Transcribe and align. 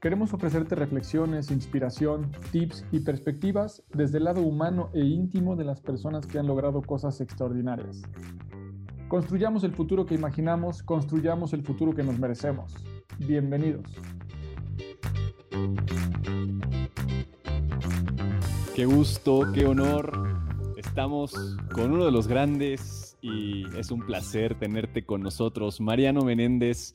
Queremos 0.00 0.32
ofrecerte 0.32 0.76
reflexiones, 0.76 1.50
inspiración, 1.50 2.30
tips 2.52 2.84
y 2.92 3.00
perspectivas 3.00 3.82
desde 3.92 4.18
el 4.18 4.24
lado 4.24 4.42
humano 4.42 4.90
e 4.94 5.00
íntimo 5.00 5.56
de 5.56 5.64
las 5.64 5.80
personas 5.80 6.24
que 6.24 6.38
han 6.38 6.46
logrado 6.46 6.82
cosas 6.82 7.20
extraordinarias. 7.20 8.02
Construyamos 9.08 9.64
el 9.64 9.72
futuro 9.72 10.06
que 10.06 10.14
imaginamos, 10.14 10.84
construyamos 10.84 11.52
el 11.52 11.64
futuro 11.64 11.96
que 11.96 12.04
nos 12.04 12.16
merecemos. 12.16 12.76
Bienvenidos. 13.18 13.86
Qué 18.76 18.86
gusto, 18.86 19.50
qué 19.52 19.66
honor. 19.66 20.12
Estamos 20.76 21.32
con 21.74 21.90
uno 21.90 22.04
de 22.04 22.12
los 22.12 22.28
grandes 22.28 23.16
y 23.20 23.64
es 23.76 23.90
un 23.90 24.06
placer 24.06 24.56
tenerte 24.56 25.04
con 25.04 25.22
nosotros, 25.22 25.80
Mariano 25.80 26.20
Menéndez. 26.20 26.94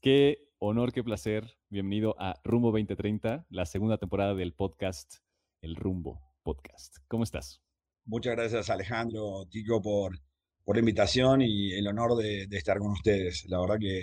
Qué 0.00 0.49
honor, 0.60 0.92
qué 0.92 1.02
placer. 1.02 1.56
Bienvenido 1.70 2.14
a 2.18 2.38
Rumbo 2.44 2.68
2030, 2.68 3.46
la 3.48 3.64
segunda 3.64 3.96
temporada 3.96 4.34
del 4.34 4.52
podcast 4.52 5.16
El 5.62 5.74
Rumbo 5.74 6.20
Podcast. 6.42 6.98
¿Cómo 7.08 7.24
estás? 7.24 7.62
Muchas 8.04 8.36
gracias, 8.36 8.68
Alejandro, 8.68 9.46
Tico, 9.50 9.80
por, 9.80 10.18
por 10.62 10.76
la 10.76 10.80
invitación 10.80 11.40
y 11.40 11.72
el 11.72 11.86
honor 11.88 12.14
de, 12.16 12.46
estar 12.50 12.78
con 12.78 12.92
ustedes. 12.92 13.46
La 13.48 13.58
verdad 13.58 13.78
que, 13.80 14.02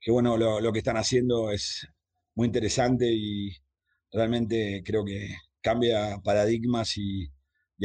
que 0.00 0.10
bueno, 0.10 0.36
lo, 0.36 0.72
que 0.72 0.80
están 0.80 0.96
haciendo 0.96 1.52
es 1.52 1.86
muy 2.34 2.46
interesante 2.46 3.06
y 3.08 3.56
realmente 4.10 4.82
creo 4.84 5.04
que 5.04 5.36
cambia 5.60 6.18
paradigmas 6.24 6.96
y, 6.96 7.30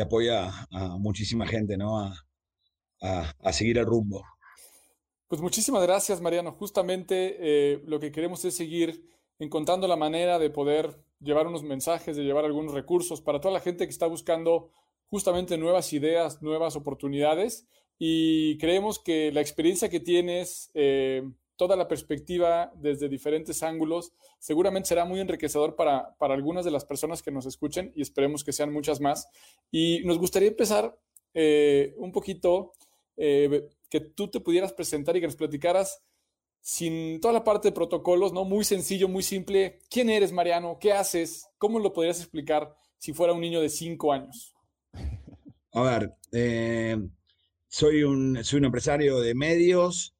apoya 0.02 0.50
a 0.72 0.98
muchísima 0.98 1.46
gente 1.48 1.78
¿no? 1.78 2.00
a 2.00 3.54
seguir 3.54 3.78
el 3.78 3.86
rumbo. 3.86 4.26
Pues 5.28 5.42
muchísimas 5.42 5.82
gracias, 5.82 6.22
Mariano. 6.22 6.52
Justamente 6.52 7.38
eh, 7.40 7.82
lo 7.86 8.00
que 8.00 8.12
queremos 8.12 8.46
es 8.46 8.56
seguir 8.56 9.10
encontrando 9.40 9.88
la 9.88 9.96
manera 9.96 10.38
de 10.38 10.52
poder 10.52 11.00
llevar 11.20 11.48
unos 11.48 11.64
mensajes, 11.64 12.16
de 12.16 12.24
llevar 12.24 12.46
algunos 12.46 12.74
recursos 12.74 13.22
para 13.22 13.42
toda 13.42 13.54
la 13.54 13.60
gente 13.60 13.86
que 13.86 13.92
está 13.92 14.06
buscando 14.06 14.70
justamente 15.08 15.58
nuevas 15.58 15.94
ideas, 15.94 16.44
nuevas 16.44 16.76
oportunidades. 16.76 17.68
Y 17.98 18.58
creemos 18.60 19.00
que 19.00 19.32
la 19.32 19.42
experiencia 19.42 19.90
que 19.90 20.00
tienes, 20.00 20.70
eh, 20.76 21.24
toda 21.56 21.76
la 21.76 21.88
perspectiva 21.88 22.72
desde 22.76 23.10
diferentes 23.10 23.64
ángulos, 23.64 24.12
seguramente 24.38 24.90
será 24.90 25.06
muy 25.06 25.22
enriquecedor 25.22 25.76
para, 25.76 26.16
para, 26.18 26.36
algunas 26.36 26.66
de 26.66 26.72
las 26.72 26.86
personas 26.86 27.24
que 27.24 27.32
nos 27.32 27.46
escuchen 27.46 27.94
y 27.96 28.02
esperemos 28.02 28.44
que 28.44 28.54
sean 28.54 28.72
muchas 28.72 29.02
más. 29.02 29.28
Y 29.72 30.02
nos 30.04 30.20
gustaría 30.20 30.50
empezar 30.50 30.96
eh, 31.34 31.96
un 31.98 32.12
poquito 32.12 32.74
que 34.00 34.10
tú 34.10 34.30
te 34.30 34.42
pudieras 34.42 34.74
presentar 34.74 35.16
y 35.16 35.22
que 35.22 35.28
nos 35.28 35.38
platicaras 35.38 36.04
sin 36.60 37.22
toda 37.22 37.34
la 37.34 37.44
parte 37.44 37.70
de 37.70 37.74
protocolos, 37.74 38.34
¿no? 38.34 38.44
Muy 38.44 38.66
sencillo, 38.66 39.08
muy 39.08 39.24
simple. 39.24 39.80
¿Quién 39.90 40.10
eres, 40.10 40.32
Mariano? 40.32 40.78
¿Qué 40.80 40.92
haces? 40.92 41.48
¿Cómo 41.58 41.80
lo 41.80 41.94
podrías 41.94 42.20
explicar 42.20 42.76
si 42.98 43.14
fuera 43.14 43.34
un 43.34 43.42
niño 43.42 43.62
de 43.62 43.70
cinco 43.70 44.12
años? 44.12 44.54
A 45.72 45.82
ver, 45.84 46.16
eh, 46.32 46.98
soy, 47.68 48.04
un, 48.04 48.44
soy 48.44 48.60
un 48.60 48.66
empresario 48.66 49.20
de 49.20 49.36
medios. 49.36 50.16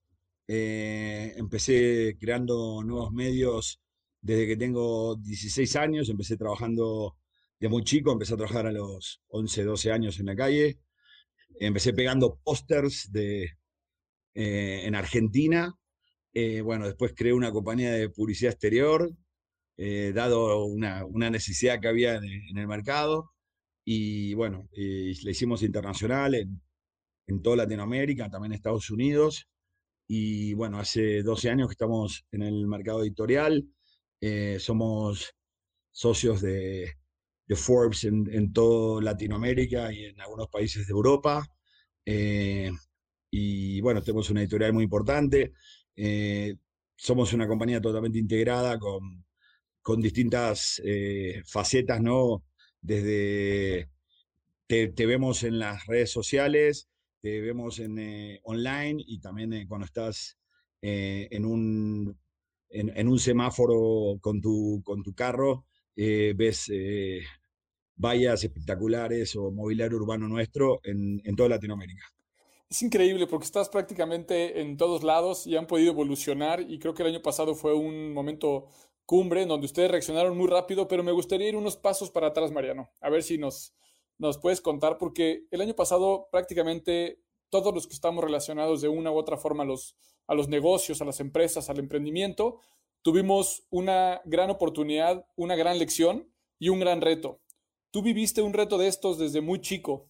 Eh, 0.48 1.34
empecé 1.36 2.16
creando 2.20 2.84
nuevos 2.84 3.12
medios 3.12 3.82
desde 4.22 4.48
que 4.48 4.56
tengo 4.56 5.16
16 5.16 5.76
años. 5.76 6.10
Empecé 6.10 6.38
trabajando 6.38 7.18
de 7.60 7.70
muy 7.70 7.84
chico, 7.84 8.12
empecé 8.12 8.36
a 8.36 8.38
trabajar 8.38 8.68
a 8.68 8.72
los 8.72 9.22
11, 9.30 9.64
12 9.64 9.92
años 9.92 10.20
en 10.20 10.28
la 10.28 10.36
calle. 10.36 10.80
Empecé 11.60 11.92
pegando 11.94 12.40
pósters 12.44 13.12
de, 13.12 13.58
eh, 14.36 14.82
en 14.86 14.96
Argentina. 14.96 15.74
Eh, 16.34 16.62
bueno, 16.62 16.86
después 16.86 17.14
creé 17.16 17.34
una 17.34 17.52
compañía 17.52 17.92
de 17.94 18.10
publicidad 18.10 18.52
exterior, 18.54 19.12
eh, 19.78 20.12
dado 20.14 20.66
una, 20.66 21.06
necesidad 21.30 21.80
que 21.80 21.88
había 21.88 22.16
en, 22.16 22.58
el 22.58 22.68
mercado. 22.68 23.32
Y 23.86 24.34
bueno, 24.36 24.68
la 24.74 25.32
hicimos 25.32 25.64
internacional 25.64 26.36
en, 26.36 26.62
en 27.28 27.42
toda 27.42 27.58
Latinoamérica, 27.58 28.30
también 28.30 28.54
en 28.54 28.58
Estados 28.58 28.90
Unidos. 28.92 29.48
Y 30.08 30.54
bueno, 30.54 30.80
hace 30.80 31.24
12 31.24 31.50
años 31.50 31.68
que 31.70 31.74
estamos 31.74 32.26
en 32.32 32.44
el 32.44 32.68
mercado 32.68 33.04
editorial. 33.04 33.68
somos 34.60 35.36
socios 35.92 36.42
de, 36.42 36.96
de 37.48 37.56
Forbes 37.56 38.04
en, 38.04 38.28
en 38.32 38.54
toda 38.54 39.02
Latinoamérica 39.02 39.94
y 39.94 40.06
en 40.06 40.20
algunos 40.22 40.50
países 40.50 40.88
de 40.88 40.92
Europa. 40.92 41.48
Eh, 42.06 42.72
y 43.30 43.82
bueno, 43.82 44.02
tenemos 44.02 44.30
una 44.30 44.42
editorial 44.42 44.74
muy 44.74 44.84
importante. 44.84 45.54
Eh, 45.96 46.56
somos 46.96 47.34
una 47.34 47.48
compañía 47.48 47.82
totalmente 47.82 48.20
integrada 48.20 48.80
con, 48.80 49.26
con 49.82 50.02
distintas 50.02 50.82
eh, 50.86 51.42
facetas, 51.46 52.02
¿no? 52.02 52.44
Desde 52.82 53.90
te, 54.68 55.06
vemos 55.06 55.44
en 55.44 55.60
las 55.60 55.86
redes 55.86 56.12
sociales, 56.12 56.90
te 57.22 57.42
vemos 57.42 57.80
en 57.80 58.40
online 58.44 59.04
y 59.06 59.20
también 59.20 59.68
cuando 59.68 59.86
estás 59.86 60.38
en, 60.82 61.46
un, 61.46 62.18
en, 62.70 63.08
un 63.08 63.20
semáforo 63.20 64.20
con 64.22 64.40
tu, 64.42 64.82
con 64.86 65.02
tu 65.04 65.14
carro, 65.16 65.66
ves 65.96 66.70
vallas 67.96 68.44
espectaculares 68.44 69.36
o 69.36 69.52
mobiliario 69.52 69.98
urbano 69.98 70.28
nuestro 70.28 70.80
en, 70.84 71.22
en 71.24 71.36
toda 71.36 71.50
Latinoamérica. 71.50 72.06
Es 72.70 72.82
increíble 72.82 73.28
porque 73.28 73.46
estás 73.46 73.70
prácticamente 73.70 74.62
en 74.62 74.76
todos 74.76 75.04
lados 75.04 75.46
y 75.46 75.56
han 75.56 75.68
podido 75.68 75.92
evolucionar 75.92 76.62
y 76.62 76.80
creo 76.80 76.94
que 76.94 77.04
el 77.04 77.10
año 77.10 77.22
pasado 77.22 77.54
fue 77.54 77.74
un 77.76 78.12
momento 78.12 78.68
cumbre 79.06 79.44
en 79.44 79.50
donde 79.50 79.66
ustedes 79.66 79.92
reaccionaron 79.92 80.36
muy 80.36 80.48
rápido, 80.48 80.88
pero 80.88 81.04
me 81.04 81.12
gustaría 81.12 81.48
ir 81.50 81.56
unos 81.56 81.78
pasos 81.78 82.10
para 82.10 82.28
atrás, 82.28 82.52
Mariano, 82.52 82.90
a 83.02 83.10
ver 83.10 83.22
si 83.22 83.38
nos, 83.38 83.76
nos 84.18 84.40
puedes 84.40 84.62
contar, 84.62 84.98
porque 84.98 85.46
el 85.52 85.62
año 85.62 85.76
pasado 85.76 86.28
prácticamente 86.32 87.22
todos 87.50 87.74
los 87.74 87.88
que 87.88 87.94
estamos 87.94 88.24
relacionados 88.24 88.82
de 88.82 88.88
una 88.88 89.12
u 89.12 89.18
otra 89.18 89.38
forma 89.38 89.64
a 89.64 89.68
los, 89.68 89.96
a 90.28 90.34
los 90.34 90.48
negocios, 90.48 91.02
a 91.02 91.06
las 91.06 91.20
empresas, 91.20 91.70
al 91.70 91.80
emprendimiento, 91.80 92.60
tuvimos 93.02 93.68
una 93.70 94.22
gran 94.26 94.50
oportunidad, 94.50 95.28
una 95.36 95.56
gran 95.56 95.78
lección 95.78 96.32
y 96.58 96.70
un 96.70 96.80
gran 96.80 97.02
reto. 97.02 97.42
Tú 97.92 98.02
viviste 98.02 98.42
un 98.42 98.54
reto 98.54 98.78
de 98.78 98.88
estos 98.88 99.20
desde 99.20 99.42
muy 99.42 99.62
chico. 99.62 100.10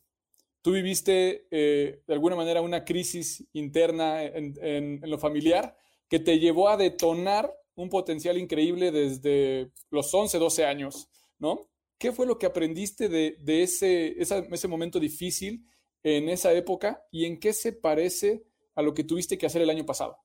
Tú 0.65 0.71
viviste 0.71 1.45
eh, 1.51 2.01
de 2.07 2.13
alguna 2.15 2.35
manera 2.35 2.59
una 2.59 2.83
crisis 2.83 3.47
interna 3.53 4.23
en, 4.23 4.99
lo 5.03 5.19
familiar 5.19 5.77
que 6.09 6.17
te 6.17 6.39
llevó 6.39 6.69
a 6.69 6.75
detonar 6.75 7.53
un 7.75 7.87
potencial 7.87 8.35
increíble 8.39 8.91
desde 8.91 9.69
los 9.91 10.11
11, 10.11 10.39
12 10.39 10.65
años, 10.65 11.07
¿no? 11.37 11.69
¿Qué 11.99 12.11
fue 12.11 12.25
lo 12.25 12.39
que 12.39 12.47
aprendiste 12.47 13.09
de, 13.09 13.37
ese, 13.45 14.19
ese 14.19 14.67
momento 14.67 14.99
difícil 14.99 15.67
en 16.01 16.29
esa 16.29 16.51
época 16.51 16.99
y 17.11 17.25
en 17.25 17.39
qué 17.39 17.53
se 17.53 17.71
parece 17.71 18.43
a 18.73 18.81
lo 18.81 18.95
que 18.95 19.03
tuviste 19.03 19.37
que 19.37 19.45
hacer 19.45 19.61
el 19.61 19.69
año 19.69 19.85
pasado? 19.85 20.17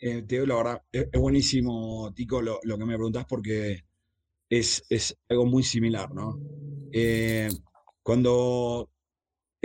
Eh, 0.00 0.22
te 0.22 0.34
digo 0.34 0.46
la 0.46 0.56
verdad, 0.56 0.82
es, 0.90 1.08
buenísimo, 1.12 2.12
Tico, 2.12 2.42
lo, 2.42 2.58
que 2.60 2.84
me 2.84 2.96
preguntas 2.96 3.24
porque 3.24 3.84
es, 4.50 4.84
es 4.88 5.16
algo 5.28 5.46
muy 5.46 5.62
similar, 5.62 6.12
¿no? 6.12 6.40
Eh, 6.90 7.48
cuando 8.02 8.90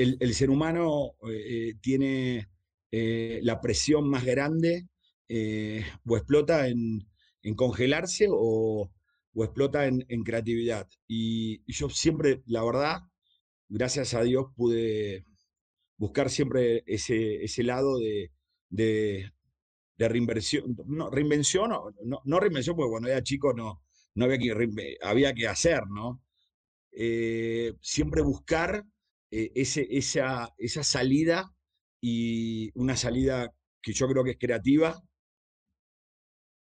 el, 0.02 0.34
ser 0.34 0.50
humano 0.50 1.14
eh, 1.30 1.76
tiene 1.82 2.50
eh, 2.92 3.40
la 3.44 3.62
presión 3.62 4.10
más 4.10 4.26
grande 4.26 4.88
o 6.06 6.18
explota 6.18 6.68
en, 6.68 7.08
congelarse 7.56 8.28
o, 8.30 8.92
o 9.34 9.44
explota 9.44 9.88
en, 9.88 10.24
creatividad. 10.24 10.88
Y, 11.08 11.64
yo 11.72 11.90
siempre, 11.90 12.42
la 12.46 12.64
verdad, 12.64 13.00
gracias 13.70 14.14
a 14.14 14.24
Dios, 14.24 14.48
pude 14.56 15.26
buscar 15.98 16.30
siempre 16.30 16.84
ese, 16.86 17.44
ese 17.44 17.64
lado 17.64 17.98
de, 18.00 18.32
de, 18.70 19.32
reinversión, 19.98 20.76
no, 20.88 21.10
reinvención, 21.10 21.70
no, 21.70 22.22
no, 22.26 22.40
reinvención, 22.40 22.76
porque 22.76 22.90
cuando 22.90 23.10
era 23.10 23.22
chico 23.24 23.54
no, 23.54 23.84
no 24.16 24.26
había 24.26 24.40
que, 24.40 24.98
había 25.02 25.34
que 25.34 25.48
hacer, 25.48 25.82
¿no? 25.88 26.22
Eh, 26.92 27.74
siempre 27.82 28.22
buscar 28.22 28.84
eh, 29.32 29.52
ese, 29.56 29.88
esa, 29.90 30.54
esa 30.58 30.84
salida 30.84 31.52
y 32.02 32.72
una 32.76 32.96
salida 32.98 33.54
que 33.82 33.94
yo 33.94 34.08
creo 34.08 34.24
que 34.24 34.32
es 34.32 34.38
creativa, 34.38 35.02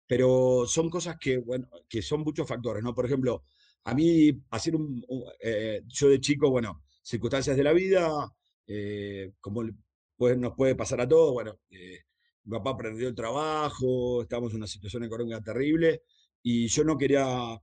pero 0.08 0.66
son 0.68 0.90
cosas 0.90 1.18
que, 1.20 1.38
bueno, 1.38 1.68
que 1.88 2.02
son 2.02 2.22
muchos 2.22 2.48
factores, 2.48 2.84
¿no? 2.84 2.96
Por 2.96 3.06
ejemplo, 3.06 3.44
a 3.84 3.94
mí 3.94 4.32
hacer 4.52 4.76
un, 4.76 5.04
eh, 5.42 5.82
yo 5.88 6.10
de 6.10 6.20
chico, 6.20 6.50
bueno, 6.50 6.84
circunstancias 7.02 7.58
de 7.58 7.64
la 7.64 7.74
vida, 7.74 8.10
como 9.42 9.64
pues, 10.18 10.38
nos 10.38 10.54
puede 10.56 10.76
pasar 10.76 11.02
a 11.02 11.08
todos, 11.08 11.34
bueno, 11.34 11.60
mi 11.70 12.58
papá 12.58 12.78
perdió 12.78 13.08
el 13.08 13.16
trabajo, 13.16 14.22
estábamos 14.22 14.52
en 14.52 14.58
una 14.58 14.68
situación 14.68 15.04
económica 15.04 15.42
terrible 15.42 16.04
y 16.42 16.68
yo 16.68 16.84
no 16.84 16.98
quería 16.98 17.60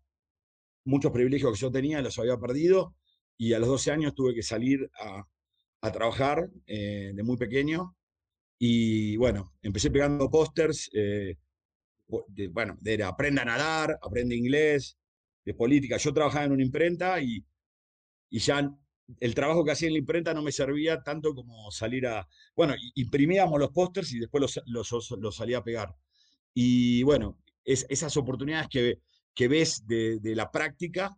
muchos 0.85 1.12
privilegios 1.12 1.52
que 1.52 1.59
yo 1.61 1.70
tenía, 1.70 2.02
los 2.02 2.19
había 2.19 2.38
perdido 2.38 2.94
y 3.38 3.53
a 3.53 3.59
los 3.59 3.69
12 3.69 3.91
años 3.91 4.15
tuve 4.15 4.35
que 4.35 4.43
salir 4.43 4.91
a, 5.00 5.25
trabajar 5.93 6.50
eh, 6.67 7.12
de 7.15 7.23
muy 7.23 7.37
pequeño 7.37 7.94
y 8.59 9.17
bueno, 9.19 9.55
empecé 9.62 9.88
pegando 9.88 10.29
pósters, 10.29 10.91
eh, 10.93 11.37
bueno, 12.50 12.77
de 12.81 13.05
aprenda 13.05 13.43
a 13.43 13.44
nadar, 13.44 13.97
aprende 14.03 14.35
inglés, 14.35 14.97
de 15.47 15.55
política. 15.55 15.97
Yo 15.97 16.12
trabajaba 16.12 16.44
en 16.44 16.53
una 16.53 16.65
imprenta 16.65 17.21
y, 17.21 17.43
y 18.31 18.38
ya 18.41 18.69
el 19.21 19.35
trabajo 19.35 19.65
que 19.65 19.71
hacía 19.71 19.88
en 19.88 19.94
la 19.94 20.00
imprenta 20.00 20.35
no 20.35 20.43
me 20.43 20.53
servía 20.53 21.03
tanto 21.03 21.35
como 21.35 21.71
salir 21.71 22.06
a... 22.06 22.29
Bueno, 22.55 22.75
imprimíamos 22.97 23.59
los 23.59 23.71
pósters 23.71 24.12
y 24.12 24.19
después 24.19 24.43
los, 24.43 24.61
los, 24.67 25.11
los, 25.19 25.37
salía 25.37 25.59
a 25.59 25.65
pegar. 25.65 25.94
Y 26.53 27.03
bueno, 27.05 27.38
es, 27.65 27.87
esas 27.88 28.17
oportunidades 28.17 28.69
que, 28.69 29.00
que 29.35 29.49
ves 29.49 29.87
de, 29.87 30.19
de, 30.19 30.35
la 30.35 30.50
práctica, 30.50 31.17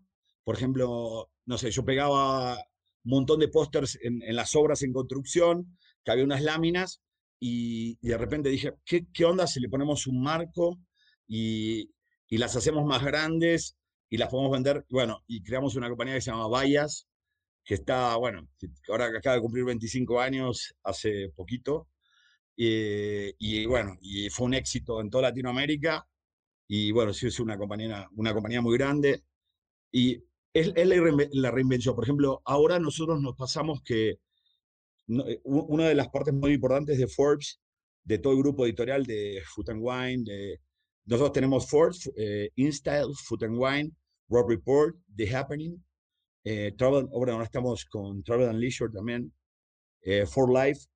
por 0.48 0.56
ejemplo, 0.56 1.30
no 1.44 1.58
sé, 1.58 1.70
yo 1.70 1.84
pegaba 1.84 2.54
un 2.54 3.10
montón 3.10 3.38
de 3.38 3.48
pósters 3.48 3.98
en, 4.00 4.22
en, 4.22 4.34
las 4.34 4.56
obras 4.56 4.82
en 4.82 4.94
construcción, 4.94 5.76
que 6.02 6.10
había 6.10 6.24
unas 6.24 6.40
láminas, 6.40 7.02
y, 7.38 7.98
de 8.00 8.16
repente 8.16 8.48
dije, 8.48 8.72
¿qué, 8.86 9.04
¿qué, 9.12 9.26
onda 9.26 9.46
si 9.46 9.60
le 9.60 9.68
ponemos 9.68 10.06
un 10.06 10.22
marco 10.22 10.78
y, 11.26 11.90
y 12.28 12.38
las 12.38 12.56
hacemos 12.56 12.86
más 12.86 13.04
grandes 13.04 13.76
y 14.08 14.16
las 14.16 14.30
podemos 14.30 14.50
vender? 14.50 14.86
Bueno, 14.88 15.22
y 15.26 15.42
creamos 15.42 15.76
una 15.76 15.90
compañía 15.90 16.14
que 16.14 16.22
se 16.22 16.30
llama 16.30 16.48
Vallas, 16.48 17.06
que 17.62 17.74
está, 17.74 18.16
bueno, 18.16 18.48
ahora 18.88 19.08
acaba 19.18 19.36
de 19.36 19.42
cumplir 19.42 19.66
25 19.66 20.18
años 20.18 20.74
hace 20.82 21.28
poquito, 21.36 21.88
eh, 22.56 23.34
y 23.38 23.66
bueno, 23.66 23.98
y 24.00 24.30
fue 24.30 24.46
un 24.46 24.54
éxito 24.54 25.02
en 25.02 25.10
toda 25.10 25.24
Latinoamérica, 25.24 26.08
y 26.66 26.90
bueno, 26.90 27.12
sí 27.12 27.26
es 27.26 27.38
una 27.38 27.58
compañía, 27.58 28.08
una 28.16 28.32
compañía 28.32 28.62
muy 28.62 28.78
grande, 28.78 29.24
y 29.92 30.22
es, 30.60 31.30
la 31.32 31.50
reinvención. 31.50 31.94
Por 31.94 32.04
ejemplo, 32.04 32.42
ahora 32.44 32.78
nosotros 32.78 33.20
nos 33.20 33.36
pasamos 33.36 33.82
que 33.82 34.10
eh, 34.10 35.40
una 35.44 35.88
de 35.88 35.94
las 35.94 36.08
partes 36.08 36.34
muy 36.34 36.52
importantes 36.52 36.98
de 36.98 37.06
Forbes, 37.08 37.60
de 38.04 38.18
todo 38.18 38.32
el 38.32 38.38
grupo 38.38 38.64
editorial 38.66 39.04
de 39.04 39.42
Food 39.54 39.70
and 39.70 39.80
Wine, 39.82 40.58
nosotros 41.04 41.32
tenemos 41.32 41.68
Forbes, 41.68 42.10
eh, 42.16 42.50
InStyle, 42.56 43.14
Food 43.14 43.44
and 43.44 43.56
Wine, 43.58 43.92
Rob 44.28 44.48
Report, 44.48 44.94
The 45.16 45.34
Happening, 45.34 45.82
eh, 46.44 46.72
Travel, 46.76 47.08
ahora 47.12 47.42
estamos 47.42 47.84
con 47.86 48.22
Travel 48.22 48.48
and 48.48 48.58
Leisure 48.58 48.92
también, 48.92 49.32
eh, 50.02 50.26
For 50.26 50.52
Life, 50.52 50.86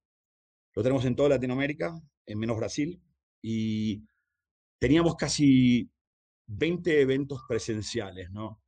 lo 0.74 0.82
tenemos 0.82 1.04
en 1.04 1.16
toda 1.16 1.30
Latinoamérica, 1.30 1.94
en 2.26 2.38
menos 2.38 2.56
Brasil, 2.56 3.02
y 3.42 4.02
teníamos 4.78 5.16
casi 5.16 5.90
20 6.46 7.00
eventos 7.00 7.40
presenciales, 7.48 8.30
¿no? 8.30 8.61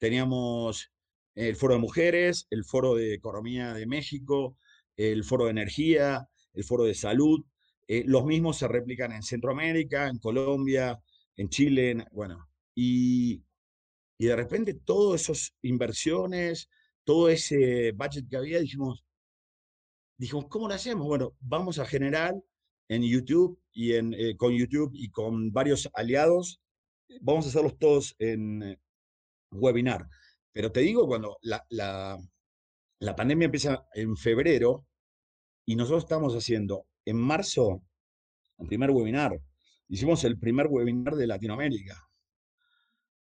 Teníamos 0.00 0.90
el 1.36 1.54
Foro 1.54 1.74
de 1.74 1.80
Mujeres, 1.80 2.48
el 2.50 2.64
Foro 2.64 2.96
de 2.96 3.14
Economía 3.14 3.72
de 3.72 3.86
México, 3.86 4.56
el 4.96 5.22
Foro 5.22 5.44
de 5.44 5.52
Energía, 5.52 6.28
el 6.52 6.64
Foro 6.64 6.82
de 6.82 6.94
Salud. 6.94 7.44
Eh, 7.86 8.02
los 8.04 8.24
mismos 8.24 8.58
se 8.58 8.66
replican 8.66 9.12
en 9.12 9.22
Centroamérica, 9.22 10.08
en 10.08 10.18
Colombia, 10.18 11.00
en 11.36 11.48
Chile, 11.48 12.04
bueno. 12.10 12.48
Y 12.74 13.44
y 14.20 14.26
de 14.26 14.36
repente 14.36 14.74
todas 14.74 15.22
esas 15.22 15.56
inversiones, 15.62 16.68
todo 17.04 17.30
ese 17.30 17.92
budget 17.92 18.28
que 18.28 18.36
había, 18.36 18.60
dijimos, 18.60 19.02
dijimos, 20.18 20.44
¿cómo 20.50 20.68
lo 20.68 20.74
hacemos? 20.74 21.06
Bueno, 21.06 21.34
vamos 21.40 21.78
a 21.78 21.86
generar 21.86 22.34
en 22.88 23.02
YouTube 23.02 23.58
y 23.72 23.94
en, 23.94 24.12
eh, 24.12 24.36
con 24.36 24.52
YouTube 24.52 24.90
y 24.92 25.08
con 25.08 25.52
varios 25.52 25.88
aliados, 25.94 26.60
vamos 27.22 27.46
a 27.46 27.48
hacerlos 27.48 27.78
todos 27.78 28.14
en 28.18 28.78
webinar. 29.50 30.06
Pero 30.52 30.72
te 30.72 30.80
digo, 30.80 31.06
cuando 31.06 31.38
la, 31.42 31.64
la, 31.70 32.18
la 32.98 33.16
pandemia 33.16 33.46
empieza 33.46 33.86
en 33.94 34.16
febrero 34.16 34.86
y 35.64 35.76
nosotros 35.76 36.04
estamos 36.04 36.34
haciendo 36.34 36.86
en 37.04 37.16
marzo 37.16 37.82
el 38.58 38.66
primer 38.66 38.90
webinar, 38.90 39.40
hicimos 39.88 40.24
el 40.24 40.38
primer 40.38 40.66
webinar 40.68 41.14
de 41.14 41.26
Latinoamérica 41.26 41.96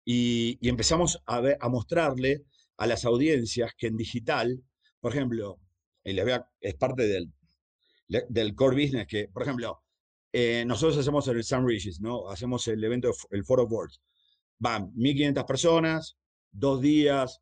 y, 0.05 0.57
empezamos 0.67 1.21
a, 1.25 1.41
a 1.59 1.69
mostrarle 1.69 2.43
a 2.77 2.87
las 2.87 3.05
audiencias 3.05 3.71
que 3.77 3.87
en 3.87 3.97
digital, 3.97 4.63
por 4.99 5.13
ejemplo, 5.13 5.59
y 6.03 6.13
les 6.13 6.41
es 6.59 6.75
parte 6.75 7.07
del, 7.07 7.31
del 8.07 8.55
core 8.55 8.83
business, 8.83 9.07
que, 9.07 9.29
por 9.29 9.43
ejemplo, 9.43 9.81
eh, 10.31 10.65
nosotros 10.65 10.97
hacemos 10.97 11.27
el 11.27 11.43
Sun 11.43 11.67
Regis, 11.67 12.01
¿no? 12.01 12.29
Hacemos 12.29 12.67
el 12.67 12.83
evento, 12.83 13.11
el 13.29 13.45
Foro 13.45 13.65
Words. 13.65 14.01
Van 14.59 14.93
1.500 14.93 15.45
personas, 15.45 16.17
dos 16.51 16.81
días, 16.81 17.41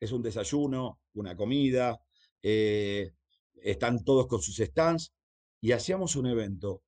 es 0.00 0.12
un 0.12 0.22
desayuno, 0.22 1.00
una 1.14 1.36
comida, 1.36 2.00
eh, 2.42 3.12
están 3.56 4.04
todos 4.04 4.26
con 4.26 4.40
sus 4.40 4.56
stands, 4.56 5.12
y 5.60 5.72
hacíamos 5.72 6.16
un 6.16 6.26
evento 6.26 6.82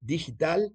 digital 0.00 0.74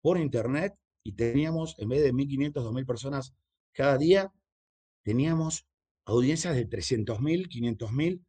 por 0.00 0.18
internet 0.18 0.74
y 1.04 1.12
teníamos, 1.12 1.78
en 1.78 1.88
vez 1.88 2.02
de 2.02 2.12
1.500, 2.12 2.52
2.000 2.52 2.86
personas 2.86 3.34
cada 3.72 3.98
día, 3.98 4.32
teníamos 5.02 5.66
audiencias 6.04 6.54
de 6.54 6.68
300.000, 6.68 7.48
500.000. 7.48 8.24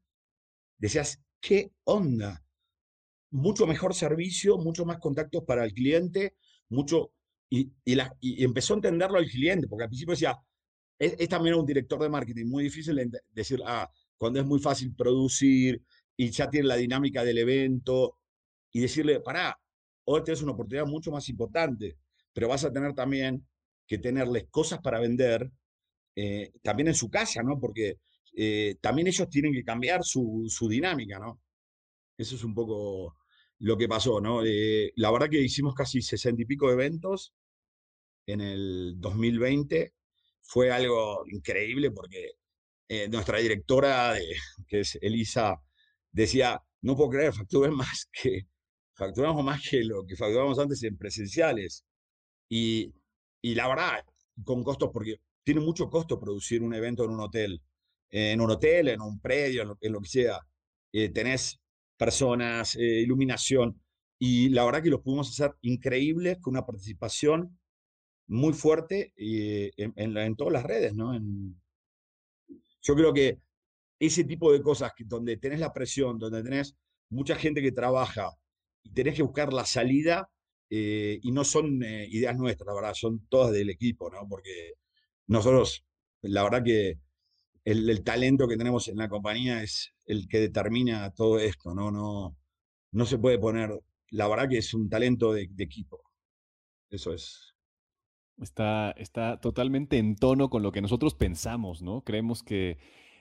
Decías, 0.77 1.21
¿qué 1.39 1.71
onda? 1.83 2.43
Mucho 3.31 3.65
mejor 3.65 3.93
servicio, 3.93 4.57
mucho 4.57 4.85
más 4.85 4.99
contactos 4.99 5.43
para 5.43 5.65
el 5.65 5.73
cliente, 5.73 6.35
mucho... 6.69 7.11
Y, 7.55 8.43
empezó 8.43 8.73
a 8.73 8.77
entenderlo 8.77 9.19
el 9.19 9.29
cliente, 9.29 9.67
porque 9.67 9.83
al 9.83 9.89
principio 9.89 10.13
decía, 10.13 10.35
es, 10.97 11.29
también 11.29 11.55
un 11.55 11.65
director 11.65 12.01
de 12.01 12.09
marketing 12.09 12.47
muy 12.47 12.63
difícil 12.63 13.11
decir, 13.31 13.61
ah, 13.65 13.89
cuando 14.17 14.39
es 14.39 14.45
muy 14.45 14.59
fácil 14.59 14.95
producir 14.95 15.83
y 16.17 16.31
ya 16.31 16.49
tiene 16.49 16.67
la 16.67 16.75
dinámica 16.75 17.23
del 17.23 17.37
evento, 17.37 18.17
y 18.71 18.79
decirle, 18.81 19.19
pará, 19.19 19.55
hoy 20.05 20.23
tienes 20.23 20.41
una 20.41 20.53
oportunidad 20.53 20.87
mucho 20.87 21.11
más 21.11 21.29
importante 21.29 21.97
pero 22.33 22.49
vas 22.49 22.65
a 22.65 22.73
tener 22.73 22.93
también 22.93 23.47
que 23.87 23.99
tenerles 23.99 24.47
cosas 24.49 24.79
para 24.81 24.99
vender 24.99 25.51
eh, 26.15 26.51
también 26.61 26.89
en 26.89 26.95
su 26.95 27.09
casa, 27.09 27.43
¿no? 27.43 27.59
Porque 27.59 27.99
eh, 28.35 28.75
también 28.81 29.07
ellos 29.07 29.29
tienen 29.29 29.53
que 29.53 29.63
cambiar 29.63 30.03
su, 30.03 30.45
su, 30.49 30.67
dinámica, 30.67 31.19
¿no? 31.19 31.39
Eso 32.17 32.35
es 32.35 32.43
un 32.43 32.53
poco 32.53 33.15
lo 33.59 33.77
que 33.77 33.87
pasó, 33.87 34.19
¿no? 34.19 34.43
Eh, 34.45 34.91
la 34.95 35.11
verdad 35.11 35.29
que 35.29 35.41
hicimos 35.41 35.75
casi 35.75 36.01
sesenta 36.01 36.41
y 36.41 36.45
pico 36.45 36.71
eventos 36.71 37.33
en 38.25 38.41
el 38.41 38.95
2020. 38.97 39.93
Fue 40.41 40.71
algo 40.71 41.25
increíble 41.29 41.91
porque 41.91 42.31
nuestra 43.09 43.39
directora, 43.39 44.15
que 44.67 44.81
es 44.81 44.99
Elisa, 45.01 45.59
decía, 46.11 46.61
no 46.81 46.95
puedo 46.95 47.09
creer, 47.11 47.33
facturen 47.33 47.73
más 47.73 48.07
que, 48.11 48.47
facturamos 48.93 49.43
más 49.43 49.67
que 49.67 49.83
lo 49.83 50.05
que 50.05 50.15
facturábamos 50.15 50.59
antes 50.59 50.83
en 50.83 50.97
presenciales. 50.97 51.85
Y, 52.49 52.93
y 53.41 53.55
la 53.55 53.67
verdad, 53.67 54.05
con 54.43 54.63
costos, 54.63 54.91
porque 54.93 55.17
tiene 55.43 55.61
mucho 55.61 55.89
costo 55.89 56.19
producir 56.19 56.61
un 56.63 56.73
evento 56.73 57.03
en 57.05 57.11
un 57.11 57.19
hotel. 57.21 57.61
En 58.09 58.41
un 58.41 58.51
hotel, 58.51 58.89
en 58.89 59.01
un 59.01 59.19
predio, 59.19 59.77
en 59.81 59.91
lo, 59.91 60.01
que 60.01 60.07
sea. 60.07 60.39
Eh, 60.91 61.09
tenés 61.09 61.59
personas, 61.97 62.75
eh, 62.75 63.01
iluminación. 63.01 63.81
Y 64.19 64.49
la 64.49 64.65
verdad 64.65 64.83
que 64.83 64.89
los 64.89 65.01
pudimos 65.01 65.29
hacer 65.29 65.55
increíbles 65.61 66.37
con 66.39 66.53
una 66.53 66.65
participación 66.65 67.59
muy 68.27 68.53
fuerte 68.53 69.13
eh, 69.17 69.71
en, 69.77 70.35
todas 70.35 70.53
las 70.53 70.63
redes, 70.63 70.93
¿no? 70.93 71.13
Yo 72.81 72.95
creo 72.95 73.13
que 73.13 73.39
ese 73.99 74.23
tipo 74.23 74.51
de 74.51 74.61
cosas 74.61 74.91
donde 75.05 75.37
tenés 75.37 75.59
la 75.59 75.73
presión, 75.73 76.19
donde 76.19 76.43
tenés 76.43 76.75
mucha 77.09 77.35
gente 77.35 77.61
que 77.61 77.71
trabaja 77.71 78.31
y 78.83 78.91
tenés 78.91 79.15
que 79.15 79.23
buscar 79.23 79.53
la 79.53 79.65
salida, 79.65 80.29
eh, 80.69 81.19
y 81.21 81.31
no 81.31 81.43
son 81.43 81.83
eh, 81.83 82.07
ideas 82.09 82.35
nuestras, 82.35 82.65
la 82.65 82.73
verdad, 82.73 82.93
son 82.95 83.27
todas 83.27 83.51
del 83.51 83.69
equipo, 83.69 84.09
¿no? 84.09 84.27
Porque 84.27 84.73
nosotros, 85.27 85.85
la 86.21 86.43
verdad 86.43 86.63
que 86.63 86.99
el, 87.63 88.03
talento 88.03 88.47
que 88.47 88.57
tenemos 88.57 88.87
en 88.87 88.97
la 88.97 89.07
compañía 89.07 89.61
es 89.61 89.93
el 90.05 90.27
que 90.27 90.39
determina 90.39 91.11
todo 91.11 91.39
esto, 91.39 91.75
¿no? 91.75 91.91
No, 91.91 92.35
no 92.91 93.05
se 93.05 93.19
puede 93.19 93.37
poner, 93.39 93.79
la 94.09 94.27
verdad 94.27 94.49
que 94.49 94.57
es 94.57 94.73
un 94.73 94.89
talento 94.89 95.33
de, 95.33 95.49
equipo. 95.59 96.01
Eso 96.89 97.13
es. 97.13 97.52
Está, 98.41 98.91
está 98.97 99.39
totalmente 99.39 99.97
en 99.97 100.15
tono 100.15 100.49
con 100.49 100.63
lo 100.63 100.71
que 100.71 100.81
nosotros 100.81 101.13
pensamos, 101.13 101.81
¿no? 101.81 102.01
Creemos 102.01 102.43
que 102.43 102.77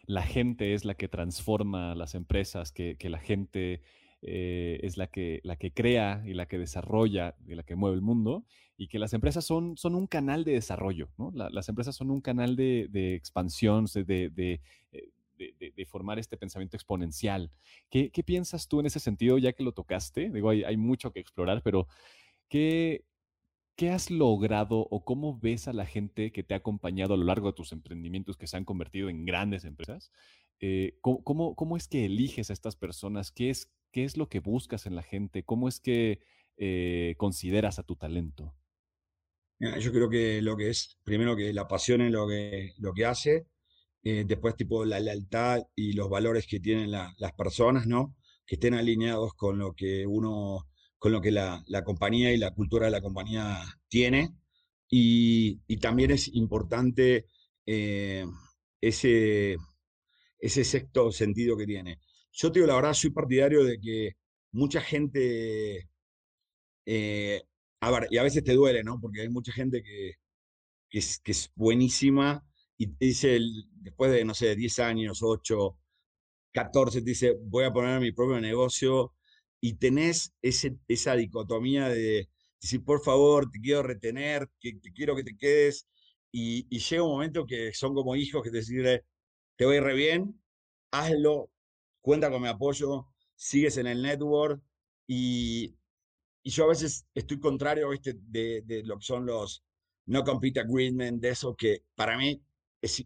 la 0.06 0.22
gente 0.22 0.74
es 0.74 0.84
la 0.84 0.94
que 0.94 1.08
transforma 1.08 1.94
las 1.94 2.14
empresas, 2.14 2.72
que, 2.72 2.96
que 2.96 3.10
la 3.10 3.18
gente 3.18 3.82
eh, 4.22 4.78
es 4.82 4.96
la 4.96 5.08
que, 5.08 5.40
la 5.42 5.56
que 5.56 5.72
crea 5.72 6.22
y 6.24 6.34
la 6.34 6.46
que 6.46 6.56
desarrolla 6.56 7.34
y 7.44 7.56
la 7.56 7.64
que 7.64 7.74
mueve 7.74 7.96
el 7.96 8.02
mundo, 8.02 8.44
y 8.76 8.86
que 8.86 9.00
las 9.00 9.12
empresas 9.14 9.44
son, 9.44 9.76
son 9.76 9.96
un 9.96 10.06
canal 10.06 10.44
de 10.44 10.52
desarrollo, 10.52 11.08
¿no? 11.18 11.32
las 11.32 11.68
empresas 11.68 11.96
son 11.96 12.10
un 12.10 12.20
canal 12.20 12.54
de, 12.54 12.86
de 12.90 13.14
expansión, 13.14 13.86
eh, 13.94 14.04
de, 14.04 14.60
de, 15.76 15.86
formar 15.86 16.20
este 16.20 16.36
pensamiento 16.36 16.76
exponencial. 16.76 17.50
¿Qué, 17.90 18.10
¿Qué, 18.10 18.22
piensas 18.22 18.68
tú 18.68 18.78
en 18.78 18.86
ese 18.86 19.00
sentido, 19.00 19.38
ya 19.38 19.52
que 19.52 19.64
lo 19.64 19.72
tocaste? 19.72 20.30
Digo, 20.30 20.50
hay, 20.50 20.62
hay 20.62 20.76
mucho 20.76 21.10
que 21.10 21.18
explorar, 21.18 21.62
pero 21.64 21.88
¿qué, 22.48 23.04
¿Qué 23.76 23.90
has 23.90 24.10
logrado 24.10 24.86
o 24.90 25.04
cómo 25.04 25.38
ves 25.38 25.66
a 25.66 25.72
la 25.72 25.86
gente 25.86 26.30
que 26.30 26.42
te 26.42 26.54
ha 26.54 26.58
acompañado 26.58 27.14
a 27.14 27.16
lo 27.16 27.24
largo 27.24 27.48
de 27.48 27.54
tus 27.54 27.72
emprendimientos 27.72 28.36
que 28.36 28.46
se 28.46 28.56
han 28.56 28.64
convertido 28.64 29.08
en 29.08 29.24
grandes 29.24 29.64
empresas? 29.64 30.12
Eh, 30.60 30.98
¿cómo, 31.00 31.76
es 31.76 31.88
que 31.88 32.04
eliges 32.04 32.50
a 32.50 32.52
estas 32.52 32.76
personas? 32.76 33.32
¿Qué 33.32 33.50
es, 33.50 33.72
¿Qué 33.90 34.04
es 34.04 34.16
lo 34.16 34.28
que 34.28 34.40
buscas 34.40 34.86
en 34.86 34.94
la 34.94 35.02
gente? 35.02 35.44
¿Cómo 35.44 35.68
es 35.68 35.80
que 35.80 36.20
eh, 36.56 37.14
consideras 37.18 37.78
a 37.78 37.82
tu 37.82 37.96
talento? 37.96 38.54
yo 39.78 39.92
creo 39.92 40.10
que 40.10 40.42
lo 40.42 40.56
que 40.56 40.70
es, 40.70 40.98
primero 41.04 41.36
que 41.36 41.52
la 41.52 41.68
pasión 41.68 42.00
en 42.00 42.10
lo 42.10 42.26
que, 42.26 42.72
lo 42.78 42.92
que 42.92 43.06
hace, 43.06 43.46
eh, 44.02 44.24
después 44.26 44.56
tipo 44.56 44.84
la 44.84 44.98
lealtad 44.98 45.62
y 45.76 45.92
los 45.92 46.08
valores 46.10 46.46
que 46.48 46.58
tienen 46.58 46.90
las 46.90 47.32
personas, 47.38 47.86
¿no? 47.86 48.16
Que 48.44 48.56
estén 48.56 48.74
alineados 48.74 49.34
con 49.34 49.58
lo 49.58 49.74
que 49.74 50.04
uno, 50.04 50.66
con 51.02 51.10
lo 51.10 51.20
que 51.20 51.32
la, 51.32 51.64
compañía 51.84 52.32
y 52.32 52.36
la 52.36 52.54
cultura 52.54 52.86
de 52.86 52.92
la 52.92 53.00
compañía 53.00 53.60
tiene. 53.88 54.36
Y, 54.88 55.58
también 55.78 56.12
es 56.12 56.28
importante 56.32 57.26
eh, 57.66 58.24
ese, 58.80 59.56
ese 60.38 60.62
sexto 60.62 61.10
sentido 61.10 61.56
que 61.56 61.66
tiene. 61.66 61.98
Yo 62.30 62.52
te 62.52 62.60
digo, 62.60 62.68
la 62.68 62.76
verdad, 62.76 62.94
soy 62.94 63.10
partidario 63.10 63.64
de 63.64 63.80
que 63.80 64.12
mucha 64.52 64.80
gente, 64.80 65.88
eh, 66.86 67.42
a 67.80 67.90
ver, 67.90 68.06
y 68.08 68.18
a 68.18 68.22
veces 68.22 68.44
te 68.44 68.54
duele, 68.54 68.84
¿no? 68.84 69.00
Porque 69.00 69.22
hay 69.22 69.28
mucha 69.28 69.50
gente 69.50 69.82
que, 69.82 70.12
que 70.88 71.32
es 71.32 71.50
buenísima 71.56 72.46
y 72.78 72.86
te 72.86 73.06
dice, 73.06 73.40
después 73.80 74.12
de, 74.12 74.24
no 74.24 74.34
sé, 74.34 74.54
10 74.54 74.78
años, 74.78 75.18
8, 75.20 75.76
14, 76.52 77.00
te 77.00 77.10
dice, 77.10 77.36
voy 77.42 77.64
a 77.64 77.72
poner 77.72 78.00
mi 78.00 78.12
propio 78.12 78.40
negocio 78.40 79.14
y 79.62 79.74
tenés 79.74 80.34
ese, 80.42 80.76
esa 80.88 81.14
dicotomía 81.14 81.88
de 81.88 82.28
decir, 82.60 82.84
por 82.84 83.00
favor, 83.00 83.48
te 83.48 83.60
quiero 83.60 83.84
retener, 83.84 84.48
te 84.60 84.92
quiero 84.92 85.14
que 85.14 85.22
te 85.22 85.36
quedes. 85.36 85.86
Y, 86.32 86.66
llega 86.78 87.04
un 87.04 87.10
momento 87.10 87.46
que 87.46 87.72
son 87.72 87.94
como 87.94 88.16
hijos 88.16 88.42
que 88.42 88.50
te 88.50 89.04
te 89.56 89.64
voy 89.64 89.78
re 89.80 89.94
bien, 89.94 90.42
hazlo, 90.90 91.50
cuenta 92.00 92.30
con 92.30 92.42
mi 92.42 92.48
apoyo, 92.48 93.06
sigues 93.36 93.76
en 93.76 93.86
el 93.86 94.02
network 94.02 94.60
y, 95.06 95.76
y 96.42 96.50
yo 96.50 96.64
a 96.64 96.68
veces 96.68 97.06
estoy 97.14 97.38
contrario 97.38 97.88
De, 98.02 98.62
de, 98.64 98.82
lo 98.82 98.98
que 98.98 99.04
son 99.04 99.26
los 99.26 99.62
no 100.06 100.24
compete 100.24 100.60
agreement, 100.60 101.20
de 101.22 101.30
eso 101.30 101.54
que 101.54 101.84
para 101.94 102.18
mí 102.18 102.42
es, 102.80 103.04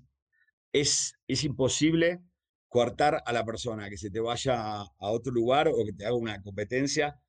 es, 0.72 1.14
es 1.28 1.44
imposible 1.44 2.22
coartar 2.68 3.22
a 3.24 3.32
la 3.32 3.44
persona 3.44 3.88
que 3.88 3.96
se 3.96 4.10
te 4.10 4.20
vaya 4.20 4.82
a, 4.82 4.90
otro 4.98 5.32
lugar 5.32 5.68
o 5.68 5.84
que 5.84 5.92
te 5.92 6.04
haga 6.04 6.14
una 6.14 6.42
competencia 6.42 7.20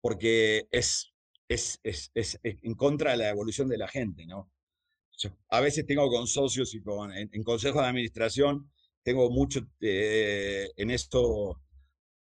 porque 0.00 0.68
es, 0.70 1.12
es, 1.48 1.80
es, 1.82 2.10
es 2.14 2.38
en 2.42 2.74
contra 2.74 3.12
de 3.12 3.18
la 3.18 3.30
evolución 3.30 3.68
de 3.68 3.78
la 3.78 3.88
gente, 3.88 4.26
¿no? 4.26 4.50
a 5.48 5.60
veces 5.60 5.86
tengo 5.86 6.10
con 6.10 6.26
socios 6.26 6.74
y 6.74 6.82
con, 6.82 7.12
en, 7.12 7.30
en 7.32 7.42
consejos 7.44 7.82
de 7.82 7.88
administración 7.88 8.70
tengo 9.04 9.30
mucho, 9.30 9.60
eh, 9.80 10.70
en 10.76 10.90
esto 10.90 11.60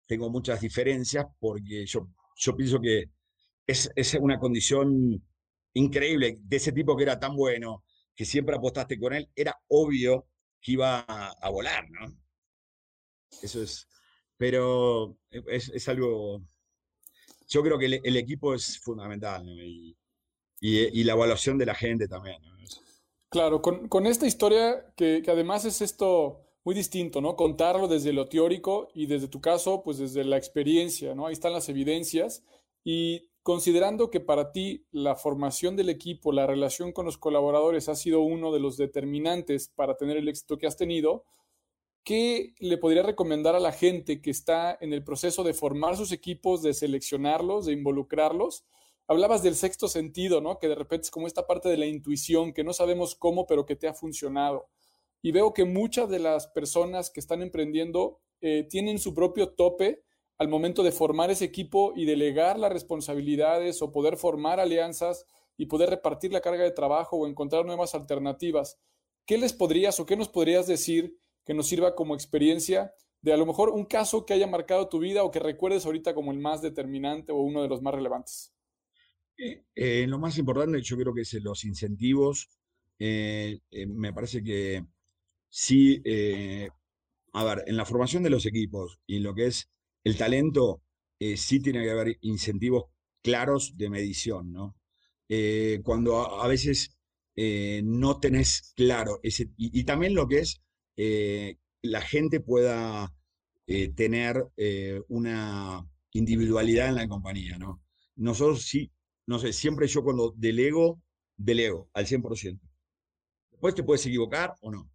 tengo 0.06 0.30
muchas 0.30 0.62
diferencias 0.62 1.26
porque 1.40 1.86
yo, 1.86 2.08
yo 2.36 2.56
pienso 2.56 2.80
que 2.80 3.10
es, 3.66 3.92
es 3.96 4.14
una 4.14 4.40
condición 4.40 5.22
increíble 5.74 6.38
de 6.40 6.58
ese 6.58 6.72
tipo 6.72 6.96
que 6.96 7.04
era 7.04 7.20
tan 7.20 7.36
bueno, 7.36 7.84
que 8.16 8.26
siempre 8.26 8.56
apostaste 8.56 9.00
con 9.00 9.14
él, 9.14 9.30
era 9.36 9.60
obvio 9.68 10.28
que 10.62 10.74
iba 10.74 11.00
a, 11.00 11.50
volar, 11.50 11.90
¿no? 11.90 12.16
Eso 13.42 13.62
es, 13.62 13.88
pero 14.38 15.18
es, 15.30 15.70
es, 15.70 15.88
algo, 15.88 16.42
yo 17.48 17.62
creo 17.64 17.78
que 17.78 18.02
el, 18.04 18.18
equipo 18.18 18.54
es 18.54 18.80
fundamental 18.80 19.48
y, 19.48 19.96
y, 20.60 21.04
la 21.04 21.14
evaluación 21.14 21.58
de 21.58 21.66
la 21.66 21.76
gente 21.76 22.08
también. 22.08 22.42
Claro, 23.30 23.62
con, 23.62 23.88
con 23.88 24.06
esta 24.06 24.26
historia 24.26 24.94
que, 24.96 25.22
que 25.24 25.32
además 25.32 25.66
es 25.66 25.82
esto 25.82 26.42
muy 26.64 26.76
distinto, 26.76 27.22
¿no? 27.22 27.36
Contarlo 27.36 27.88
desde 27.88 28.12
lo 28.12 28.28
teórico 28.28 28.90
y 28.94 29.06
desde 29.06 29.28
tu 29.28 29.40
caso, 29.40 29.84
pues 29.84 29.98
desde 29.98 30.24
la 30.24 30.38
experiencia, 30.38 31.16
¿no? 31.16 31.26
Ahí 31.26 31.34
están 31.34 31.54
las 31.54 31.70
evidencias 31.70 32.44
y 32.84 33.30
considerando 33.42 34.10
que 34.10 34.20
para 34.20 34.52
ti 34.52 34.86
la 34.92 35.16
formación 35.16 35.78
del 35.78 35.88
equipo, 35.88 36.34
la 36.34 36.46
relación 36.46 36.92
con 36.92 37.06
los 37.06 37.18
colaboradores 37.18 37.88
ha 37.88 37.96
sido 37.96 38.20
uno 38.20 38.52
de 38.52 38.60
los 38.60 38.76
determinantes 38.76 39.70
para 39.74 39.96
tener 39.96 40.18
el 40.18 40.28
éxito 40.28 40.58
que 40.58 40.68
has 40.68 40.76
tenido, 40.76 41.24
¿qué 42.08 42.56
le 42.60 42.78
podría 42.78 43.04
recomendar 43.04 43.54
a 43.58 43.60
la 43.60 43.74
gente 43.74 44.22
que 44.22 44.32
está 44.32 44.78
en 44.80 44.94
el 44.94 45.04
proceso 45.04 45.44
de 45.44 45.54
formar 45.54 45.98
sus 45.98 46.14
equipos, 46.14 46.62
de 46.62 46.74
seleccionarlos, 46.74 47.66
de 47.66 47.74
involucrarlos? 47.74 48.64
Hablabas 49.08 49.44
del 49.44 49.56
sexto 49.56 49.90
sentido, 49.90 50.40
¿no? 50.40 50.58
Que 50.58 50.70
de 50.70 50.76
repente 50.76 51.08
es 51.08 51.12
como 51.12 51.28
esta 51.28 51.46
parte 51.46 51.68
de 51.68 51.76
la 51.76 51.86
intuición, 51.86 52.54
que 52.54 52.64
no 52.64 52.72
sabemos 52.72 53.16
cómo, 53.16 53.46
pero 53.46 53.66
que 53.66 53.76
te 53.76 53.90
ha 53.90 53.94
funcionado 53.94 54.70
y 55.22 55.32
veo 55.32 55.54
que 55.54 55.66
muchas 55.66 56.10
de 56.10 56.20
las 56.20 56.48
personas 56.48 57.10
que 57.10 57.20
están 57.20 57.42
emprendiendo 57.42 58.22
eh, 58.42 58.64
tienen 58.70 59.00
su 59.00 59.14
propio 59.14 59.50
tope 59.50 60.04
al 60.38 60.48
momento 60.48 60.84
de 60.84 60.92
formar 60.92 61.32
ese 61.32 61.46
equipo 61.46 61.94
y 61.96 62.06
delegar 62.06 62.60
las 62.60 62.72
responsabilidades 62.72 63.82
o 63.82 63.92
poder 63.92 64.18
formar 64.18 64.60
alianzas 64.60 65.26
y 65.58 65.66
poder 65.66 65.90
repartir 65.90 66.32
la 66.32 66.42
carga 66.42 66.64
de 66.64 66.72
trabajo 66.72 67.18
o 67.18 67.28
encontrar 67.28 67.66
nuevas 67.66 67.96
alternativas. 67.96 68.80
¿Qué 69.26 69.38
les 69.38 69.54
podrías 69.54 70.00
o 70.00 70.06
qué 70.06 70.16
nos 70.16 70.30
podrías 70.30 70.68
decir 70.68 71.18
que 71.48 71.56
nos 71.56 71.68
sirva 71.68 71.96
como 71.96 72.14
experiencia 72.14 72.94
de 73.22 73.34
a 73.34 73.38
lo 73.38 73.48
mejor 73.48 73.70
un 73.70 73.86
caso 73.86 74.26
que 74.26 74.36
haya 74.36 74.46
marcado 74.46 74.88
tu 74.88 75.00
vida 75.00 75.24
o 75.24 75.32
que 75.32 75.40
recuerdes 75.40 75.88
ahorita 75.88 76.14
como 76.14 76.32
el 76.32 76.38
más 76.38 76.62
determinante 76.62 77.32
o 77.32 77.38
uno 77.38 77.64
de 77.64 77.70
los 77.70 77.82
más 77.82 77.96
relevantes? 77.96 78.54
Eh, 79.40 79.64
eh, 79.74 80.06
lo 80.08 80.20
más 80.20 80.38
importante 80.38 80.82
yo 80.82 80.98
creo 80.98 81.14
que 81.14 81.22
es 81.22 81.34
los 81.42 81.66
incentivos. 81.66 82.50
me 83.00 84.14
parece 84.14 84.44
que 84.44 84.86
sí, 85.50 86.02
eh, 86.06 86.70
a 87.34 87.44
ver, 87.44 87.64
en 87.68 87.78
la 87.78 87.86
formación 87.86 88.24
de 88.24 88.30
los 88.30 88.46
equipos 88.46 89.00
y 89.08 89.18
en 89.18 89.24
lo 89.24 89.34
que 89.34 89.48
es 89.48 89.70
el 90.04 90.18
talento, 90.18 90.84
eh, 91.20 91.38
sí 91.38 91.60
tiene 91.60 91.84
que 91.84 91.92
haber 91.92 92.18
incentivos 92.22 92.86
claros 93.24 93.76
de 93.76 93.90
medición, 93.90 94.52
¿no? 94.52 94.78
Eh, 95.30 95.82
cuando 95.84 96.42
a, 96.42 96.48
veces 96.48 96.94
no 97.84 98.20
tenés 98.20 98.74
claro 98.76 99.20
ese, 99.22 99.52
y, 99.58 99.84
también 99.84 100.16
lo 100.16 100.28
que 100.28 100.40
es 100.40 100.62
la 100.98 102.02
gente 102.02 102.40
pueda 102.40 103.14
tener 103.96 104.44
una 105.08 105.88
individualidad 106.12 106.90
en 106.90 106.96
la 106.96 107.08
compañía, 107.08 107.58
¿no? 107.58 107.82
Nosotros 108.16 108.64
sí, 108.64 108.92
no 109.28 109.40
sé, 109.40 109.54
siempre 109.54 109.88
yo 109.88 110.04
cuando 110.04 110.34
delego, 110.36 111.02
delego 111.36 111.90
al 111.94 112.08
100%. 112.08 112.60
Después 113.52 113.76
te 113.76 113.84
puedes 113.84 114.06
equivocar 114.06 114.56
o 114.62 114.72
no 114.72 114.90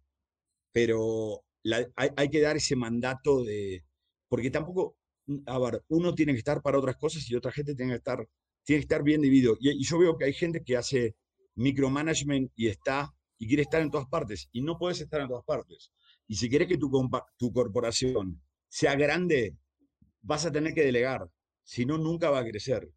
pero 0.73 1.45
hay, 1.95 2.29
que 2.29 2.41
dar 2.41 2.57
ese 2.57 2.75
mandato 2.75 3.43
de, 3.45 3.85
porque 4.27 4.49
tampoco, 4.49 4.97
mm, 5.27 5.37
a 5.45 5.59
ver, 5.59 5.83
uno 5.87 6.13
tiene 6.13 6.33
que 6.33 6.39
estar 6.39 6.61
para 6.61 6.79
otras 6.79 6.97
cosas 6.97 7.29
y 7.29 7.35
otra 7.35 7.51
gente 7.53 7.75
tiene 7.75 7.93
que 7.93 7.97
estar, 7.97 8.27
tiene 8.63 8.79
que 8.79 8.85
estar 8.85 9.03
bien 9.03 9.21
dividido. 9.21 9.55
Y, 9.61 9.81
yo 9.85 9.97
veo 9.99 10.17
que 10.17 10.25
hay 10.25 10.33
gente 10.33 10.63
que 10.63 10.75
hace 10.75 11.15
micromanagement 11.55 12.51
y 12.55 12.67
está, 12.67 13.13
y 13.37 13.47
quiere 13.47 13.63
estar 13.63 13.81
en 13.81 13.91
todas 13.91 14.07
partes, 14.07 14.49
y 14.51 14.61
no 14.61 14.77
puedes 14.77 15.01
estar 15.01 15.21
en 15.21 15.27
todas 15.27 15.45
partes. 15.45 15.91
Y 16.27 16.35
si 16.35 16.49
quieres 16.49 16.67
que 16.67 16.77
tu, 16.77 16.89
tu 17.37 17.51
corporación 17.51 18.41
sea 18.69 18.95
grande, 18.95 19.55
vas 20.21 20.45
a 20.45 20.51
tener 20.51 20.73
que 20.73 20.83
delegar, 20.83 21.29
si 21.63 21.85
no, 21.85 21.97
nunca 21.97 22.29
va 22.29 22.39
a 22.39 22.45
crecer. 22.45 22.89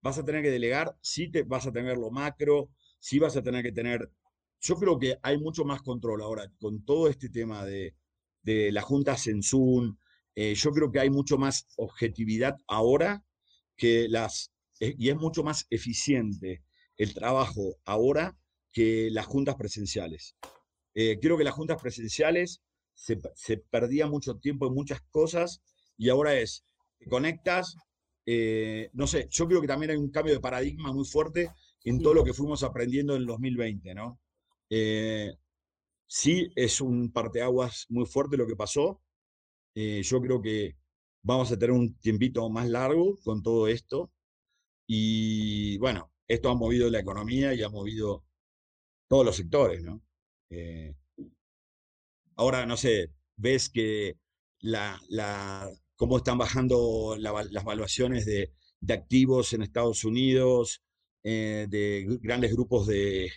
Vas 0.00 0.18
a 0.18 0.24
tener 0.24 0.42
que 0.42 0.50
delegar, 0.50 0.96
sí 1.00 1.30
te 1.30 1.42
vas 1.44 1.66
a 1.66 1.72
tener 1.72 1.96
lo 1.96 2.10
macro, 2.10 2.70
sí 2.98 3.18
vas 3.18 3.36
a 3.36 3.42
tener 3.42 3.62
que 3.62 3.72
tener 3.72 4.10
yo 4.62 4.76
creo 4.76 4.98
que 4.98 5.18
hay 5.22 5.38
mucho 5.38 5.64
más 5.64 5.82
control 5.82 6.22
ahora 6.22 6.50
con 6.60 6.84
todo 6.84 7.08
este 7.08 7.28
tema 7.28 7.64
de, 7.64 7.96
de 8.42 8.70
la 8.70 8.80
Junta 8.80 9.16
Sensún. 9.16 9.98
Eh, 10.36 10.54
yo 10.54 10.70
creo 10.70 10.90
que 10.90 11.00
hay 11.00 11.10
mucho 11.10 11.36
más 11.36 11.66
objetividad 11.76 12.56
ahora 12.68 13.24
que 13.76 14.06
las, 14.08 14.52
eh, 14.78 14.94
y 14.96 15.10
es 15.10 15.16
mucho 15.16 15.42
más 15.42 15.66
eficiente 15.68 16.62
el 16.96 17.12
trabajo 17.12 17.76
ahora 17.84 18.36
que 18.72 19.10
las 19.10 19.26
juntas 19.26 19.56
presenciales. 19.56 20.36
Eh, 20.94 21.18
creo 21.20 21.38
que 21.38 21.44
las 21.44 21.54
juntas 21.54 21.80
presenciales 21.80 22.62
se, 22.94 23.16
perdía 23.70 24.06
mucho 24.06 24.36
tiempo 24.36 24.66
en 24.66 24.74
muchas 24.74 25.00
cosas 25.10 25.62
y 25.96 26.08
ahora 26.08 26.34
es, 26.38 26.64
te 26.98 27.06
conectas, 27.06 27.76
eh, 28.26 28.90
no 28.92 29.06
sé, 29.06 29.28
yo 29.30 29.46
creo 29.46 29.60
que 29.60 29.66
también 29.66 29.90
hay 29.90 29.96
un 29.96 30.10
cambio 30.10 30.34
de 30.34 30.40
paradigma 30.40 30.92
muy 30.92 31.04
fuerte 31.04 31.50
en 31.84 32.00
todo 32.00 32.14
lo 32.14 32.24
que 32.24 32.34
fuimos 32.34 32.62
aprendiendo 32.62 33.14
en 33.14 33.22
el 33.22 33.26
2020, 33.26 33.94
¿no? 33.94 34.20
Eh, 34.70 35.32
sí, 36.06 36.52
es 36.54 36.80
un 36.80 37.12
parteaguas 37.12 37.86
muy 37.88 38.06
fuerte 38.06 38.36
lo 38.36 38.46
que 38.46 38.56
pasó. 38.56 39.02
yo 39.74 40.20
creo 40.20 40.40
que 40.42 40.76
vamos 41.22 41.50
a 41.52 41.58
tener 41.58 41.72
un 41.72 41.94
tiempito 41.98 42.48
más 42.50 42.68
largo 42.68 43.18
con 43.24 43.42
todo 43.42 43.68
esto. 43.68 44.12
Y 44.86 45.78
bueno, 45.78 46.12
esto 46.28 46.50
ha 46.50 46.54
movido 46.54 46.90
la 46.90 47.00
economía 47.00 47.54
y 47.54 47.62
ha 47.62 47.68
movido 47.68 48.24
todos 49.12 49.26
los 49.26 49.36
sectores, 49.36 49.82
¿no? 49.82 50.00
Eh, 50.48 50.94
ahora, 52.36 52.64
no 52.64 52.78
sé, 52.78 53.10
ves 53.36 53.68
que 53.68 54.16
la, 54.60 54.98
la, 55.10 55.70
cómo 55.96 56.16
están 56.16 56.38
bajando 56.38 57.14
las 57.18 57.62
valuaciones 57.62 58.24
de, 58.24 58.54
activos 58.88 59.52
en 59.52 59.60
Estados 59.60 60.04
Unidos, 60.04 60.82
eh, 61.24 61.66
de 61.68 62.06
grandes 62.22 62.54
grupos 62.54 62.86
de, 62.86 63.30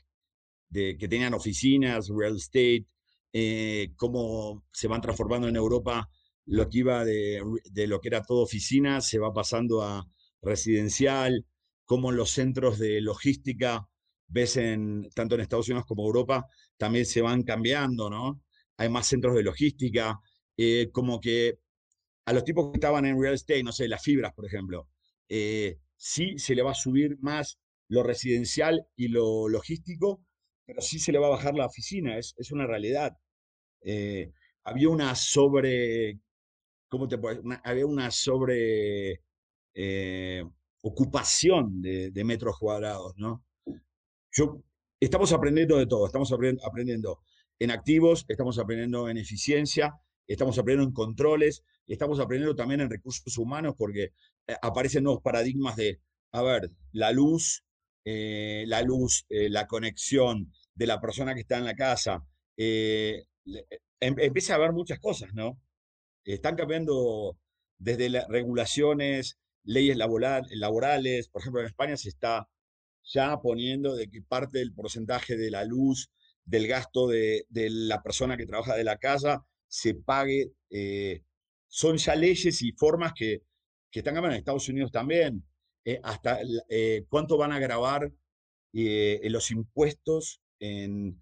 que 0.71 1.07
tenían 1.09 1.33
oficinas, 1.33 2.07
real 2.07 2.37
estate, 2.37 2.85
eh, 3.33 3.91
cómo 3.97 4.63
se 4.71 4.87
van 4.87 5.01
transformando 5.01 5.49
en 5.49 5.57
Europa 5.57 6.09
lo 6.45 6.69
que 6.69 6.77
iba 6.77 7.03
de, 7.03 7.43
de, 7.69 7.87
lo 7.87 7.99
que 7.99 8.07
era 8.07 8.23
todo 8.23 8.43
oficina, 8.43 9.01
se 9.01 9.19
va 9.19 9.33
pasando 9.33 9.81
a 9.81 10.07
residencial, 10.41 11.45
cómo 11.83 12.13
los 12.13 12.29
centros 12.29 12.79
de 12.79 13.01
logística 13.01 13.89
ves 14.27 14.57
en, 14.57 15.09
tanto 15.13 15.35
en 15.35 15.41
Estados 15.41 15.67
Unidos 15.69 15.85
como 15.85 16.05
Europa, 16.05 16.45
también 16.77 17.05
se 17.05 17.21
van 17.21 17.43
cambiando, 17.43 18.09
¿no? 18.09 18.41
Hay 18.77 18.89
más 18.89 19.07
centros 19.07 19.35
de 19.35 19.43
logística, 19.43 20.19
eh, 20.57 20.89
como 20.91 21.19
que 21.19 21.59
a 22.25 22.33
los 22.33 22.43
tipos 22.43 22.71
que 22.71 22.77
estaban 22.77 23.05
en 23.05 23.21
real 23.21 23.35
estate, 23.35 23.63
no 23.63 23.71
sé, 23.71 23.87
las 23.87 24.03
fibras, 24.03 24.33
por 24.33 24.45
ejemplo, 24.45 24.89
eh, 25.29 25.77
sí 25.95 26.37
se 26.37 26.55
le 26.55 26.63
va 26.63 26.71
a 26.71 26.75
subir 26.75 27.17
más 27.21 27.59
lo 27.89 28.03
residencial 28.03 28.85
y 28.95 29.09
lo 29.09 29.47
logístico, 29.47 30.21
pero 30.65 30.81
sí 30.81 30.99
se 30.99 31.11
le 31.11 31.19
va 31.19 31.27
a 31.27 31.31
bajar 31.31 31.55
la 31.55 31.67
oficina, 31.67 32.17
es, 32.17 32.33
es 32.37 32.51
una 32.51 32.65
realidad. 32.67 33.15
Eh, 33.81 34.31
había 34.63 34.89
una 34.89 35.15
sobre, 35.15 36.19
¿cómo 36.89 37.07
te 37.07 37.17
puedo 37.17 37.41
Había 37.63 37.85
una 37.85 38.11
sobre 38.11 39.21
ocupación 40.81 41.81
de, 41.81 42.11
de 42.11 42.23
metros 42.23 42.57
cuadrados, 42.59 43.13
¿no? 43.17 43.43
Estamos 44.99 45.31
aprendiendo 45.33 45.77
de 45.77 45.87
todo, 45.87 46.05
estamos 46.05 46.31
aprendiendo 46.31 47.21
en 47.59 47.71
activos, 47.71 48.25
estamos 48.27 48.59
aprendiendo 48.59 49.09
en 49.09 49.17
eficiencia, 49.17 49.93
estamos 50.27 50.57
aprendiendo 50.57 50.89
en 50.89 50.93
controles, 50.93 51.63
estamos 51.87 52.19
aprendiendo 52.19 52.55
también 52.55 52.81
en 52.81 52.89
recursos 52.89 53.37
humanos 53.37 53.75
porque 53.77 54.13
eh, 54.47 54.55
aparecen 54.61 55.03
nuevos 55.03 55.21
paradigmas 55.21 55.75
de, 55.75 56.01
a 56.31 56.41
ver, 56.41 56.71
la 56.91 57.11
luz, 57.11 57.63
eh, 58.03 58.65
la 58.67 58.81
luz, 58.81 59.25
eh, 59.29 59.49
la 59.49 59.67
conexión 59.67 60.51
de 60.73 60.87
la 60.87 60.99
persona 60.99 61.33
que 61.33 61.41
está 61.41 61.57
en 61.57 61.65
la 61.65 61.75
casa. 61.75 62.25
Em, 62.57 63.23
empieza 63.99 64.53
a 64.53 64.55
haber 64.57 64.73
muchas 64.73 64.99
cosas, 64.99 65.33
¿no? 65.33 65.59
Están 66.25 66.55
cambiando 66.55 67.37
desde 67.77 68.09
las 68.09 68.27
regulaciones, 68.27 69.37
leyes 69.63 69.97
laborales, 69.97 71.29
por 71.29 71.41
ejemplo, 71.41 71.61
en 71.61 71.67
España 71.67 71.97
se 71.97 72.09
está 72.09 72.47
ya 73.05 73.39
poniendo 73.41 73.95
de 73.95 74.09
que 74.09 74.21
parte 74.21 74.59
del 74.59 74.73
porcentaje 74.73 75.37
de 75.37 75.51
la 75.51 75.63
luz, 75.63 76.11
del 76.43 76.67
gasto 76.67 77.07
de, 77.07 77.45
la 77.49 78.01
persona 78.01 78.37
que 78.37 78.45
trabaja 78.45 78.75
de 78.75 78.83
la 78.83 78.97
casa, 78.97 79.45
se 79.67 79.95
pague. 79.95 80.51
Eh, 80.69 81.23
son 81.67 81.97
ya 81.97 82.15
leyes 82.15 82.61
y 82.61 82.71
formas 82.71 83.13
que, 83.13 83.41
que 83.91 83.99
están 83.99 84.17
en 84.17 84.31
Estados 84.31 84.69
Unidos 84.69 84.91
también. 84.91 85.43
Eh, 85.83 85.99
hasta 86.03 86.39
eh, 86.69 87.05
cuánto 87.09 87.37
van 87.37 87.51
a 87.51 87.59
grabar 87.59 88.11
los 88.73 89.51
impuestos 89.51 90.41
en, 90.59 91.21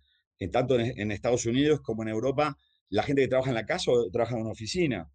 tanto 0.51 0.79
en, 0.79 1.11
Estados 1.11 1.45
Unidos 1.45 1.81
como 1.81 2.01
en 2.01 2.09
Europa, 2.09 2.57
la 2.89 3.03
gente 3.03 3.21
que 3.21 3.27
trabaja 3.27 3.51
en 3.51 3.55
la 3.55 3.65
casa 3.65 3.91
o 3.91 4.09
trabaja 4.09 4.35
en 4.35 4.41
una 4.41 4.51
oficina. 4.51 5.11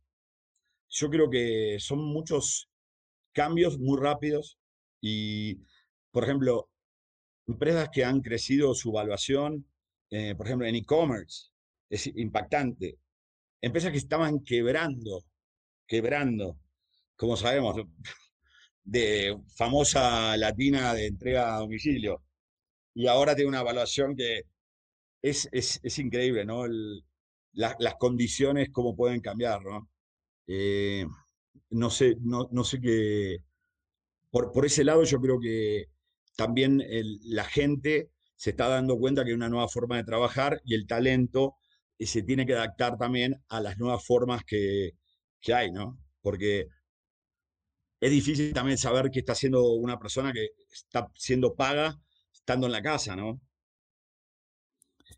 Yo 0.88 1.10
creo 1.10 1.28
que 1.30 1.78
son 1.80 1.98
muchos 2.04 2.70
cambios 3.32 3.78
muy 3.78 3.98
rápidos 4.00 4.58
y 5.00 5.60
por 6.10 6.24
ejemplo, 6.24 6.70
empresas 7.46 7.88
que 7.90 8.04
han 8.04 8.20
crecido 8.20 8.74
su 8.74 8.90
evaluación, 8.90 9.66
eh, 10.10 10.34
por 10.36 10.46
ejemplo, 10.46 10.66
en 10.66 10.76
e-commerce, 10.76 11.50
es 11.90 12.06
impactante. 12.06 12.98
Empresas 13.60 13.92
que 13.92 13.98
estaban 13.98 14.40
quebrando, 14.40 15.24
quebrando, 15.86 16.58
como 17.16 17.36
sabemos, 17.36 17.76
de 18.84 19.36
famosa 19.56 20.36
latina 20.36 20.94
de 20.94 21.06
entrega 21.06 21.56
a 21.56 21.60
domicilio. 21.60 22.22
Y 22.94 23.06
ahora 23.06 23.34
tiene 23.34 23.50
una 23.50 23.60
evaluación 23.60 24.16
que 24.16 24.42
es, 25.22 25.48
es, 25.52 25.98
increíble, 25.98 26.44
¿no? 26.44 26.64
las 27.52 27.94
condiciones, 27.98 28.70
cómo 28.72 28.96
pueden 28.96 29.20
cambiar, 29.20 29.62
¿no? 29.64 29.88
Eh, 30.46 31.06
no 31.70 31.90
sé, 31.90 32.16
no, 32.20 32.48
no 32.52 32.64
sé 32.64 32.80
qué. 32.80 33.38
Por, 34.30 34.52
por 34.52 34.66
ese 34.66 34.84
lado, 34.84 35.04
yo 35.04 35.20
creo 35.20 35.38
que 35.40 35.86
también 36.38 36.84
la 37.24 37.42
gente 37.42 38.12
se 38.36 38.50
está 38.50 38.68
dando 38.68 38.96
cuenta 38.96 39.24
que 39.24 39.30
hay 39.30 39.34
una 39.34 39.48
nueva 39.48 39.66
forma 39.66 39.96
de 39.96 40.04
trabajar 40.04 40.60
y 40.64 40.76
el 40.76 40.86
talento 40.86 41.56
eh, 41.98 42.06
se 42.06 42.22
tiene 42.22 42.46
que 42.46 42.54
adaptar 42.54 42.96
también 42.96 43.42
a 43.48 43.60
las 43.60 43.76
nuevas 43.76 44.06
formas 44.06 44.44
que, 44.44 44.92
hay, 45.52 45.72
¿no? 45.72 45.98
Porque 46.20 46.68
es 47.98 48.10
difícil 48.12 48.52
también 48.52 48.78
saber 48.78 49.10
qué 49.10 49.18
está 49.18 49.32
haciendo 49.32 49.72
una 49.72 49.98
persona 49.98 50.32
que 50.32 50.50
está 50.70 51.10
siendo 51.16 51.56
paga 51.56 52.00
estando 52.32 52.66
en 52.66 52.72
la 52.72 52.82
casa, 52.82 53.16
¿no? 53.16 53.40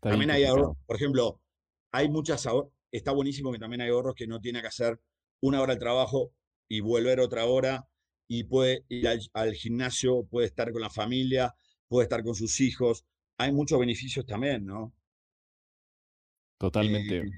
también 0.01 0.31
hay 0.31 0.45
ahorros, 0.45 0.75
por 0.87 0.95
ejemplo, 0.95 1.39
hay 1.91 2.09
muchas 2.09 2.47
ahorros, 2.47 2.71
está 2.89 3.11
buenísimo 3.11 3.51
que 3.51 3.59
también 3.59 3.81
hay 3.81 3.89
ahorros 3.89 4.15
que 4.15 4.25
no 4.25 4.39
tiene 4.39 4.61
que 4.61 4.67
hacer 4.67 4.99
una 5.39 5.61
hora 5.61 5.75
de 5.75 5.79
trabajo 5.79 6.33
y 6.67 6.79
volver 6.79 7.19
otra 7.19 7.45
hora 7.45 7.87
y 8.33 8.45
puede 8.45 8.85
ir 8.87 9.09
al, 9.33 9.53
gimnasio, 9.55 10.23
puede 10.23 10.47
estar 10.47 10.71
con 10.71 10.81
la 10.81 10.89
familia, 10.89 11.53
puede 11.89 12.05
estar 12.05 12.23
con 12.23 12.33
sus 12.33 12.61
hijos. 12.61 13.05
Hay 13.37 13.51
muchos 13.51 13.77
beneficios 13.77 14.25
también, 14.25 14.65
¿no? 14.65 14.93
Totalmente. 16.57 17.17
Eh, 17.17 17.29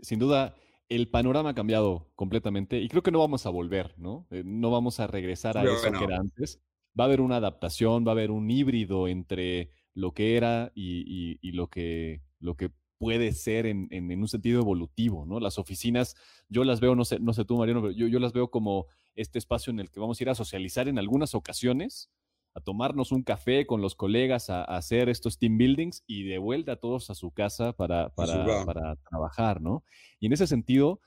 Sin 0.00 0.18
duda, 0.18 0.54
el 0.88 1.10
panorama 1.10 1.50
ha 1.50 1.54
cambiado 1.54 2.10
completamente 2.14 2.80
y 2.80 2.88
creo 2.88 3.02
que 3.02 3.10
no 3.10 3.18
vamos 3.18 3.44
a 3.44 3.50
volver, 3.50 3.92
¿no? 3.98 4.26
Eh, 4.30 4.42
no 4.42 4.70
vamos 4.70 5.00
a 5.00 5.06
regresar 5.06 5.58
a 5.58 5.64
eso 5.64 5.92
que 5.92 6.04
era 6.04 6.16
antes. 6.16 6.62
Va 6.98 7.04
a 7.04 7.08
haber 7.08 7.20
una 7.20 7.36
adaptación, 7.36 8.06
va 8.06 8.12
a 8.12 8.14
haber 8.14 8.30
un 8.30 8.50
híbrido 8.50 9.08
entre 9.08 9.68
lo 9.92 10.14
que 10.14 10.38
era 10.38 10.72
y, 10.74 11.38
y 11.42 11.52
lo, 11.52 11.68
que, 11.68 12.22
lo 12.38 12.56
que 12.56 12.70
puede 12.96 13.32
ser 13.32 13.66
en, 13.66 13.88
en, 13.90 14.18
un 14.18 14.28
sentido 14.28 14.60
evolutivo, 14.60 15.26
¿no? 15.26 15.40
Las 15.40 15.58
oficinas, 15.58 16.14
yo 16.48 16.64
las 16.64 16.80
veo, 16.80 16.94
no 16.94 17.04
sé, 17.04 17.18
no 17.18 17.34
sé 17.34 17.44
tú, 17.44 17.58
Mariano, 17.58 17.82
pero 17.82 17.92
yo, 17.92 18.06
yo 18.06 18.18
las 18.18 18.32
veo 18.32 18.50
como 18.50 18.86
este 19.14 19.38
espacio 19.38 19.70
en 19.70 19.80
el 19.80 19.90
que 19.90 20.00
vamos 20.00 20.20
a 20.20 20.24
ir 20.24 20.30
a 20.30 20.34
socializar 20.34 20.88
en 20.88 20.98
algunas 20.98 21.34
ocasiones, 21.34 22.10
a 22.54 22.60
tomarnos 22.60 23.12
un 23.12 23.22
café 23.22 23.66
con 23.66 23.80
los 23.80 23.94
colegas, 23.94 24.50
a, 24.50 24.64
hacer 24.64 25.08
estos 25.08 25.38
team 25.38 25.56
buildings 25.56 26.04
y 26.06 26.24
de 26.24 26.38
vuelta 26.38 26.72
a 26.72 26.76
todos 26.76 27.10
a 27.10 27.14
su 27.14 27.30
casa 27.30 27.72
para, 27.72 28.10
para, 28.10 28.64
para 28.64 28.96
trabajar, 28.96 29.60
¿no? 29.60 29.84
Y 30.20 30.26
en 30.26 30.32
ese 30.32 30.46
sentido, 30.46 31.00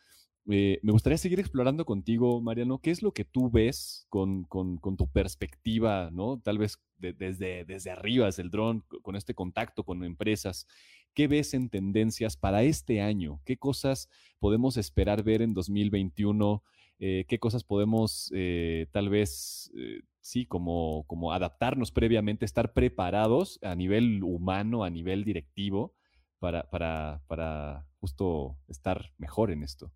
eh, 0.48 0.80
me 0.84 0.91
gustaría 0.91 1.18
seguir 1.18 1.39
explorando 1.39 1.86
contigo, 1.86 2.39
Mariano, 2.41 2.80
qué 2.80 2.91
es 2.91 3.02
lo 3.02 3.13
que 3.13 3.26
tú 3.26 3.50
ves 3.50 4.06
con, 4.10 4.44
con, 4.44 4.78
con 4.78 4.96
tu 4.96 5.08
perspectiva, 5.08 6.10
¿no? 6.12 6.39
Tal 6.39 6.58
vez 6.60 6.80
desde, 6.98 7.65
desde 7.65 7.91
arriba, 7.91 8.28
desde 8.28 8.44
el 8.44 8.52
dron, 8.52 8.84
con 9.02 9.15
este 9.15 9.34
contacto 9.34 9.84
con 9.84 10.04
empresas. 10.04 10.68
¿Qué 11.13 11.28
ves 11.28 11.54
en 11.54 11.70
tendencias 11.70 12.38
para 12.38 12.63
este 12.63 13.02
año? 13.02 13.41
¿Qué 13.46 13.58
cosas 13.58 14.10
podemos 14.39 14.78
esperar 14.78 15.24
ver 15.24 15.41
en 15.41 15.54
2021? 15.54 16.63
Eh, 16.99 17.25
¿Qué 17.27 17.39
cosas 17.39 17.63
podemos 17.63 18.31
eh, 18.34 18.88
tal 18.91 19.10
vez, 19.10 19.71
eh, 19.77 20.01
sí, 20.21 20.45
como, 20.45 21.05
como 21.08 21.34
adaptarnos 21.34 21.91
previamente, 21.91 22.45
estar 22.45 22.73
preparados 22.73 23.60
a 23.62 23.75
nivel 23.75 24.23
humano, 24.23 24.84
a 24.84 24.89
nivel 24.89 25.23
directivo, 25.23 25.93
para, 26.39 26.69
para, 26.69 27.21
para 27.27 27.86
justo 27.99 28.58
estar 28.67 29.13
mejor 29.17 29.51
en 29.51 29.63
esto? 29.63 29.91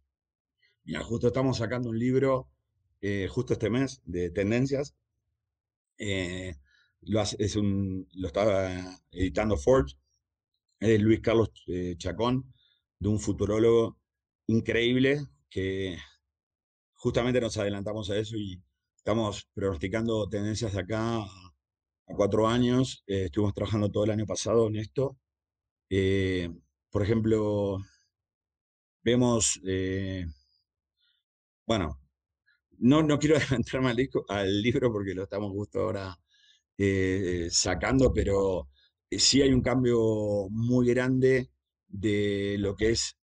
Mira, 0.84 1.04
justo 1.04 1.28
estamos 1.28 1.58
sacando 1.58 1.90
un 1.90 2.00
libro 2.00 2.50
justo 3.30 3.54
este 3.54 3.70
mes 3.70 4.02
de 4.04 4.30
tendencias. 4.30 4.94
lo, 5.98 7.22
es 7.22 7.56
un, 7.56 8.08
lo 8.14 8.28
estaba 8.28 9.00
editando 9.12 9.56
Forbes 9.56 9.98
es 10.80 11.02
Luis 11.02 11.20
Carlos 11.20 11.50
eh, 11.68 11.96
Chacón, 11.98 12.54
de 13.00 13.10
un 13.10 13.20
futurólogo 13.20 13.98
increíble 14.48 15.20
que 15.50 15.98
justamente 17.00 17.40
nos 17.40 17.58
adelantamos 17.58 18.10
a 18.10 18.18
eso 18.18 18.36
y 18.36 18.62
estamos 18.96 19.48
pronosticando 19.54 20.28
tendencias 20.28 20.74
de 20.74 20.82
acá 20.82 21.26
cuatro 22.06 22.48
años. 22.48 23.04
estuvimos 23.08 23.54
trabajando 23.54 23.90
todo 23.90 24.04
el 24.04 24.12
año 24.12 24.26
pasado 24.26 24.68
en 24.68 24.76
esto. 24.76 25.18
por 26.92 27.04
ejemplo, 27.04 27.80
vemos, 29.04 29.62
bueno, 31.66 32.00
no, 32.80 33.04
no 33.04 33.18
quiero 33.20 33.36
adelantarme 33.38 33.90
al, 33.92 33.98
al 34.30 34.62
libro 34.62 34.92
porque 34.92 35.14
lo 35.14 35.24
estamos 35.24 35.52
justo 35.52 35.80
ahora 35.82 36.18
sacando, 37.50 38.14
pero 38.14 38.70
sí 39.10 39.42
hay 39.42 39.54
un 39.54 39.62
cambio 39.62 40.48
muy 40.50 40.88
grande 40.88 41.50
de 41.88 42.58
lo 42.60 42.76
que 42.76 42.92
es 42.92 43.18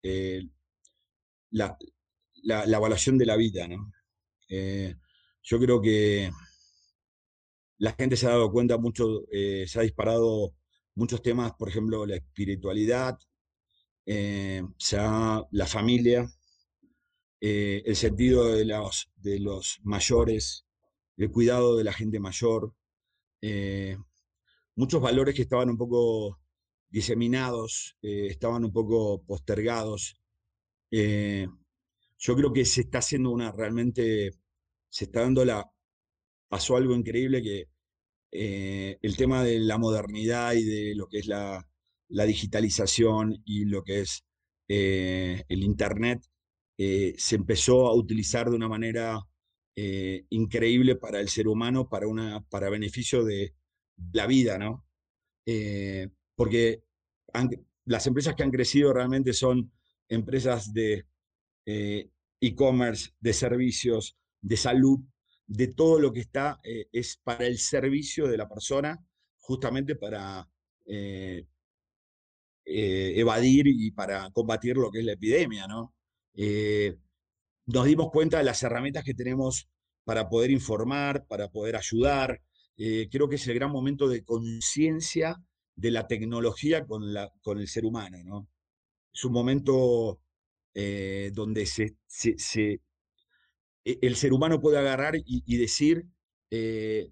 la, 1.50 1.76
la, 2.46 2.64
evaluación 2.64 3.18
de 3.18 3.26
la 3.26 3.37
vida. 3.37 3.68
Eh, 4.48 4.94
yo 5.42 5.59
creo 5.59 5.80
que 5.80 6.30
la 7.78 7.92
gente 7.92 8.16
se 8.16 8.26
ha 8.26 8.30
dado 8.30 8.50
cuenta 8.50 8.78
mucho, 8.78 9.24
eh, 9.30 9.64
se 9.66 9.78
ha 9.78 9.82
disparado 9.82 10.54
muchos 10.94 11.22
temas, 11.22 11.52
por 11.59 11.68
ejemplo, 11.68 12.06
la 12.06 12.16
espiritualidad, 12.16 13.18
eh, 14.06 14.62
la 15.50 15.66
familia, 15.66 16.28
el 17.40 17.96
sentido 17.96 18.54
de 18.54 18.64
los 18.64 19.80
mayores, 19.82 20.66
el 21.16 21.30
cuidado 21.30 21.76
de 21.76 21.85
la 21.85 21.92
gente 21.92 22.18
mayor, 22.18 22.74
muchos 24.74 25.00
valores 25.00 25.35
que 25.35 25.42
estaban 25.42 25.70
un 25.70 25.76
poco 25.76 26.40
diseminados, 26.88 27.96
estaban 28.02 28.64
un 28.64 28.72
poco 28.72 29.22
postergados 29.24 30.20
yo 32.18 32.37
creo 32.37 32.52
que 32.52 32.64
se 32.64 32.83
está 32.83 32.98
haciendo 32.98 33.31
una 33.31 33.52
realmente, 33.52 34.31
se 34.88 35.05
está 35.05 35.20
dando 35.22 35.44
la, 35.44 35.70
pasó 36.48 36.76
algo 36.76 36.94
increíble 36.94 37.42
que 37.42 37.68
eh, 38.33 38.98
el 39.02 39.16
tema 39.16 39.42
de 39.44 39.61
la 39.61 39.79
modernidad 39.79 40.55
y 40.55 40.64
de 40.64 40.94
lo 40.94 41.09
que 41.09 41.18
es 41.18 41.26
la, 41.26 41.66
digitalización 42.09 43.42
y 43.44 43.64
lo 43.64 43.83
que 43.83 44.00
es 44.00 44.24
eh, 44.68 45.44
el 45.48 45.62
Internet 45.62 46.24
eh, 46.79 47.14
se 47.18 47.37
empezó 47.37 47.88
a 47.88 47.94
utilizar 47.94 48.48
de 48.50 48.57
una 48.57 48.68
manera 48.68 49.20
increíble 50.31 50.96
para 50.96 51.20
el 51.20 51.29
ser 51.29 51.48
humano, 51.48 51.87
para, 51.87 52.09
una, 52.09 52.40
para 52.48 52.70
beneficio 52.70 53.24
de 53.24 53.55
la 54.12 54.26
vida, 54.26 54.57
¿no? 54.57 54.87
porque 56.35 56.83
las 57.85 58.07
empresas 58.07 58.35
que 58.35 58.42
han 58.42 58.50
crecido 58.50 58.94
realmente 58.94 59.35
son 59.35 59.70
empresas 60.09 60.72
de 60.72 61.05
e-commerce, 61.66 63.11
de 63.20 63.33
servicios, 63.33 64.16
de 64.40 64.57
salud, 64.57 65.00
de 65.46 65.68
todo 65.68 65.98
lo 65.98 66.12
que 66.12 66.20
está, 66.20 66.61
eh, 66.62 66.88
es 66.92 67.20
para 67.22 67.46
el 67.46 67.59
servicio 67.59 68.26
de 68.26 68.37
la 68.37 68.48
persona, 68.48 69.05
justamente 69.38 69.96
para 69.96 70.48
eh, 70.87 71.46
evadir 72.64 73.66
y 73.68 73.90
para 73.92 74.31
combatir 74.31 74.76
lo 74.76 74.90
que 74.90 75.00
es 75.00 75.05
la 75.05 75.12
epidemia, 75.12 75.66
¿no? 75.66 75.92
nos 77.66 77.87
dimos 77.87 78.11
cuenta 78.12 78.38
de 78.38 78.44
las 78.44 78.62
herramientas 78.62 79.02
que 79.02 79.14
tenemos 79.14 79.68
para 80.05 80.29
poder 80.29 80.50
informar, 80.50 81.26
para 81.26 81.48
poder 81.48 81.76
ayudar. 81.76 82.42
creo 82.76 83.29
que 83.29 83.37
es 83.37 83.48
el 83.48 83.55
gran 83.55 83.72
momento 83.72 84.07
de 84.09 84.22
conciencia 84.22 85.42
de 85.76 85.90
la 85.90 86.07
tecnología 86.07 86.87
con, 86.87 87.12
la, 87.12 87.33
con 87.42 87.59
el 87.59 87.68
ser 87.68 87.85
humano, 87.85 88.18
¿no? 88.24 88.48
Es 89.12 89.24
un 89.24 89.33
momento 89.33 90.20
eh, 90.78 91.30
donde 91.32 91.62
e, 91.62 91.96
el 94.02 94.16
ser 94.16 94.34
humano 94.34 94.60
puede 94.60 94.78
agarrar 94.78 95.14
y, 95.16 95.56
decir, 95.56 96.04
eh, 96.50 97.08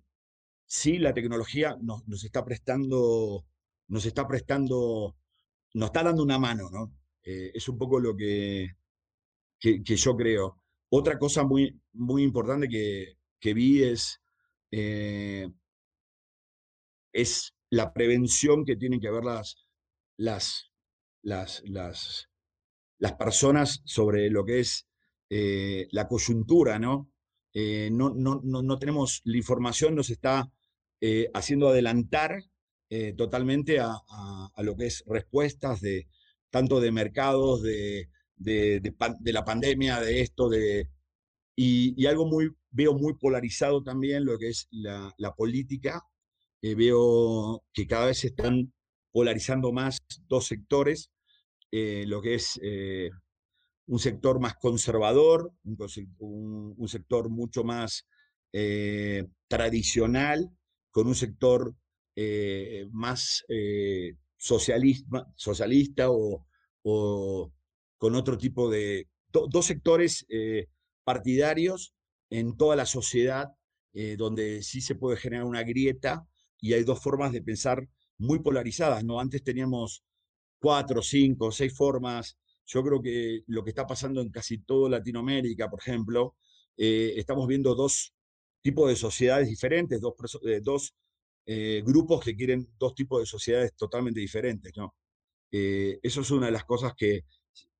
sí, 0.66 0.98
la 0.98 1.14
tecnología 1.14 1.74
nos, 1.80 2.24
está 2.24 2.44
prestando, 2.44 3.46
nos 3.88 4.04
está 4.04 4.28
prestando, 4.28 5.16
nos 5.72 5.86
está 5.86 6.02
dando 6.02 6.22
una 6.22 6.38
mano, 6.38 6.68
¿no? 6.70 6.92
Eh, 7.22 7.52
es 7.54 7.66
un 7.70 7.78
poco 7.78 8.00
lo 8.00 8.14
que, 8.14 8.68
que, 9.58 9.82
yo 9.82 10.14
creo. 10.14 10.60
Otra 10.90 11.18
cosa 11.18 11.42
muy, 11.42 11.80
muy 11.94 12.22
importante 12.22 12.68
que, 12.68 13.16
que 13.40 13.54
vi 13.54 13.82
es, 13.82 14.20
es 17.12 17.54
la 17.70 17.94
prevención 17.94 18.66
que 18.66 18.76
tienen 18.76 19.00
que 19.00 19.08
haber 19.08 19.24
las, 19.24 19.56
las, 20.18 20.70
las, 21.22 21.62
las 23.04 23.12
personas 23.12 23.82
sobre 23.84 24.30
lo 24.30 24.46
que 24.46 24.60
es 24.60 24.86
eh, 25.28 25.88
la 25.90 26.08
coyuntura, 26.08 26.78
¿no? 26.78 27.10
Eh, 27.52 27.90
no, 27.92 28.14
no, 28.14 28.40
no, 28.42 28.78
tenemos, 28.78 29.20
la 29.24 29.36
información 29.36 29.94
nos 29.94 30.08
está 30.08 30.50
eh, 31.02 31.28
haciendo 31.34 31.68
adelantar 31.68 32.42
totalmente 33.16 33.80
a, 33.80 33.92
lo 34.58 34.76
que 34.76 34.86
es 34.86 35.02
respuestas 35.06 35.80
de 35.80 36.06
tanto 36.48 36.80
de 36.80 36.92
mercados, 36.92 37.60
de, 37.60 38.08
de, 38.36 39.32
la 39.32 39.44
pandemia, 39.44 40.00
de 40.00 40.20
esto, 40.20 40.48
de, 40.48 40.88
y, 41.56 42.06
algo 42.06 42.24
muy, 42.24 42.52
veo 42.70 42.94
muy 42.94 43.14
polarizado 43.14 43.82
también 43.82 44.24
lo 44.24 44.38
que 44.38 44.50
es 44.50 44.68
la, 44.70 45.34
política. 45.36 46.04
veo 46.62 47.64
que 47.72 47.88
cada 47.88 48.06
vez 48.06 48.18
se 48.20 48.28
están 48.28 48.72
polarizando 49.10 49.72
más 49.72 49.98
dos 50.28 50.46
sectores 50.46 51.10
eh, 51.76 52.04
lo 52.06 52.22
que 52.22 52.34
es 52.34 52.60
eh, 52.62 53.10
un 53.86 53.98
sector 53.98 54.38
más 54.38 54.54
conservador, 54.54 55.50
un, 55.64 56.88
sector 56.88 57.28
mucho 57.30 57.64
más 57.64 58.06
eh, 58.52 59.26
tradicional, 59.48 60.56
con 60.92 61.08
un 61.08 61.16
sector 61.16 61.74
más 62.92 63.44
socialista, 64.36 65.26
socialista 65.34 66.06
o, 66.10 66.46
con 67.98 68.14
otro 68.14 68.38
tipo 68.38 68.70
de... 68.70 69.08
dos 69.32 69.66
sectores 69.66 70.24
partidarios 71.02 71.92
en 72.30 72.56
toda 72.56 72.76
la 72.76 72.86
sociedad, 72.86 73.48
donde 74.16 74.62
sí 74.62 74.80
se 74.80 74.94
puede 74.94 75.16
generar 75.16 75.44
una 75.44 75.64
grieta 75.64 76.24
y 76.60 76.74
hay 76.74 76.84
dos 76.84 77.02
formas 77.02 77.32
de 77.32 77.42
pensar 77.42 77.88
muy 78.16 78.38
polarizadas. 78.38 79.02
¿no? 79.02 79.18
Antes 79.18 79.42
teníamos 79.42 80.04
cuatro, 80.64 81.02
cinco, 81.02 81.52
seis 81.52 81.76
formas. 81.76 82.38
Yo 82.64 82.82
creo 82.82 83.02
que 83.02 83.42
lo 83.48 83.62
que 83.62 83.68
está 83.68 83.86
pasando 83.86 84.22
en 84.22 84.30
casi 84.30 84.58
toda 84.60 84.88
Latinoamérica, 84.88 85.68
por 85.68 85.78
ejemplo, 85.78 86.36
eh, 86.78 87.12
estamos 87.16 87.46
viendo 87.46 87.74
dos 87.74 88.14
tipos 88.62 88.88
de 88.88 88.96
sociedades 88.96 89.46
diferentes, 89.46 90.00
dos, 90.00 90.14
eh, 90.46 90.60
dos 90.62 90.94
eh, 91.44 91.82
grupos 91.84 92.24
que 92.24 92.34
quieren 92.34 92.66
dos 92.78 92.94
tipos 92.94 93.20
de 93.20 93.26
sociedades 93.26 93.74
totalmente 93.76 94.20
diferentes, 94.20 94.72
¿no? 94.76 94.94
eso 95.56 96.22
es 96.22 96.30
una 96.32 96.46
de 96.46 96.52
las 96.52 96.64
cosas 96.64 96.94
que, 96.96 97.26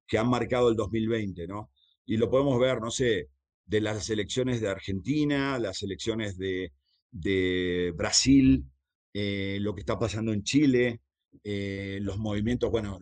que 0.07 0.17
han 0.17 0.29
marcado 0.29 0.69
el 0.69 0.77
2020, 0.77 1.49
¿no? 1.49 1.73
Y 2.07 2.19
lo 2.19 2.31
podemos 2.31 2.61
ver, 2.61 2.81
no 2.81 2.89
sé, 2.89 3.31
de 3.67 3.81
las 3.81 4.09
elecciones 4.11 4.61
de 4.61 4.69
Argentina, 4.69 5.59
las 5.59 5.83
elecciones 5.83 6.39
de, 6.39 6.73
de 7.11 7.93
Brasil, 7.97 8.65
lo 9.13 9.75
que 9.75 9.81
está 9.81 9.99
pasando 9.99 10.33
en 10.33 10.45
Chile, 10.45 11.01
eh, 11.43 11.99
los 12.03 12.19
movimientos, 12.19 12.71
bueno, 12.71 13.01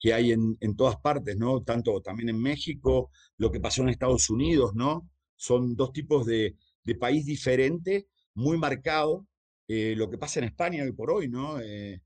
que 0.00 0.12
hay 0.12 0.32
en, 0.32 0.76
todas 0.76 0.96
partes, 0.96 1.36
¿no? 1.36 1.62
Tanto 1.62 2.00
también 2.02 2.28
en 2.28 2.40
México, 2.40 3.10
lo 3.38 3.50
que 3.50 3.60
pasó 3.60 3.82
en 3.82 3.88
Estados 3.88 4.28
Unidos, 4.28 4.74
¿no? 4.74 5.08
Son 5.36 5.76
dos 5.76 5.92
tipos 5.92 6.26
de, 6.26 6.56
país 7.00 7.24
diferente, 7.24 8.08
muy 8.34 8.58
marcado. 8.58 9.26
Eh, 9.66 9.94
lo 9.96 10.10
que 10.10 10.18
pasa 10.18 10.40
en 10.40 10.46
España 10.46 10.84
hoy 10.84 10.92
por 10.92 11.10
hoy, 11.10 11.28
¿no? 11.28 11.58
Eh, 11.60 12.02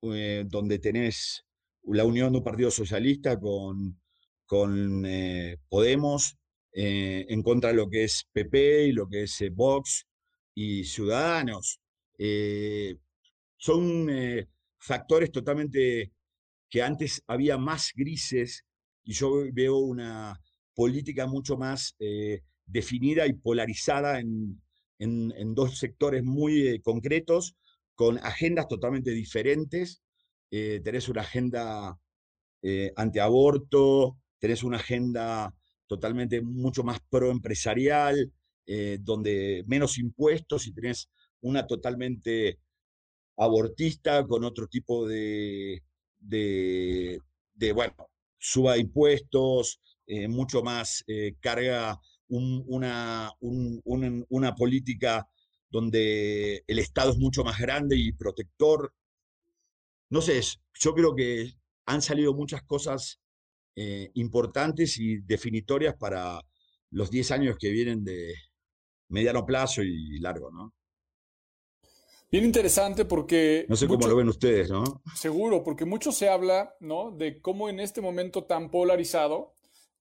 donde 0.00 0.78
tenés 0.78 1.44
la 1.84 2.04
unión 2.04 2.32
de 2.32 2.38
un 2.38 2.44
partido 2.44 2.70
socialista 2.70 3.40
con, 3.40 3.98
con 4.46 5.04
Podemos 5.68 6.36
en 6.72 7.42
contra 7.42 7.70
de 7.70 7.76
lo 7.76 7.88
que 7.88 8.04
es 8.04 8.28
PP 8.32 8.88
y 8.88 8.92
lo 8.92 9.08
que 9.08 9.22
es 9.22 9.42
Vox 9.54 10.06
y 10.54 10.84
Ciudadanos. 10.84 11.80
son 13.56 14.08
factores 14.78 15.30
totalmente 15.32 16.12
que 16.70 16.82
antes 16.82 17.22
había 17.26 17.58
más 17.58 17.92
grises 17.94 18.64
y 19.04 19.12
yo 19.12 19.44
veo 19.52 19.78
una 19.78 20.40
política 20.74 21.26
mucho 21.26 21.56
más 21.56 21.96
eh, 21.98 22.42
definida 22.66 23.26
y 23.26 23.32
polarizada 23.32 24.20
en, 24.20 24.62
en, 24.98 25.54
dos 25.54 25.78
sectores 25.78 26.22
muy 26.22 26.68
eh, 26.68 26.80
concretos, 26.82 27.56
con 27.94 28.18
agendas 28.18 28.68
totalmente 28.68 29.10
diferentes. 29.10 30.02
Eh, 30.50 30.80
tenés 30.84 31.08
una 31.08 31.22
agenda 31.22 31.98
antiaborto, 32.96 34.18
tenés 34.38 34.62
una 34.64 34.78
agenda 34.78 35.54
totalmente 35.86 36.42
mucho 36.42 36.82
más 36.82 36.98
proempresarial, 37.08 38.32
donde 39.00 39.64
menos 39.68 39.96
impuestos 39.96 40.66
y 40.66 40.72
tenés 40.72 41.08
una 41.40 41.66
totalmente 41.66 42.58
abortista, 43.38 44.26
con 44.26 44.44
otro 44.44 44.66
tipo 44.66 45.06
de, 45.06 45.82
de, 46.18 47.20
bueno, 47.74 47.94
suba 48.38 48.74
de 48.74 48.80
impuestos, 48.80 49.80
eh, 50.06 50.28
mucho 50.28 50.62
más 50.62 51.04
eh, 51.06 51.36
carga 51.40 52.00
una, 52.28 53.32
una 53.40 54.54
política 54.54 55.26
donde 55.70 56.62
el 56.66 56.78
Estado 56.78 57.12
es 57.12 57.18
mucho 57.18 57.44
más 57.44 57.58
grande 57.58 57.96
y 57.96 58.12
protector. 58.12 58.92
No 60.10 60.20
sé, 60.20 60.40
yo 60.74 60.94
creo 60.94 61.14
que 61.14 61.52
han 61.86 62.02
salido 62.02 62.34
muchas 62.34 62.62
cosas 62.62 63.20
eh, 63.76 64.10
importantes 64.14 64.98
y 64.98 65.18
definitorias 65.18 65.94
para 65.96 66.40
los 66.90 67.10
10 67.10 67.30
años 67.32 67.56
que 67.58 67.70
vienen 67.70 68.04
de 68.04 68.34
mediano 69.08 69.44
plazo 69.46 69.82
y 69.82 70.18
largo, 70.20 70.50
¿no? 70.50 70.74
Bien 72.30 72.44
interesante 72.44 73.06
porque... 73.06 73.64
No 73.68 73.76
sé 73.76 73.86
cómo 73.86 74.06
lo 74.06 74.16
ven 74.16 74.28
ustedes, 74.28 74.70
¿no? 74.70 75.02
Seguro, 75.14 75.64
porque 75.64 75.86
mucho 75.86 76.12
se 76.12 76.28
habla, 76.28 76.74
¿no? 76.80 77.10
De 77.10 77.40
cómo 77.40 77.70
en 77.70 77.80
este 77.80 78.02
momento 78.02 78.44
tan 78.44 78.70
polarizado, 78.70 79.54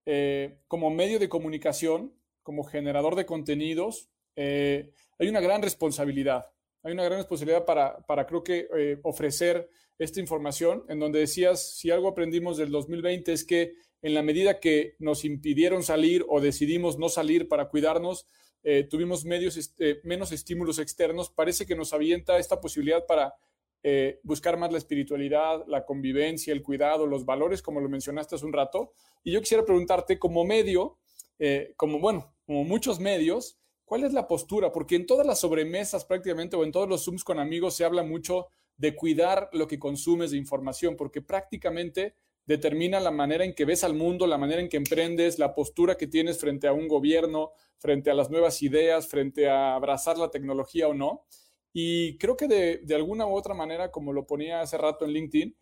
eh, 0.06 0.60
como 0.68 0.90
medio 0.90 1.20
de 1.20 1.30
comunicación, 1.30 2.13
como 2.44 2.66
generador 2.66 3.16
de 3.16 3.26
contenidos, 3.26 4.10
eh, 4.36 4.92
hay 5.18 5.30
una 5.30 5.40
gran 5.40 5.62
responsabilidad. 5.62 6.46
Hay 6.84 6.92
una 6.92 7.06
gran 7.06 7.20
responsabilidad 7.20 7.66
para, 7.66 8.06
para 8.06 8.28
creo 8.28 8.44
que, 8.44 8.68
eh, 8.78 9.00
ofrecer 9.04 9.70
esta 9.98 10.20
información, 10.20 10.84
en 10.90 11.00
donde 11.00 11.20
decías, 11.20 11.78
si 11.78 11.92
algo 11.92 12.10
aprendimos 12.10 12.58
del 12.58 12.72
2020 12.72 13.32
es 13.32 13.46
que 13.46 13.74
en 14.02 14.13
la 14.13 14.22
medida 14.22 14.60
que 14.60 14.96
nos 15.00 15.26
impidieron 15.26 15.82
salir 15.82 16.26
o 16.28 16.40
decidimos 16.40 17.00
no 17.00 17.10
salir 17.10 17.48
para 17.48 17.70
cuidarnos, 17.70 18.28
eh, 18.63 18.84
tuvimos 18.84 19.26
medios, 19.26 19.58
este, 19.58 20.02
menos 20.04 20.32
estímulos 20.32 20.80
externos, 20.80 21.30
parece 21.30 21.65
que 21.65 21.76
nos 21.76 21.93
avienta 21.93 22.38
esta 22.38 22.60
posibilidad 22.60 23.06
para 23.06 23.36
eh, 23.84 24.20
buscar 24.24 24.58
más 24.58 24.72
la 24.72 24.78
espiritualidad, 24.78 25.63
la 25.67 25.86
convivencia, 25.86 26.52
el 26.52 26.63
cuidado, 26.63 27.06
los 27.06 27.26
valores, 27.26 27.62
como 27.62 27.80
lo 27.80 27.89
mencionaste 27.89 28.36
hace 28.36 28.46
un 28.46 28.54
rato. 28.54 28.91
Y 29.24 29.32
yo 29.32 29.39
quisiera 29.39 29.63
preguntarte, 29.63 30.20
como 30.20 30.43
medio, 30.43 30.98
eh, 31.39 31.74
como 31.78 32.00
bueno, 32.00 32.34
como 32.46 32.63
muchos 32.63 33.00
medios, 33.00 33.58
¿cuál 33.86 34.04
es 34.04 34.13
la 34.13 34.28
postura? 34.28 34.72
Porque 34.72 34.96
en 34.96 35.06
todas 35.06 35.26
las 35.26 35.39
sobremesas 35.39 36.06
prácticamente 36.06 36.56
o 36.56 36.63
en 36.63 36.72
todos 36.72 36.89
los 36.89 37.06
Zooms 37.06 37.24
con 37.24 37.39
amigos 37.39 37.76
se 37.76 37.86
habla 37.86 38.04
mucho 38.04 38.48
de 38.78 38.96
cuidar 38.96 39.50
lo 39.54 39.67
que 39.67 39.80
consumes 39.80 40.32
de 40.32 40.38
información, 40.38 40.96
porque 40.96 41.22
prácticamente 41.22 42.15
determina 42.47 42.99
la 42.99 43.12
manera 43.12 43.43
en 43.43 43.53
que 43.53 43.65
ves 43.65 43.83
al 43.83 43.93
mundo, 43.93 44.25
la 44.25 44.38
manera 44.38 44.62
en 44.62 44.69
que 44.69 44.77
emprendes, 44.77 45.38
la 45.38 45.53
postura 45.53 45.97
que 45.97 46.07
tienes 46.07 46.39
frente 46.39 46.67
a 46.67 46.73
un 46.73 46.88
gobierno, 46.88 47.51
frente 47.77 48.10
a 48.10 48.13
las 48.13 48.29
nuevas 48.31 48.63
ideas, 48.63 49.07
frente 49.07 49.49
a 49.49 49.75
abrazar 49.75 50.17
la 50.17 50.31
tecnología 50.31 50.88
o 50.88 50.93
no. 50.93 51.25
Y 51.73 52.17
creo 52.17 52.38
que 52.38 52.47
de, 52.47 52.95
alguna 52.95 53.27
u 53.27 53.36
otra 53.36 53.53
manera, 53.53 53.91
como 53.91 54.13
lo 54.13 54.25
ponía 54.25 54.62
hace 54.62 54.77
rato 54.77 55.05
en 55.05 55.12
LinkedIn, 55.12 55.57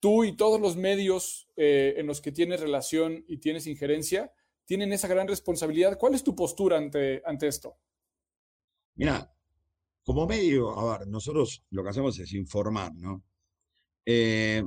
tú 0.00 0.24
y 0.24 0.34
todos 0.34 0.58
los 0.58 0.76
medios 0.76 1.46
eh, 1.56 1.94
en 1.98 2.06
los 2.06 2.22
que 2.22 2.32
tienes 2.32 2.60
relación 2.60 3.22
y 3.28 3.36
tienes 3.36 3.66
injerencia 3.66 4.32
tienen 4.64 4.92
esa 4.92 5.08
gran 5.08 5.28
responsabilidad. 5.28 5.98
¿Cuál 5.98 6.14
es 6.14 6.24
tu 6.24 6.34
postura 6.34 6.78
ante, 6.78 7.22
ante 7.26 7.48
esto? 7.48 7.76
Mira, 8.94 9.30
como 10.04 10.26
medio, 10.26 10.70
a 10.70 10.98
ver, 10.98 11.08
nosotros 11.08 11.64
lo 11.70 11.82
que 11.82 11.90
hacemos 11.90 12.18
es 12.18 12.32
informar, 12.32 12.94
¿no? 12.94 13.22
Eh, 14.06 14.62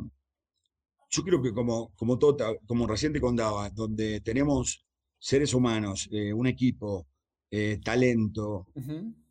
yo 1.14 1.24
creo 1.24 1.42
que 1.44 1.54
como, 1.54 1.94
como, 1.96 2.18
como 2.66 2.88
recién 2.88 3.14
te 3.14 3.22
contaba, 3.22 3.70
donde 3.70 4.20
tenemos 4.22 4.84
seres 5.20 5.54
humanos, 5.54 6.10
eh, 6.12 6.34
un 6.34 6.48
equipo, 6.48 7.08
eh, 7.52 7.80
talento, 7.84 8.68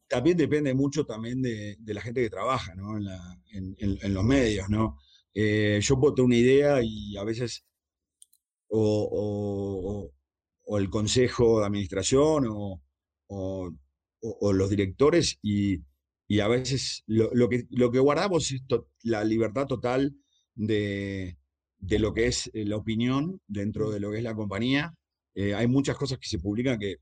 también 0.06 0.36
depende 0.36 0.74
mucho 0.74 1.04
también 1.04 1.42
de, 1.42 1.76
la 1.86 2.00
gente 2.00 2.22
que 2.22 2.30
trabaja 2.30 2.76
¿no? 2.76 2.96
en, 2.96 4.14
los 4.14 4.24
medios. 4.24 4.68
¿no? 4.68 4.96
Eh, 5.34 5.80
yo 5.82 5.98
puedo 5.98 6.14
tener 6.14 6.26
una 6.26 6.36
idea 6.36 6.80
y 6.84 7.16
a 7.16 7.24
veces 7.24 7.64
o, 8.68 10.08
el 10.78 10.88
consejo 10.88 11.60
de 11.60 11.66
administración 11.66 12.46
o, 12.48 12.80
los 14.52 14.70
directores 14.70 15.36
y, 15.42 15.80
a 16.40 16.46
veces 16.46 17.02
lo, 17.06 17.48
que, 17.48 17.66
lo 17.70 17.90
que 17.90 17.98
guardamos 17.98 18.52
es 18.52 18.62
la 19.02 19.24
libertad 19.24 19.66
total 19.66 20.14
de, 20.54 21.36
de 21.82 21.98
lo 21.98 22.14
que 22.14 22.26
es 22.26 22.48
eh, 22.54 22.64
la 22.64 22.76
opinión 22.76 23.40
dentro 23.46 23.90
de 23.90 24.00
lo 24.00 24.12
que 24.12 24.18
es 24.18 24.22
la 24.22 24.36
compañía. 24.36 24.94
Eh, 25.34 25.52
hay 25.54 25.66
muchas 25.66 25.96
cosas 25.96 26.18
que 26.18 26.28
se 26.28 26.38
publican 26.38 26.78
que 26.78 26.96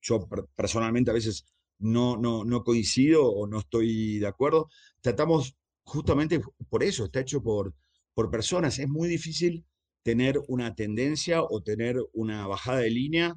yo 0.00 0.26
personalmente 0.56 1.10
a 1.10 1.14
veces 1.14 1.44
no, 1.78 2.16
no, 2.16 2.44
no 2.44 2.64
coincido 2.64 3.26
o 3.30 3.46
no 3.46 3.58
estoy 3.58 4.18
de 4.18 4.26
acuerdo. 4.26 4.68
Tratamos 5.02 5.54
justamente 5.82 6.40
por 6.70 6.82
eso, 6.82 7.04
está 7.04 7.20
hecho 7.20 7.42
por, 7.42 7.74
por 8.14 8.30
personas. 8.30 8.78
Es 8.78 8.88
muy 8.88 9.08
difícil 9.08 9.66
tener 10.02 10.40
una 10.48 10.74
tendencia 10.74 11.42
o 11.42 11.62
tener 11.62 11.98
una 12.14 12.46
bajada 12.46 12.78
de 12.78 12.90
línea 12.90 13.34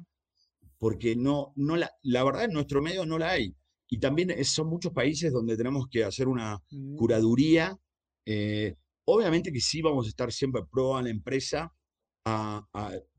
porque 0.78 1.16
no, 1.16 1.52
no 1.56 1.76
la, 1.76 1.90
la 2.02 2.24
verdad 2.24 2.44
en 2.44 2.52
nuestro 2.52 2.80
medio 2.80 3.04
no 3.04 3.18
la 3.18 3.30
hay. 3.32 3.54
Y 3.90 3.98
también 3.98 4.42
son 4.44 4.68
muchos 4.68 4.92
países 4.92 5.32
donde 5.32 5.56
tenemos 5.56 5.86
que 5.90 6.04
hacer 6.04 6.28
una 6.28 6.62
curaduría 6.96 7.76
eh, 8.24 8.76
Obviamente 9.10 9.50
que 9.50 9.60
sí 9.62 9.80
vamos 9.80 10.04
a 10.04 10.10
estar 10.10 10.30
siempre 10.30 10.62
pro 10.70 10.94
a 10.94 11.02
la 11.02 11.08
empresa, 11.08 11.72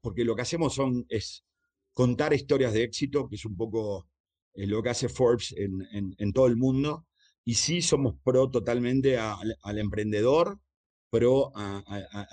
porque 0.02 0.24
lo 0.24 0.36
que 0.36 0.44
hacemos 0.44 0.76
son, 0.76 1.04
es 1.10 1.44
contar 1.94 2.32
historias 2.32 2.74
de 2.74 2.84
éxito, 2.84 3.28
que 3.28 3.38
es 3.38 3.46
un 3.46 3.58
poco 3.58 4.08
eh, 4.54 4.68
lo 4.68 4.84
que 4.84 4.92
hace 4.92 5.10
Forbes 5.10 5.56
en, 5.58 6.32
todo 6.32 6.46
el 6.46 6.58
mundo. 6.58 7.08
Y 7.44 7.56
sí 7.56 7.82
somos 7.82 8.14
pro 8.24 8.52
totalmente 8.52 9.18
al 9.18 9.80
emprendedor, 9.80 10.60
pro 11.10 11.52
a, 11.56 11.84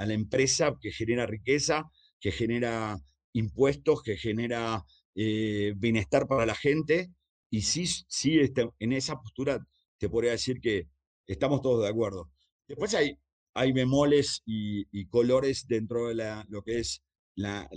la 0.05 0.13
empresa 0.13 0.77
que 0.79 0.93
genera 0.93 1.25
riqueza, 1.25 1.91
que 2.21 2.33
genera 2.33 2.99
impuestos, 3.33 4.03
que 4.03 4.19
genera 4.19 4.85
eh, 5.15 5.73
bienestar 5.79 6.27
para 6.27 6.45
la 6.45 6.55
gente. 6.55 7.11
Y 7.49 7.63
sí, 7.63 7.87
sí 7.87 8.39
este, 8.39 8.69
en 8.81 8.93
esa 8.93 9.19
postura 9.19 9.67
te 9.97 10.11
podría 10.11 10.33
decir 10.33 10.61
que 10.61 10.91
estamos 11.27 11.63
todos 11.63 11.83
de 11.83 11.89
acuerdo. 11.89 12.31
Después 12.69 12.93
hay 12.93 13.19
hay 13.57 13.73
bemoles 13.73 14.43
y, 14.45 15.07
colores 15.07 15.67
dentro 15.67 16.09
de 16.09 16.45
lo 16.49 16.63
que 16.63 16.79
es 16.79 17.03
la, 17.35 17.69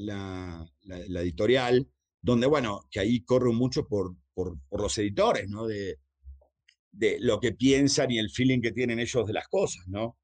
editorial, 0.85 1.87
donde, 2.21 2.47
bueno, 2.47 2.81
que 2.91 2.99
ahí 2.99 3.21
corre 3.21 3.51
mucho 3.53 3.87
por, 3.87 4.15
los 4.71 4.97
editores, 4.97 5.49
¿no? 5.49 5.67
De, 5.67 5.99
de, 6.91 7.17
lo 7.19 7.39
que 7.39 7.53
piensan 7.53 8.11
y 8.11 8.19
el 8.19 8.29
feeling 8.29 8.61
que 8.61 8.71
tienen 8.71 8.99
ellos 8.99 9.25
de 9.25 9.33
las 9.33 9.47
cosas, 9.47 9.87
¿no? 9.87 10.17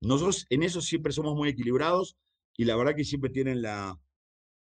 Nosotros 0.00 0.46
en 0.50 0.62
eso 0.62 0.80
siempre 0.80 1.12
somos 1.12 1.34
muy 1.34 1.48
equilibrados 1.50 2.16
y 2.56 2.64
la 2.64 2.76
verdad 2.76 2.94
que 2.94 3.04
siempre 3.04 3.30
tienen 3.30 3.62
la, 3.62 3.98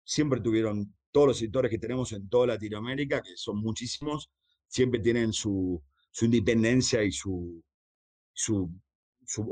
siempre 0.03 0.41
tuvieron 0.41 0.95
todos 1.11 1.27
los 1.27 1.41
editores 1.41 1.71
que 1.71 1.79
tenemos 1.79 2.11
en 2.13 2.29
toda 2.29 2.47
Latinoamérica, 2.47 3.21
que 3.21 3.35
son 3.35 3.57
muchísimos, 3.57 4.29
siempre 4.67 4.99
tienen 4.99 5.33
su, 5.33 5.81
su 6.11 6.25
independencia 6.25 7.03
y 7.03 7.11
su, 7.11 7.63
su 8.33 8.71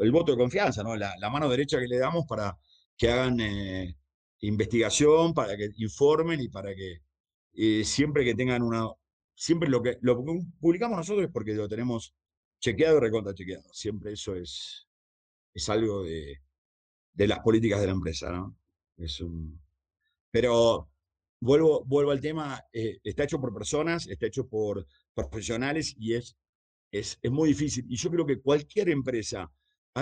el 0.02 0.12
voto 0.12 0.32
de 0.32 0.38
confianza, 0.38 0.84
¿no? 0.84 0.96
La, 0.96 1.30
mano 1.32 1.50
derecha 1.50 1.80
que 1.80 1.88
le 1.88 1.98
damos 1.98 2.26
para 2.28 2.58
que 2.98 3.10
hagan 3.10 3.40
eh, 3.40 3.96
investigación, 4.40 5.34
para 5.34 5.56
que 5.58 5.70
informen 5.78 6.40
y 6.42 6.50
para 6.50 6.74
que 6.76 7.02
eh, 7.54 7.84
siempre 7.84 8.26
que 8.26 8.36
tengan 8.36 8.62
una. 8.62 8.88
Siempre 9.36 9.70
lo 9.70 9.82
que, 9.82 9.98
publicamos 10.60 10.98
nosotros 10.98 11.26
es 11.26 11.32
porque 11.32 11.54
lo 11.54 11.68
tenemos 11.68 12.14
chequeado 12.60 12.98
y 12.98 13.02
recontra 13.02 13.34
chequeado. 13.34 13.64
Siempre 13.74 14.14
eso 14.14 14.36
es, 14.36 14.88
es 15.54 15.70
algo 15.70 16.04
de, 16.04 16.42
de 17.14 17.28
las 17.28 17.40
políticas 17.40 17.82
de 17.82 17.88
la 17.88 17.94
empresa, 17.94 18.32
¿no? 18.32 18.56
Es 18.98 19.22
un, 19.22 19.60
pero 20.34 20.90
vuelvo, 21.40 21.84
vuelvo 21.86 22.12
al 22.12 22.22
tema, 22.22 22.60
eh, 22.74 22.98
está 23.04 23.24
hecho 23.24 23.40
por 23.40 23.54
personas, 23.54 24.08
está 24.08 24.28
hecho 24.28 24.48
por 24.48 24.88
profesionales 25.14 25.94
y 25.98 26.16
es, 26.16 26.36
es, 26.92 27.20
es, 27.22 27.32
muy 27.32 27.50
difícil. 27.50 27.86
Y 27.88 27.98
yo 27.98 28.10
creo 28.10 28.26
que 28.26 28.42
cualquier 28.42 28.90
empresa 28.90 29.52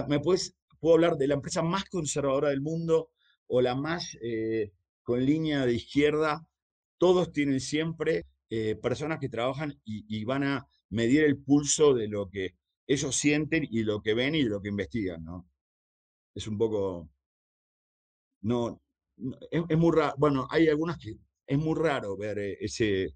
¿Me 0.08 0.20
puedes, 0.20 0.56
puedo 0.80 0.96
hablar 0.96 1.18
de 1.18 1.28
la 1.28 1.34
empresa 1.36 1.62
más 1.62 1.86
conservadora 1.86 2.50
del 2.50 2.62
mundo 2.62 3.12
o 3.48 3.62
la 3.62 3.76
más 3.76 4.18
eh, 4.22 4.72
con 5.04 5.26
línea 5.26 5.66
de 5.66 5.74
izquierda? 5.74 6.48
Todos 6.98 7.34
tienen 7.34 7.60
siempre 7.60 8.26
eh, 8.50 8.76
personas 8.76 9.20
que 9.20 9.30
trabajan 9.30 9.80
y, 9.84 10.24
van 10.24 10.44
a 10.44 10.68
medir 10.90 11.24
el 11.24 11.38
pulso 11.38 11.94
de 11.94 12.08
lo 12.08 12.30
que 12.30 12.56
ellos 12.88 13.16
sienten 13.16 13.68
y 13.70 13.84
lo 13.84 14.02
que 14.02 14.14
ven 14.14 14.36
y 14.36 14.44
lo 14.44 14.62
que 14.62 14.70
investigan, 14.70 15.24
¿no? 15.24 15.48
Es 16.36 16.48
un 16.48 16.58
poco... 16.58 17.10
No, 18.42 18.82
es, 19.52 19.78
muy 19.78 19.96
raro. 19.96 20.16
Bueno, 20.18 20.48
hay 20.50 20.68
algunas 20.68 20.98
que 20.98 21.18
es 21.46 21.58
muy 21.58 21.76
raro 21.78 22.16
ver 22.18 22.40
eh, 22.40 22.58
ese, 22.62 23.14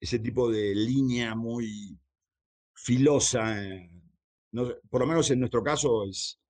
ese 0.00 0.18
tipo 0.18 0.50
de 0.50 0.74
línea 0.74 1.34
muy 1.34 1.98
filosa 2.74 3.56
por 4.90 5.00
lo 5.00 5.06
menos 5.06 5.30
en 5.30 5.40
nuestro 5.40 5.62
caso, 5.62 6.04
es, 6.04 6.40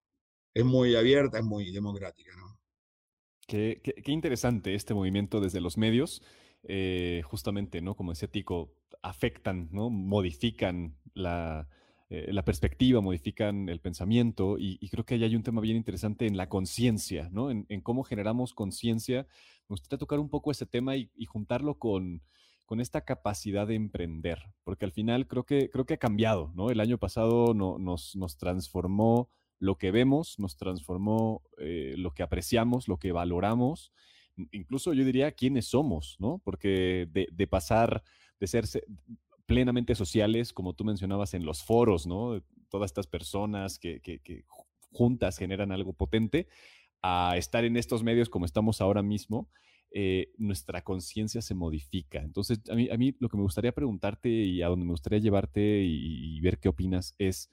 es 0.54 0.64
muy 0.64 0.94
abierta, 0.96 1.38
es 1.38 1.44
muy 1.44 1.70
democrática. 1.70 2.32
¿no? 2.37 2.61
Qué, 3.46 3.80
interesante 4.06 4.74
este 4.74 4.94
movimiento 4.94 5.40
desde 5.40 5.61
los 5.61 5.78
medios. 5.78 6.22
Eh, 6.64 7.22
justamente, 7.24 7.80
¿no? 7.80 7.94
Como 7.94 8.12
decía 8.12 8.28
Tico, 8.28 8.74
afectan, 9.00 9.68
¿no? 9.70 9.90
Modifican 9.90 10.96
la, 11.14 11.68
eh, 12.11 12.32
la 12.32 12.42
perspectiva, 12.42 13.02
modifican 13.02 13.68
el 13.68 13.80
pensamiento 13.80 14.56
y, 14.58 14.78
creo 14.88 15.04
que 15.04 15.14
ahí 15.14 15.24
hay 15.24 15.37
un 15.37 15.42
tema 15.42 15.61
bien 15.61 15.76
interesante 15.76 16.26
en 16.26 16.38
la 16.38 16.48
conciencia, 16.48 17.28
¿no? 17.30 17.50
En, 17.50 17.66
cómo 17.82 18.02
generamos 18.02 18.54
conciencia. 18.54 19.26
Me 19.68 19.74
gustaría 19.74 19.98
tocar 19.98 20.18
un 20.18 20.30
poco 20.30 20.50
ese 20.50 20.64
tema 20.64 20.96
y, 20.96 21.11
juntarlo 21.26 21.78
con, 21.78 22.22
con 22.68 22.83
esta 22.83 23.00
capacidad 23.00 23.66
de 23.66 23.76
emprender, 23.76 24.42
porque 24.62 24.85
al 24.85 24.92
final 24.92 25.26
creo 25.26 25.44
que, 25.44 25.70
creo 25.70 25.87
que 25.87 25.94
ha 25.94 25.98
cambiado, 25.98 26.52
¿no? 26.54 26.70
El 26.70 26.81
año 26.81 26.98
pasado 26.98 27.54
nos, 27.54 28.14
nos 28.14 28.37
transformó 28.37 29.31
lo 29.59 29.78
que 29.78 29.90
vemos, 29.90 30.38
nos 30.38 30.59
transformó 30.59 31.40
eh, 31.57 31.94
lo 31.96 32.12
que 32.12 32.22
apreciamos, 32.22 32.87
lo 32.87 32.98
que 32.98 33.11
valoramos, 33.11 33.90
incluso 34.52 34.92
yo 34.92 35.07
diría 35.07 35.33
quiénes 35.33 35.64
somos, 35.64 36.16
¿no? 36.18 36.42
Porque 36.44 37.09
de, 37.11 37.46
pasar 37.46 38.02
de 38.38 38.46
ser 38.46 38.66
plenamente 39.46 39.94
sociales, 39.94 40.52
como 40.52 40.74
tú 40.74 40.85
mencionabas 40.85 41.33
en 41.33 41.46
los 41.46 41.64
foros, 41.64 42.07
¿no? 42.07 42.42
Todas 42.68 42.90
estas 42.90 43.07
personas 43.07 43.78
que 43.78 44.44
juntas 44.92 45.38
generan 45.38 45.72
algo 45.72 45.94
potente, 45.94 46.48
a 47.00 47.35
estar 47.38 47.64
en 47.64 47.78
estos 47.78 48.02
medios 48.02 48.28
como 48.28 48.44
estamos 48.44 48.83
ahora 48.83 49.02
mismo, 49.02 49.48
eh, 49.90 50.33
nuestra 50.37 50.83
conciencia 50.83 51.40
se 51.40 51.55
modifica. 51.55 52.20
Entonces, 52.20 52.61
a 52.70 52.74
mí, 52.74 52.90
a 52.90 52.96
mí 52.98 53.16
lo 53.20 53.29
que 53.29 53.37
me 53.38 53.42
gustaría 53.42 53.72
preguntarte 53.72 54.29
y 54.29 54.62
a 54.62 54.68
donde 54.68 54.85
me 54.85 54.92
gustaría 54.92 55.18
llevarte 55.18 55.83
y, 55.83 56.38
ver 56.40 56.59
qué 56.59 56.68
opinas 56.68 57.14
es, 57.18 57.51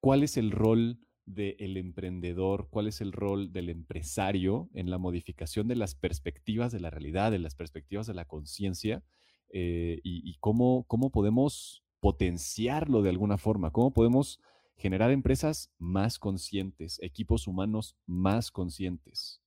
¿cuál 0.00 0.22
es 0.22 0.36
el 0.36 0.50
rol 0.50 0.98
del 1.26 1.76
emprendedor, 1.76 2.68
cuál 2.70 2.88
es 2.88 3.02
el 3.02 3.12
rol 3.12 3.52
del 3.52 3.68
empresario 3.68 4.70
en 4.72 4.88
la 4.88 4.96
modificación 4.96 5.68
de 5.68 5.76
las 5.76 5.94
perspectivas 5.94 6.72
de 6.72 6.80
la 6.80 6.88
realidad, 6.88 7.30
de 7.30 7.38
las 7.38 7.54
perspectivas 7.54 8.06
de 8.06 8.14
la 8.14 8.24
conciencia 8.24 9.04
eh, 9.50 10.00
y, 10.02 10.34
cómo, 10.40 10.84
cómo 10.88 11.10
podemos 11.10 11.84
potenciarlo 12.00 13.02
de 13.02 13.10
alguna 13.10 13.36
forma, 13.36 13.70
cómo 13.70 13.92
podemos 13.92 14.40
generar 14.76 15.10
empresas 15.10 15.70
más 15.78 16.18
conscientes, 16.18 16.98
equipos 17.02 17.46
humanos 17.46 17.96
más 18.06 18.50
conscientes. 18.50 19.42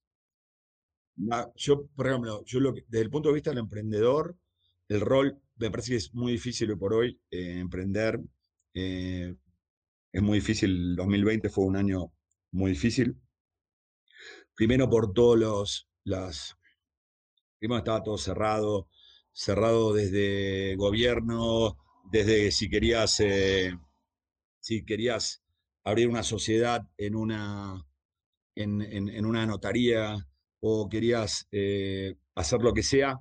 Yo, 1.56 1.88
por 1.96 2.08
ejemplo, 2.08 2.44
yo 2.46 2.60
lo 2.60 2.74
desde 2.74 3.02
el 3.04 3.10
punto 3.10 3.30
de 3.30 3.36
vista 3.36 3.52
del 3.52 3.60
emprendedor, 3.60 4.36
el 4.88 5.02
rol 5.02 5.40
me 5.56 5.72
parece 5.72 5.92
que 5.92 5.98
es 5.98 6.14
muy 6.14 6.34
difícil 6.34 6.72
hoy 6.72 6.78
por 6.78 6.94
hoy 6.94 7.22
eh, 7.30 7.60
emprender. 7.60 8.20
Eh, 8.74 9.36
es 10.12 10.22
muy 10.22 10.40
difícil. 10.40 10.96
2020 10.96 11.50
fue 11.50 11.66
un 11.66 11.78
año 11.78 12.12
muy 12.52 12.72
difícil. 12.72 13.16
Primero 14.56 14.90
por 14.90 15.14
todos 15.14 15.40
los, 15.40 15.88
las, 16.04 16.58
primero 17.60 17.80
estaba 17.80 18.04
todo 18.04 18.18
cerrado, 18.18 18.90
cerrado 19.32 19.94
desde 19.94 20.76
gobierno, 20.76 21.78
desde 22.12 22.52
si 22.52 22.70
querías, 22.70 23.20
eh, 23.20 23.74
si 24.60 24.84
querías 24.84 25.44
abrir 25.84 26.08
una 26.08 26.24
sociedad 26.24 26.82
en 26.98 27.16
una, 27.16 27.86
en, 28.56 28.82
en 28.82 29.26
una 29.26 29.46
notaría, 29.46 30.28
o 30.62 30.88
querías 30.90 31.48
eh, 31.52 32.16
hacer 32.36 32.62
lo 32.62 32.74
que 32.74 32.84
sea, 32.84 33.20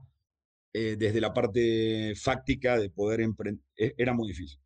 eh, 0.72 0.96
desde 0.98 1.20
la 1.20 1.32
parte 1.34 2.14
fáctica 2.16 2.78
de 2.78 2.90
poder 2.90 3.20
emprender, 3.22 3.64
era 3.76 4.14
muy 4.14 4.28
difícil. 4.28 4.60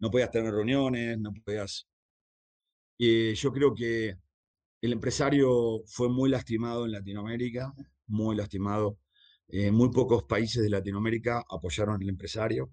No 0.00 0.10
podías 0.10 0.30
tener 0.30 0.52
reuniones, 0.52 1.18
no 1.18 1.32
podías... 1.44 1.86
y 2.98 3.34
yo 3.34 3.52
creo 3.52 3.74
que 3.74 4.16
el 4.82 4.92
empresario 4.92 5.82
fue 5.86 6.08
muy 6.08 6.30
lastimado 6.30 6.86
en 6.86 6.92
Latinoamérica, 6.92 7.72
muy 8.06 8.36
lastimado. 8.36 8.98
Eh, 9.48 9.70
muy 9.70 9.90
pocos 9.90 10.24
países 10.24 10.62
de 10.62 10.70
Latinoamérica 10.70 11.44
apoyaron 11.48 12.02
al 12.02 12.08
empresario. 12.08 12.70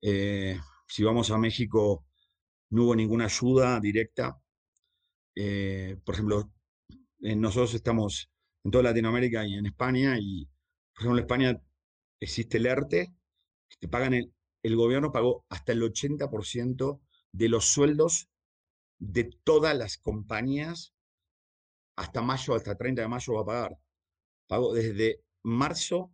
si 0.00 1.04
vamos 1.04 1.30
a 1.30 1.38
México, 1.38 2.04
no 2.70 2.84
hubo 2.84 2.96
ninguna 2.96 3.26
ayuda 3.26 3.80
directa. 3.80 4.40
por 6.04 6.14
ejemplo, 6.14 6.50
nosotros 7.20 7.74
estamos 7.74 8.30
en 8.64 8.70
toda 8.70 8.84
Latinoamérica 8.84 9.46
y 9.46 9.54
en 9.54 9.66
España. 9.66 10.18
Y, 10.18 10.46
por 10.94 11.02
ejemplo, 11.02 11.18
en 11.18 11.24
España 11.24 11.62
existe 12.20 12.58
el 12.58 12.66
ERTE, 12.66 13.12
te 13.80 13.88
pagan 13.88 14.14
el, 14.14 14.32
el 14.62 14.76
gobierno 14.76 15.12
pagó 15.12 15.44
hasta 15.48 15.72
el 15.72 15.82
80% 15.82 17.00
de 17.32 17.48
los 17.48 17.66
sueldos 17.66 18.28
de 18.98 19.30
todas 19.44 19.76
las 19.76 19.98
compañías 19.98 20.92
hasta 21.96 22.22
mayo, 22.22 22.54
hasta 22.54 22.76
30 22.76 23.02
de 23.02 23.08
mayo 23.08 23.34
va 23.34 23.40
a 23.42 23.46
pagar. 23.46 23.78
Pagó 24.46 24.72
desde 24.72 25.20
marzo 25.42 26.12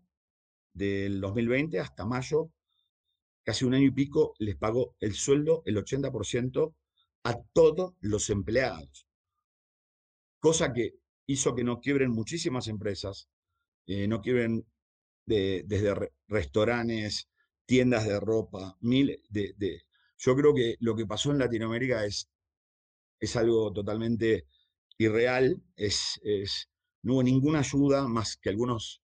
del 0.73 1.21
2020 1.21 1.79
hasta 1.81 2.05
mayo, 2.05 2.51
casi 3.45 3.65
un 3.65 3.75
año 3.75 3.87
y 3.87 3.91
pico, 3.91 4.35
les 4.39 4.57
pagó 4.57 4.97
el 5.01 5.15
sueldo, 5.15 5.63
el 5.67 5.77
80%, 5.77 6.75
a 7.25 7.43
todos 7.53 7.95
los 8.01 8.29
empleados. 8.31 9.07
Cosa 10.41 10.73
que 10.73 10.95
hizo 11.27 11.55
que 11.55 11.65
no 11.65 11.81
quiebren 11.81 12.11
muchísimas 12.11 12.69
empresas, 12.69 13.29
eh, 13.87 14.07
no 14.09 14.21
quiebren 14.21 14.67
desde 15.27 16.13
restaurantes, 16.29 17.29
tiendas 17.67 18.07
de 18.07 18.21
ropa, 18.21 18.77
mil 18.81 19.23
de, 19.31 19.83
Yo 20.19 20.37
creo 20.37 20.55
que 20.55 20.77
lo 20.81 20.95
que 20.95 21.07
pasó 21.07 21.31
en 21.31 21.39
Latinoamérica 21.39 22.05
es, 22.05 22.29
es 23.21 23.37
algo 23.37 23.73
totalmente 23.73 24.47
irreal, 24.99 25.63
es, 25.77 26.21
es, 26.23 26.69
no 27.03 27.15
hubo 27.15 27.23
ninguna 27.23 27.61
ayuda 27.61 28.07
más 28.07 28.37
que 28.37 28.51
algunos, 28.51 29.03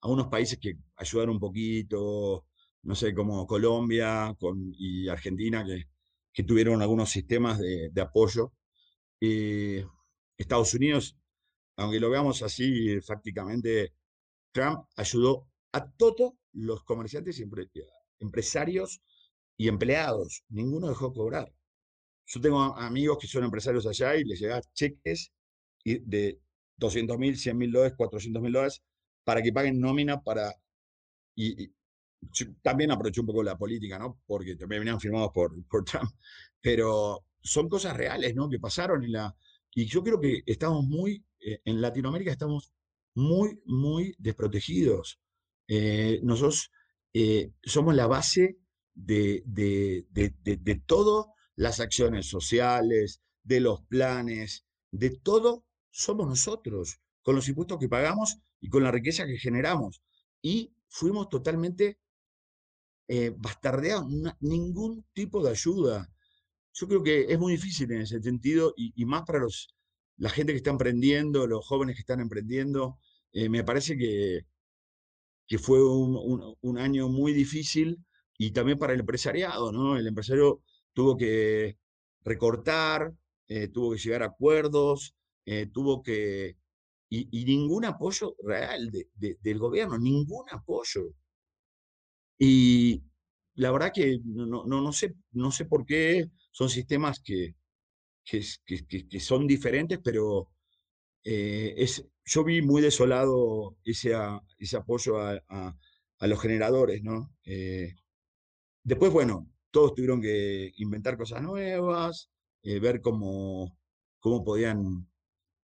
algunos 0.00 0.28
países 0.28 0.58
que 0.58 0.76
ayudaron 0.96 1.36
un 1.36 1.40
poquito, 1.40 2.46
no 2.82 2.94
sé, 2.94 3.14
como 3.14 3.46
Colombia 3.46 4.34
con, 4.38 4.72
y 4.76 5.08
Argentina, 5.08 5.64
que, 5.64 5.84
que 6.32 6.42
tuvieron 6.42 6.82
algunos 6.82 7.10
sistemas 7.10 7.58
de, 7.58 7.90
de 7.90 8.00
apoyo. 8.00 8.52
Eh, 9.20 9.86
Estados 10.36 10.74
Unidos 10.74 11.16
aunque 11.76 12.00
lo 12.00 12.10
veamos 12.10 12.42
así, 12.42 12.98
prácticamente 13.06 13.92
Trump 14.52 14.86
ayudó 14.96 15.48
a 15.72 15.90
todos 15.90 16.34
los 16.52 16.84
comerciantes 16.84 17.38
y 17.40 17.44
empresarios 18.20 19.02
y 19.56 19.68
empleados. 19.68 20.44
Ninguno 20.48 20.88
dejó 20.88 21.12
cobrar. 21.12 21.52
Yo 22.26 22.40
tengo 22.40 22.62
amigos 22.62 23.18
que 23.20 23.26
son 23.26 23.44
empresarios 23.44 23.86
allá 23.86 24.16
y 24.16 24.24
les 24.24 24.40
llegan 24.40 24.62
cheques 24.72 25.32
de 25.84 26.40
200 26.76 27.18
mil, 27.18 27.36
100 27.36 27.56
mil 27.58 27.72
dólares, 27.72 27.94
400 27.96 28.42
mil 28.42 28.52
dólares 28.52 28.82
para 29.24 29.42
que 29.42 29.52
paguen 29.52 29.80
nómina 29.80 30.22
para... 30.22 30.54
Y, 31.34 31.72
también 32.62 32.90
aproveché 32.90 33.20
un 33.20 33.26
poco 33.26 33.42
la 33.42 33.58
política, 33.58 33.98
¿no? 33.98 34.18
Porque 34.26 34.56
también 34.56 34.80
venían 34.80 35.00
firmados 35.00 35.30
por, 35.32 35.52
Trump. 35.84 36.10
Pero 36.60 37.26
son 37.42 37.68
cosas 37.68 37.94
reales, 37.94 38.34
¿no? 38.34 38.48
Que 38.48 38.58
pasaron. 38.58 39.04
Y 39.74 39.84
yo 39.86 40.02
creo 40.02 40.18
que 40.18 40.42
estamos 40.46 40.84
muy 40.84 41.22
eh, 41.33 41.33
en 41.44 41.80
Latinoamérica 41.80 42.32
estamos 42.32 42.72
muy, 43.14 43.60
muy 43.64 44.14
desprotegidos. 44.18 45.20
Eh, 45.68 46.20
nosotros 46.22 46.70
eh, 47.12 47.52
somos 47.62 47.94
la 47.94 48.06
base 48.06 48.58
de, 48.94 49.42
de, 49.46 50.06
de, 50.10 50.82
todas 50.86 51.26
las 51.56 51.80
acciones 51.80 52.26
sociales, 52.26 53.22
de 53.42 53.60
los 53.60 53.82
planes, 53.82 54.66
de 54.90 55.10
todo, 55.10 55.64
somos 55.90 56.28
nosotros, 56.28 57.00
con 57.22 57.36
los 57.36 57.48
impuestos 57.48 57.78
que 57.78 57.88
pagamos 57.88 58.38
y 58.60 58.68
con 58.68 58.82
la 58.82 58.90
riqueza 58.90 59.26
que 59.26 59.38
generamos. 59.38 60.02
Y 60.42 60.74
fuimos 60.88 61.28
totalmente 61.28 61.98
bastardeados, 63.36 64.06
ningún 64.40 65.04
tipo 65.12 65.42
de 65.42 65.50
ayuda. 65.50 66.10
Yo 66.72 66.88
creo 66.88 67.02
que 67.02 67.26
es 67.32 67.38
muy 67.38 67.52
difícil 67.52 67.92
en 67.92 68.02
ese 68.02 68.20
sentido 68.20 68.72
y 68.76 69.04
más 69.04 69.22
para 69.22 69.40
los 69.40 69.74
la 70.16 70.30
gente 70.30 70.52
que 70.52 70.58
está 70.58 70.70
emprendiendo, 70.70 71.46
los 71.46 71.66
jóvenes 71.66 71.96
que 71.96 72.00
están 72.00 72.20
emprendiendo. 72.20 72.98
Eh, 73.32 73.48
me 73.48 73.64
parece 73.64 73.96
que, 73.96 74.46
que 75.46 75.58
fue 75.58 75.80
un, 75.84 76.78
año 76.78 77.08
muy 77.08 77.32
difícil 77.32 77.98
y 78.38 78.52
también 78.52 78.78
para 78.78 78.94
el 78.94 79.00
empresariado, 79.00 79.72
¿no? 79.72 79.96
El 79.96 80.06
empresario 80.06 80.62
tuvo 80.92 81.16
que 81.16 81.78
recortar, 82.24 83.14
eh, 83.48 83.68
tuvo 83.68 83.92
que 83.92 83.98
llegar 83.98 84.22
a 84.22 84.26
acuerdos, 84.26 85.14
eh, 85.46 85.66
tuvo 85.66 86.02
que... 86.02 86.56
Y, 87.10 87.44
ningún 87.44 87.84
apoyo 87.84 88.34
real 88.42 88.90
del 88.90 89.58
gobierno, 89.58 89.98
ningún 89.98 90.46
apoyo. 90.50 91.14
Y 92.38 93.04
la 93.54 93.70
verdad 93.70 93.92
que 93.94 94.18
no, 94.24 94.46
no, 94.46 94.64
no, 94.64 94.92
sé, 94.92 95.14
no 95.30 95.52
sé 95.52 95.64
por 95.64 95.86
qué 95.86 96.28
son 96.50 96.68
sistemas 96.68 97.20
que, 97.20 97.54
que, 98.24 99.20
son 99.20 99.46
diferentes, 99.46 99.98
pero 100.02 100.48
eh, 101.22 101.74
es, 101.76 102.04
yo 102.24 102.44
vi 102.44 102.62
muy 102.62 102.82
desolado 102.82 103.76
ese, 103.84 104.12
ese 104.58 104.76
apoyo 104.76 105.18
a, 105.18 105.76
los 106.20 106.40
generadores, 106.40 107.02
¿no? 107.02 107.34
Eh, 107.44 107.96
después, 108.82 109.12
bueno, 109.12 109.50
todos 109.70 109.94
tuvieron 109.94 110.22
que 110.22 110.72
inventar 110.76 111.18
cosas 111.18 111.42
nuevas, 111.42 112.30
eh, 112.62 112.80
ver 112.80 113.02
cómo 113.02 113.76
podían 114.22 115.06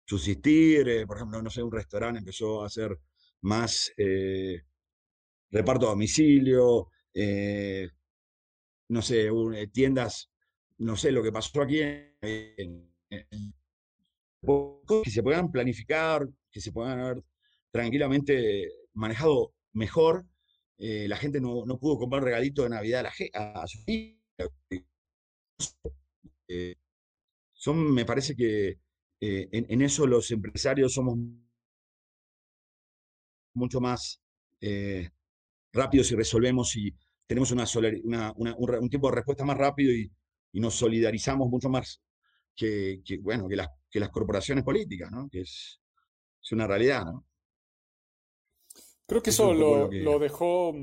subsistir. 0.05 1.05
por 1.07 1.17
ejemplo, 1.17 1.41
no 1.41 1.49
sé, 1.49 1.63
un 1.63 1.71
restaurante 1.71 2.19
empezó 2.19 2.63
a 2.63 2.67
hacer 2.67 2.99
más 3.41 3.93
reparto 5.51 5.87
a 5.87 5.91
domicilio, 5.91 6.89
no 8.89 9.01
sé, 9.01 9.29
tiendas 9.71 10.31
no 10.81 10.95
sé, 10.97 11.11
lo 11.11 11.21
que 11.21 11.31
pasó 11.31 11.61
aquí 11.61 11.79
en, 11.81 12.91
que 15.03 15.11
se 15.11 15.21
puedan 15.21 15.51
planificar, 15.51 16.27
que 16.51 16.59
se 16.59 16.71
puedan 16.71 16.99
haber 16.99 17.23
tranquilamente 17.71 18.67
manejado 18.93 19.53
mejor. 19.73 20.25
eh, 20.79 21.07
la 21.07 21.17
gente 21.17 21.39
no, 21.39 21.63
pudo 21.79 21.99
comprar 21.99 22.23
un 22.23 22.25
regalito 22.25 22.63
de 22.63 22.69
Navidad 22.69 23.05
a, 23.33 23.67
su 23.67 23.79
eh, 26.47 26.75
son, 27.53 27.93
me 27.93 28.03
parece 28.05 28.35
que 28.35 28.79
en, 29.19 29.81
eso 29.83 30.07
los 30.07 30.31
empresarios 30.31 30.93
somos 30.93 31.19
mucho 33.53 33.79
más 33.79 34.19
rápidos 35.71 36.11
y 36.11 36.15
resolvemos 36.15 36.75
y 36.75 36.95
tenemos 37.27 37.51
una, 37.51 38.33
un, 38.35 38.89
tiempo 38.89 39.09
de 39.09 39.15
respuesta 39.15 39.45
más 39.45 39.57
rápido 39.57 39.93
y, 39.93 40.11
nos 40.59 40.75
solidarizamos 40.75 41.49
mucho 41.49 41.69
más 41.69 42.01
que, 42.55 43.01
bueno, 43.21 43.47
que 43.47 43.55
las, 43.55 43.69
que 43.89 43.99
las 43.99 44.09
corporaciones 44.09 44.63
políticas, 44.63 45.11
¿no? 45.11 45.29
que 45.29 45.41
es, 45.41 45.79
es 46.41 46.51
una 46.51 46.67
realidad. 46.67 47.05
¿no? 47.05 47.25
Creo 49.07 49.21
que 49.21 49.31
eso, 49.31 49.53
lo, 49.53 49.91
lo, 49.91 50.19
dejó 50.19 50.73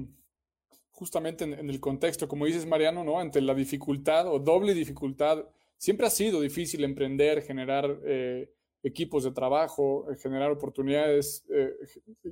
justamente 0.90 1.44
en, 1.44 1.70
el 1.70 1.80
contexto, 1.80 2.28
como 2.28 2.46
dices 2.46 2.66
Mariano, 2.66 3.04
¿no? 3.04 3.20
ante 3.20 3.40
la 3.40 3.54
dificultad 3.54 4.26
o 4.26 4.38
doble 4.38 4.74
dificultad. 4.74 5.44
Siempre 5.76 6.06
ha 6.06 6.10
sido 6.10 6.40
difícil 6.40 6.82
emprender, 6.82 7.42
generar 7.42 8.00
eh, 8.04 8.52
equipos 8.82 9.24
de 9.24 9.32
trabajo, 9.32 10.10
eh, 10.10 10.16
generar 10.16 10.50
oportunidades, 10.50 11.44
eh, 11.50 11.72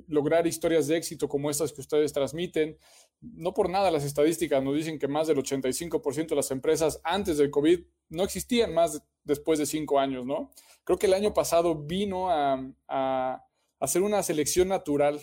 lograr 0.07 0.47
historias 0.47 0.87
de 0.87 0.97
éxito 0.97 1.27
como 1.27 1.49
estas 1.49 1.73
que 1.73 1.81
ustedes 1.81 2.13
transmiten. 2.13 2.77
No 3.21 3.53
por 3.53 3.69
nada 3.69 3.91
las 3.91 4.05
estadísticas 4.05 4.63
nos 4.63 4.75
dicen 4.75 4.99
que 4.99 5.07
más 5.07 5.27
del 5.27 5.37
85% 5.37 6.29
de 6.29 6.35
las 6.35 6.51
empresas 6.51 7.01
antes 7.03 7.37
del 7.37 7.51
COVID 7.51 7.79
no 8.09 8.23
existían 8.23 8.73
más 8.73 9.01
después 9.23 9.59
de 9.59 9.65
cinco 9.65 9.99
años, 9.99 10.25
¿no? 10.25 10.51
Creo 10.85 10.97
que 10.97 11.07
el 11.07 11.13
año 11.13 11.33
pasado 11.33 11.75
vino 11.75 12.29
a, 12.29 13.43
hacer 13.79 14.01
una 14.01 14.23
selección 14.23 14.69
natural 14.69 15.19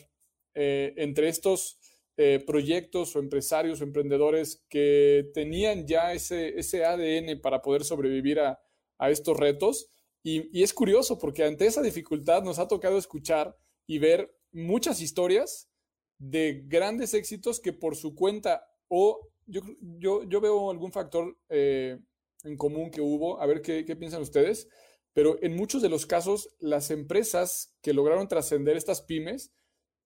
eh, 0.55 0.95
entre 0.97 1.29
estos 1.29 1.81
proyectos 2.47 3.17
o 3.17 3.19
empresarios 3.19 3.81
o 3.81 3.85
emprendedores 3.85 4.65
que 4.69 5.33
tenían 5.35 5.85
ya 5.85 6.13
ese, 6.13 6.57
ese 6.57 6.85
ADN 6.85 7.41
para 7.41 7.61
poder 7.61 7.83
sobrevivir 7.83 8.39
a, 8.39 8.61
a 8.99 9.11
estos 9.11 9.37
retos 9.37 9.91
y, 10.25 10.63
es 10.63 10.73
curioso 10.73 11.19
porque 11.19 11.45
ante 11.45 11.67
esa 11.67 11.83
dificultad 11.83 12.43
nos 12.43 12.59
ha 12.59 12.67
tocado 12.67 12.99
escuchar 12.99 13.57
y 13.87 13.99
ver 13.99 14.35
muchas 14.53 15.01
historias 15.01 15.69
de 16.19 16.63
grandes 16.67 17.13
éxitos 17.13 17.61
que 17.61 17.73
por 17.73 17.95
su 17.95 18.15
cuenta 18.15 18.67
o 18.89 19.29
yo, 19.47 19.61
yo, 19.99 20.25
yo 20.25 20.41
veo 20.41 20.71
algún 20.71 20.91
factor 20.91 21.39
eh, 21.51 21.99
en 22.43 22.57
común 22.57 22.91
que 22.91 23.03
hubo, 23.03 23.41
a 23.41 23.47
ver 23.47 23.61
qué, 23.61 23.85
qué, 23.85 23.95
piensan 23.95 24.23
ustedes, 24.23 24.69
pero 25.13 25.37
en 25.43 25.55
muchos 25.55 25.83
de 25.83 25.91
los 25.91 26.07
casos 26.07 26.49
las 26.59 26.91
empresas 26.91 27.77
que 27.83 27.93
lograron 27.93 28.27
trascender 28.27 28.77
estas 28.79 29.03
pymes, 29.03 29.53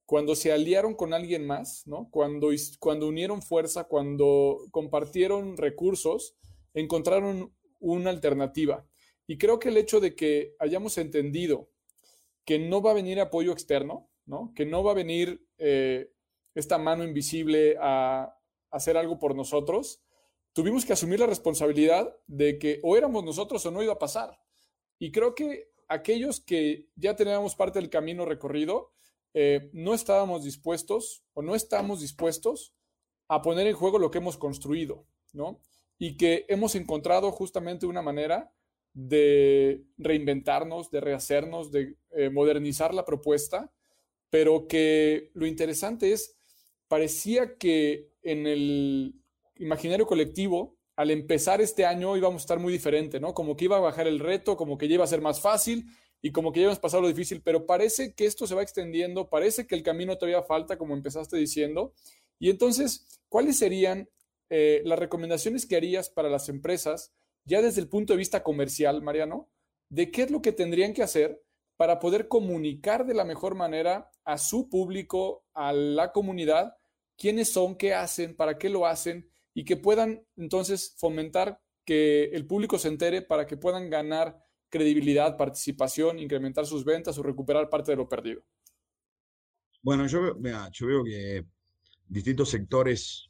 cuando 0.09 0.35
se 0.35 0.51
aliaron 0.53 0.95
con 0.95 1.13
alguien 1.13 1.47
más, 1.47 1.87
¿no? 1.87 2.09
cuando, 2.11 2.49
cuando 2.81 3.07
unieron 3.07 3.43
fuerza, 3.43 3.85
cuando 3.85 4.59
compartieron 4.71 5.59
recursos, 5.59 6.35
encontraron 6.73 7.55
una 7.79 8.09
alternativa. 8.09 8.87
Y 9.29 9.37
creo 9.37 9.59
que 9.59 9.69
el 9.69 9.77
hecho 9.77 10.01
de 10.01 10.17
que 10.17 10.57
hayamos 10.59 10.97
entendido 10.97 11.71
que 12.47 12.59
no 12.59 12.81
va 12.81 12.93
a 12.93 12.95
venir 12.95 13.21
apoyo 13.21 13.53
externo, 13.53 14.11
¿no? 14.25 14.55
que 14.57 14.65
no 14.65 14.83
va 14.83 14.93
a 14.93 14.95
venir 14.95 15.47
eh, 15.59 16.11
esta 16.55 16.79
mano 16.79 17.05
invisible 17.05 17.77
a, 17.79 18.35
hacer 18.71 18.97
algo 18.97 19.19
por 19.19 19.35
nosotros, 19.35 20.03
tuvimos 20.53 20.85
que 20.85 20.93
asumir 20.93 21.21
la 21.21 21.27
responsabilidad 21.27 22.15
de 22.27 22.59
que 22.59 22.81
o 22.83 22.97
éramos 22.97 23.25
nosotros 23.25 23.65
o 23.65 23.71
no 23.71 23.83
iba 23.83 23.95
a 23.95 23.99
pasar. 23.99 24.39
Y 24.99 25.11
creo 25.11 25.35
que 25.35 25.71
aquellos 25.89 26.41
que 26.41 26.89
ya 26.97 27.17
teníamos 27.17 27.55
parte 27.55 27.79
del 27.79 27.89
camino 27.89 28.27
recorrido, 28.27 28.93
eh, 29.35 29.71
no 29.73 29.95
estábamos 29.95 30.43
dispuestos 30.43 31.23
o 31.35 31.43
no 31.43 31.55
estamos 31.55 32.01
dispuestos 32.01 32.75
a 33.29 33.41
poner 33.41 33.67
en 33.67 33.77
juego 33.77 33.99
lo 33.99 34.11
que 34.11 34.19
hemos 34.19 34.37
construido, 34.37 35.07
¿no? 35.33 35.61
Y 35.99 36.17
que 36.17 36.45
hemos 36.49 36.75
encontrado 36.75 37.31
justamente 37.31 37.87
una 37.87 38.03
manera 38.03 38.53
de 38.95 39.85
reinventarnos, 39.97 40.91
de 40.91 41.01
rehacernos, 41.01 41.71
de 41.71 41.97
eh, 42.11 42.31
modernizar 42.31 42.95
la 42.95 43.05
propuesta, 43.05 43.73
pero 44.31 44.67
que 44.67 45.31
lo 45.35 45.47
interesante 45.47 46.13
es, 46.13 46.37
parecía 46.89 47.57
que 47.57 48.11
en 48.23 48.47
el 48.47 49.15
imaginario 49.57 50.07
colectivo, 50.07 50.77
al 50.97 51.11
empezar 51.11 51.61
este 51.61 51.87
año 51.87 52.17
íbamos 52.17 52.43
a 52.43 52.45
estar 52.45 52.59
muy 52.59 52.73
diferente, 52.73 53.21
¿no? 53.21 53.35
Como 53.35 53.57
que 53.57 53.67
iba 53.67 53.77
a 53.77 53.81
bajar 53.81 54.07
el 54.09 54.19
reto, 54.19 54.57
como 54.57 54.79
que 54.79 54.89
ya 54.89 54.95
iba 54.95 55.05
a 55.05 55.09
ser 55.09 55.21
más 55.21 55.41
fácil 55.41 55.87
y 56.21 56.33
como 56.33 56.53
que 56.53 56.61
ya 56.61 56.67
hemos 56.67 56.81
pasado 56.81 57.03
lo 57.03 57.09
difícil, 57.09 57.41
pero 57.43 57.67
parece 57.67 58.15
que 58.15 58.27
esto 58.27 58.47
se 58.47 58.55
va 58.55 58.63
extendiendo, 58.63 59.29
parece 59.29 59.67
que 59.67 59.77
el 59.77 59.85
camino 59.85 60.19
todavía 60.19 60.43
falta, 60.43 60.77
como 60.77 60.95
empezaste 60.95 61.37
diciendo. 61.37 61.93
Y 62.41 62.51
entonces, 62.51 63.07
¿cuáles 63.29 63.59
serían 63.59 64.09
eh, 64.51 64.83
las 64.85 64.99
recomendaciones 64.99 65.67
que 65.67 65.77
harías 65.77 66.11
para 66.11 66.29
las 66.29 66.49
empresas 66.49 67.13
ya 67.49 67.63
desde 67.63 67.81
el 67.81 67.89
punto 67.89 68.13
de 68.13 68.19
vista 68.19 68.43
comercial, 68.43 69.03
Mariano, 69.03 69.49
de 69.89 70.11
qué 70.11 70.23
es 70.23 70.31
lo 70.31 70.43
que 70.43 70.53
tendrían 70.53 70.93
que 70.93 71.03
hacer 71.03 71.43
para 71.79 71.99
poder 71.99 72.29
comunicar 72.29 73.07
de 73.07 73.15
la 73.15 73.25
mejor 73.25 73.55
manera 73.55 74.11
a 74.25 74.37
su 74.37 74.69
público, 74.69 75.47
a 75.55 75.73
la 75.73 76.13
comunidad, 76.13 76.77
quiénes 77.17 77.49
son, 77.49 77.77
qué 77.77 77.95
hacen, 77.95 78.37
para 78.37 78.59
qué 78.59 78.69
lo 78.69 78.87
hacen 78.87 79.31
y 79.55 79.65
que 79.65 79.77
puedan 79.79 80.23
entonces 80.37 80.95
fomentar 80.99 81.59
que 81.87 82.25
el 82.25 82.47
público 82.47 82.79
se 82.79 82.89
entere 82.89 83.23
para 83.23 83.47
que 83.47 83.57
puedan 83.57 83.89
ganar 83.89 84.39
credibilidad, 84.69 85.39
participación, 85.39 86.19
incrementar 86.19 86.67
sus 86.67 86.85
ventas 86.85 87.17
o 87.17 87.23
recuperar 87.23 87.71
parte 87.71 87.93
de 87.93 87.97
lo 87.97 88.09
perdido. 88.09 88.43
Bueno, 89.81 90.07
yo, 90.07 90.37
yo 90.71 90.87
veo 90.87 91.03
que 91.03 91.47
distintos 92.07 92.51
sectores 92.51 93.28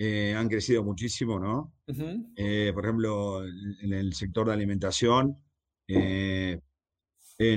eh, 0.00 0.32
han 0.32 0.48
crecido 0.48 0.84
muchísimo, 0.84 1.40
¿no? 1.40 1.74
Eh, 2.36 2.70
por 2.72 2.84
ejemplo, 2.84 3.44
en 3.44 3.92
el 3.92 4.14
sector 4.14 4.46
de 4.46 4.52
alimentación, 4.52 5.42
eh, 5.88 6.60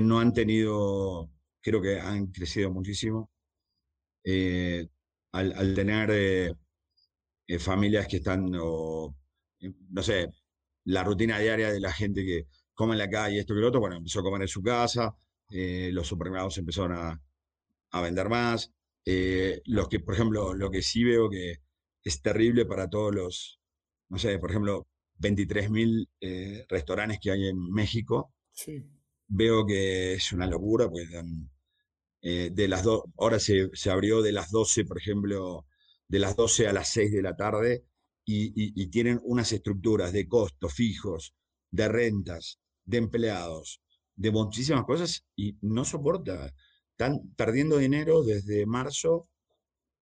no 0.02 0.18
han 0.18 0.32
tenido, 0.32 1.30
creo 1.60 1.80
que 1.80 2.00
han 2.00 2.26
crecido 2.32 2.72
muchísimo. 2.72 3.30
Al, 5.32 5.74
tener 5.74 6.56
familias 7.60 8.08
que 8.08 8.16
están, 8.16 8.50
no 8.50 9.14
sé, 10.02 10.28
la 10.84 11.04
rutina 11.04 11.38
diaria 11.38 11.72
de 11.72 11.80
la 11.80 11.92
gente 11.92 12.24
que 12.24 12.48
come 12.74 12.94
en 12.94 12.98
la 12.98 13.08
calle, 13.08 13.38
esto 13.38 13.54
que 13.54 13.60
lo 13.60 13.68
otro, 13.68 13.80
bueno, 13.80 13.96
empezó 13.96 14.18
a 14.18 14.24
comer 14.24 14.42
en 14.42 14.48
su 14.48 14.62
casa, 14.62 15.14
los 15.48 16.08
supermercados 16.08 16.58
empezaron 16.58 16.92
a, 16.92 17.22
a 17.92 18.00
vender 18.02 18.28
más. 18.28 18.72
los 19.04 19.88
que, 19.88 20.00
por 20.00 20.14
ejemplo, 20.14 20.54
lo 20.54 20.70
que 20.72 20.82
sí 20.82 21.04
veo 21.04 21.30
que 21.30 21.60
es 22.04 22.22
terrible 22.22 22.66
para 22.66 22.88
todos 22.88 23.14
los, 23.14 23.60
no 24.08 24.18
sé, 24.18 24.38
por 24.38 24.50
ejemplo, 24.50 24.86
23.000 25.20 26.08
eh, 26.20 26.64
restaurantes 26.68 27.18
que 27.20 27.30
hay 27.30 27.48
en 27.48 27.70
México. 27.70 28.34
Sí. 28.52 28.84
Veo 29.28 29.64
que 29.66 30.14
es 30.14 30.32
una 30.32 30.46
locura, 30.46 30.88
pues 30.90 31.08
eh, 32.20 32.50
de 32.52 32.68
las 32.68 32.82
dos, 32.82 33.02
ahora 33.18 33.38
se, 33.38 33.70
abrió 33.90 34.22
de 34.22 34.32
las 34.32 34.50
12, 34.50 34.84
por 34.84 34.98
ejemplo, 34.98 35.66
de 36.08 36.18
las 36.18 36.36
12 36.36 36.68
a 36.68 36.72
las 36.72 36.88
6 36.92 37.12
de 37.12 37.22
la 37.22 37.36
tarde 37.36 37.84
y, 38.24 38.86
tienen 38.88 39.20
unas 39.24 39.52
estructuras 39.52 40.12
de 40.12 40.28
costos 40.28 40.74
fijos, 40.74 41.34
de 41.70 41.88
rentas, 41.88 42.60
de 42.84 42.98
empleados, 42.98 43.80
de 44.14 44.30
muchísimas 44.30 44.84
cosas 44.84 45.24
y 45.34 45.56
no 45.62 45.84
soporta. 45.84 46.52
Están 46.90 47.32
perdiendo 47.36 47.78
dinero 47.78 48.22
desde 48.22 48.66
marzo 48.66 49.28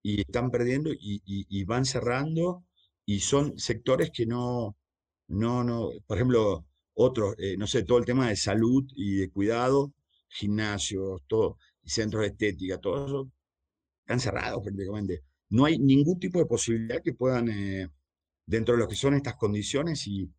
y 0.03 0.21
están 0.21 0.49
perdiendo 0.51 0.91
y, 0.93 1.63
van 1.65 1.85
cerrando 1.85 2.65
y 3.05 3.19
son 3.19 3.57
sectores 3.57 4.11
que 4.11 4.25
no, 4.25 4.77
no, 5.27 5.63
no, 5.63 5.89
por 6.05 6.17
ejemplo, 6.17 6.65
otros, 6.93 7.35
eh, 7.37 7.55
no 7.57 7.67
sé, 7.67 7.83
todo 7.83 7.97
el 7.97 8.05
tema 8.05 8.29
de 8.29 8.35
salud 8.35 8.85
y 8.95 9.17
de 9.17 9.29
cuidado, 9.29 9.93
gimnasios, 10.27 11.21
todo, 11.27 11.57
centros 11.83 12.21
de 12.21 12.29
estética, 12.29 12.79
todo 12.79 13.05
eso, 13.05 13.31
están 14.01 14.19
cerrados 14.19 14.63
prácticamente. 14.63 15.23
No 15.49 15.65
hay 15.65 15.77
ningún 15.79 16.19
tipo 16.19 16.39
de 16.39 16.45
posibilidad 16.45 17.01
que 17.01 17.13
puedan, 17.13 17.49
eh, 17.49 17.89
dentro 18.45 18.75
de 18.75 18.81
lo 18.81 18.87
que 18.87 18.95
son 18.95 19.13
estas 19.15 19.35
condiciones, 19.35 20.05
y, 20.07 20.29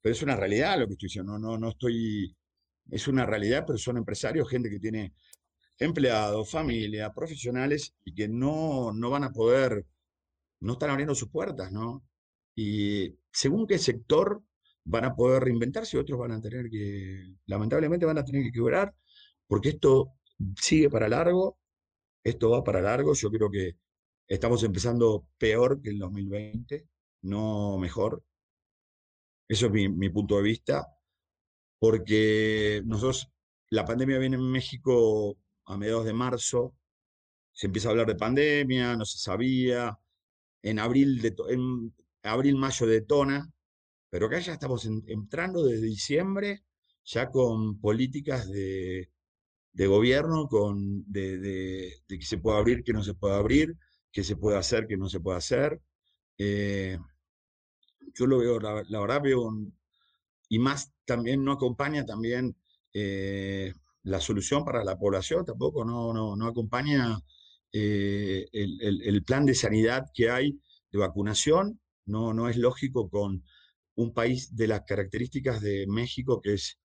pero 0.00 0.14
es 0.14 0.22
una 0.22 0.36
realidad 0.36 0.78
lo 0.78 0.86
que 0.86 0.94
estoy 0.94 1.08
diciendo, 1.08 1.38
no, 1.38 1.38
no, 1.38 1.58
no 1.58 1.68
estoy, 1.70 2.34
es 2.90 3.08
una 3.08 3.26
realidad, 3.26 3.64
pero 3.66 3.78
son 3.78 3.96
empresarios, 3.98 4.48
gente 4.48 4.70
que 4.70 4.80
tiene 4.80 5.14
empleados, 5.78 6.50
familia, 6.50 7.12
profesionales 7.12 7.94
y 8.04 8.14
que 8.14 8.28
no, 8.28 8.92
no 8.92 9.10
van 9.10 9.24
a 9.24 9.32
poder, 9.32 9.86
no 10.60 10.74
están 10.74 10.90
abriendo 10.90 11.14
sus 11.14 11.30
puertas, 11.30 11.72
¿no? 11.72 12.04
Y 12.56 13.16
según 13.32 13.66
qué 13.66 13.78
sector 13.78 14.42
van 14.84 15.04
a 15.04 15.14
poder 15.16 15.44
reinventarse, 15.44 15.98
otros 15.98 16.18
van 16.18 16.32
a 16.32 16.40
tener 16.40 16.70
que, 16.70 17.34
lamentablemente 17.46 18.06
van 18.06 18.18
a 18.18 18.24
tener 18.24 18.44
que 18.44 18.52
quebrar, 18.52 18.94
porque 19.46 19.70
esto 19.70 20.14
sigue 20.60 20.90
para 20.90 21.08
largo, 21.08 21.58
esto 22.22 22.50
va 22.50 22.64
para 22.64 22.80
largo, 22.80 23.14
yo 23.14 23.30
creo 23.30 23.50
que 23.50 23.76
estamos 24.28 24.62
empezando 24.64 25.26
peor 25.38 25.80
que 25.82 25.90
el 25.90 25.98
2020, 25.98 26.86
no 27.22 27.78
mejor. 27.78 28.22
Eso 29.48 29.66
es 29.66 29.72
mi, 29.72 29.88
mi 29.88 30.08
punto 30.10 30.36
de 30.36 30.42
vista, 30.42 30.86
porque 31.78 32.82
nosotros, 32.86 33.30
la 33.70 33.84
pandemia 33.84 34.18
viene 34.18 34.36
en 34.36 34.50
México 34.50 35.36
a 35.66 35.76
mediados 35.76 36.04
de 36.04 36.12
marzo 36.12 36.74
se 37.54 37.68
empieza 37.68 37.88
a 37.88 37.92
hablar 37.92 38.06
de 38.08 38.16
pandemia, 38.16 38.96
no 38.96 39.04
se 39.04 39.18
sabía. 39.18 39.98
En 40.62 40.78
abril, 40.78 41.20
de, 41.22 41.34
en 41.50 41.94
abril 42.22 42.56
mayo 42.56 42.86
detona, 42.86 43.50
pero 44.10 44.26
acá 44.26 44.40
ya 44.40 44.54
estamos 44.54 44.86
entrando 44.86 45.64
desde 45.64 45.86
diciembre, 45.86 46.64
ya 47.04 47.30
con 47.30 47.78
políticas 47.80 48.50
de, 48.50 49.10
de 49.72 49.86
gobierno, 49.86 50.48
con, 50.48 51.04
de, 51.10 51.38
de, 51.38 51.92
que 52.08 52.24
se 52.24 52.38
pueda 52.38 52.58
abrir, 52.58 52.82
que 52.82 52.92
no 52.92 53.02
se 53.02 53.14
pueda 53.14 53.36
abrir, 53.38 53.76
que 54.10 54.24
se 54.24 54.36
puede 54.36 54.56
hacer, 54.58 54.86
que 54.86 54.96
no 54.96 55.08
se 55.08 55.20
puede 55.20 55.38
hacer. 55.38 55.80
Eh, 56.38 56.98
yo 58.14 58.26
lo 58.26 58.38
veo, 58.38 58.58
la, 58.58 59.00
verdad 59.00 59.22
veo, 59.22 59.50
y 60.48 60.58
más 60.58 60.92
también 61.04 61.44
no 61.44 61.52
acompaña 61.52 62.04
también 62.04 62.56
eh, 62.92 63.74
la 64.04 64.20
solución 64.20 64.64
para 64.64 64.84
la 64.84 64.98
población, 64.98 65.44
tampoco 65.44 65.84
no, 65.84 66.12
no, 66.12 66.36
no 66.36 66.46
acompaña 66.46 67.18
eh, 67.72 68.46
el, 68.52 69.02
el, 69.02 69.24
plan 69.24 69.44
de 69.46 69.54
sanidad 69.54 70.06
que 70.14 70.30
hay 70.30 70.60
de 70.92 70.98
vacunación, 70.98 71.80
no, 72.06 72.32
no 72.34 72.48
es 72.48 72.56
lógico 72.56 73.08
con 73.10 73.44
un 73.96 74.14
país 74.14 74.54
de 74.54 74.68
las 74.68 74.82
características 74.82 75.60
de 75.60 75.86
México, 75.88 76.40
que 76.40 76.54
es 76.54 76.78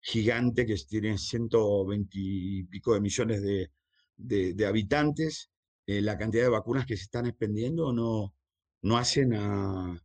gigante, 0.00 0.66
que 0.66 0.76
tiene 0.88 1.18
120 1.18 2.08
y 2.14 2.64
pico 2.64 2.94
de 2.94 3.00
millones 3.00 3.42
de, 3.42 3.70
de, 4.16 4.66
habitantes, 4.66 5.50
eh, 5.86 6.00
la 6.00 6.18
cantidad 6.18 6.44
de 6.44 6.50
vacunas 6.50 6.86
que 6.86 6.96
se 6.96 7.04
están 7.04 7.26
expendiendo 7.26 7.92
no, 7.92 8.34
no 8.82 8.96
hacen 8.96 9.34
a, 9.34 10.02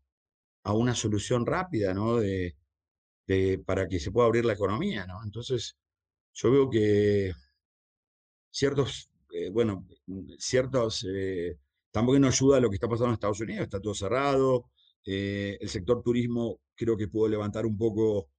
a 0.64 0.74
una 0.74 0.96
solución 0.96 1.46
rápida, 1.46 1.94
¿no? 1.94 2.18
De, 2.18 2.56
de, 3.28 3.60
para 3.66 3.88
que 3.88 4.00
se 4.00 4.12
pueda 4.12 4.28
abrir 4.28 4.46
la 4.46 4.54
economía, 4.54 5.06
¿no? 5.08 5.24
Entonces, 5.24 5.78
yo 6.34 6.52
veo 6.52 6.70
que 6.70 7.34
ciertos, 8.52 9.10
eh, 9.32 9.50
bueno, 9.50 9.88
ciertos, 10.38 11.06
eh, 11.10 11.58
tampoco 11.92 12.20
no 12.20 12.28
ayuda 12.28 12.58
a 12.58 12.60
lo 12.60 12.70
que 12.70 12.76
está 12.76 12.88
pasando 12.88 13.10
en 13.10 13.14
Estados 13.14 13.42
Unidos, 13.42 13.64
está 13.64 13.80
todo 13.82 13.94
cerrado, 13.96 14.66
eh, 15.06 15.58
el 15.60 15.70
sector 15.70 16.02
turismo 16.04 16.60
creo 16.76 16.98
que 16.98 17.08
pudo 17.08 17.28
levantar 17.28 17.66
un 17.66 17.78
poco 17.78 18.30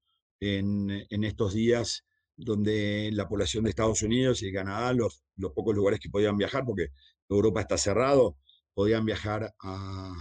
en, 0.40 0.90
en, 1.10 1.24
estos 1.24 1.54
días 1.54 2.04
donde 2.36 3.10
la 3.12 3.28
población 3.28 3.64
de 3.64 3.70
Estados 3.70 4.02
Unidos 4.02 4.42
y 4.42 4.52
Canadá, 4.52 4.92
los, 4.92 5.22
los 5.36 5.52
pocos 5.52 5.74
lugares 5.74 6.00
que 6.00 6.10
podían 6.10 6.36
viajar, 6.36 6.64
porque 6.64 6.88
Europa 7.28 7.60
está 7.60 7.78
cerrado, 7.78 8.36
podían 8.74 9.04
viajar 9.04 9.54
a, 9.60 10.14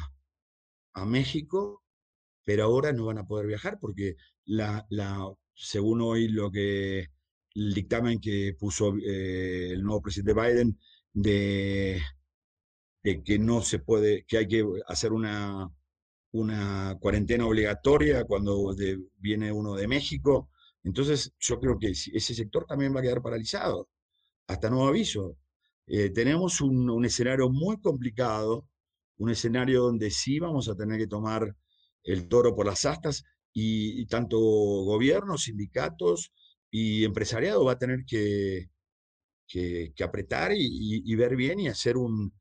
a 0.93 1.05
México, 1.05 1.84
pero 2.43 2.65
ahora 2.65 2.93
no 2.93 3.05
van 3.05 3.19
a 3.19 3.26
poder 3.26 3.47
viajar 3.47 3.80
porque 3.80 4.15
la, 4.45 4.86
la, 4.89 5.34
según 5.55 6.01
hoy 6.01 6.28
lo 6.28 6.51
que 6.51 7.07
el 7.56 7.74
dictamen 7.74 8.20
que 8.20 8.56
puso 8.60 8.95
eh, 8.97 9.72
el 9.72 9.84
nuevo 9.84 10.01
presidente 10.01 10.34
Biden 10.34 10.80
de, 11.14 12.01
que 13.04 13.39
no 13.39 13.62
se 13.62 13.80
puede, 13.80 14.26
que 14.26 14.38
hay 14.38 14.47
que 14.47 14.66
hacer 14.88 15.14
una, 15.14 15.70
una 16.32 16.97
cuarentena 16.99 17.45
obligatoria 17.45 18.24
cuando 18.26 18.76
viene 19.18 19.51
uno 19.51 19.76
de 19.76 19.88
México. 19.88 20.49
Entonces, 20.84 21.34
yo 21.39 21.60
creo 21.60 21.78
que 21.80 21.89
ese 21.91 22.34
sector 22.34 22.66
también 22.66 22.93
va 22.95 22.99
a 22.99 23.04
quedar 23.04 23.22
paralizado, 23.22 23.89
hasta 24.47 24.70
nuevo 24.70 24.88
aviso. 24.88 25.38
Eh, 25.88 26.10
tenemos 26.10 26.62
un, 26.62 27.06
escenario 27.06 27.49
muy 27.49 27.80
complicado, 27.80 28.68
un 29.18 29.30
escenario 29.30 29.84
donde 29.84 30.12
sí 30.12 30.39
vamos 30.39 30.70
a 30.70 30.76
tener 30.76 30.97
que 30.97 31.08
tomar 31.08 31.56
el 32.04 32.28
toro 32.28 32.56
por 32.56 32.66
las 32.66 32.86
astas 32.86 33.24
y, 33.54 34.06
tanto 34.08 34.38
gobiernos, 34.39 35.43
sindicatos 35.43 36.32
y 36.76 37.05
empresariado 37.05 37.63
va 37.65 37.74
a 37.74 37.78
tener 37.78 38.03
que, 38.03 38.67
que, 39.47 39.93
apretar 40.03 40.51
y, 40.55 41.15
ver 41.15 41.36
bien 41.36 41.59
y 41.59 41.67
hacer, 41.67 41.97
un, 41.97 42.34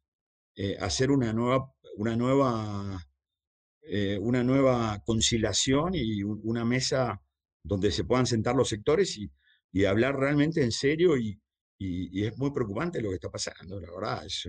eh, 0.56 0.78
hacer 0.80 1.10
una 1.10 1.34
nueva, 1.34 1.70
una 1.98 2.16
nueva 2.16 3.06
eh, 3.82 4.18
una 4.18 4.42
nueva 4.42 5.02
conciliación 5.04 5.94
y 5.94 6.22
una 6.22 6.64
mesa 6.64 7.20
donde 7.62 7.90
se 7.92 8.04
puedan 8.04 8.26
sentar 8.26 8.56
los 8.56 8.70
sectores 8.70 9.18
y, 9.18 9.84
hablar 9.84 10.16
realmente 10.18 10.62
en 10.62 10.72
serio 10.72 11.16
y, 11.18 11.38
es 11.78 12.38
muy 12.38 12.52
preocupante 12.52 13.02
lo 13.02 13.10
que 13.10 13.16
está 13.16 13.30
pasando, 13.30 13.80
la 13.80 13.90
verdad. 13.90 14.24
Es 14.24 14.48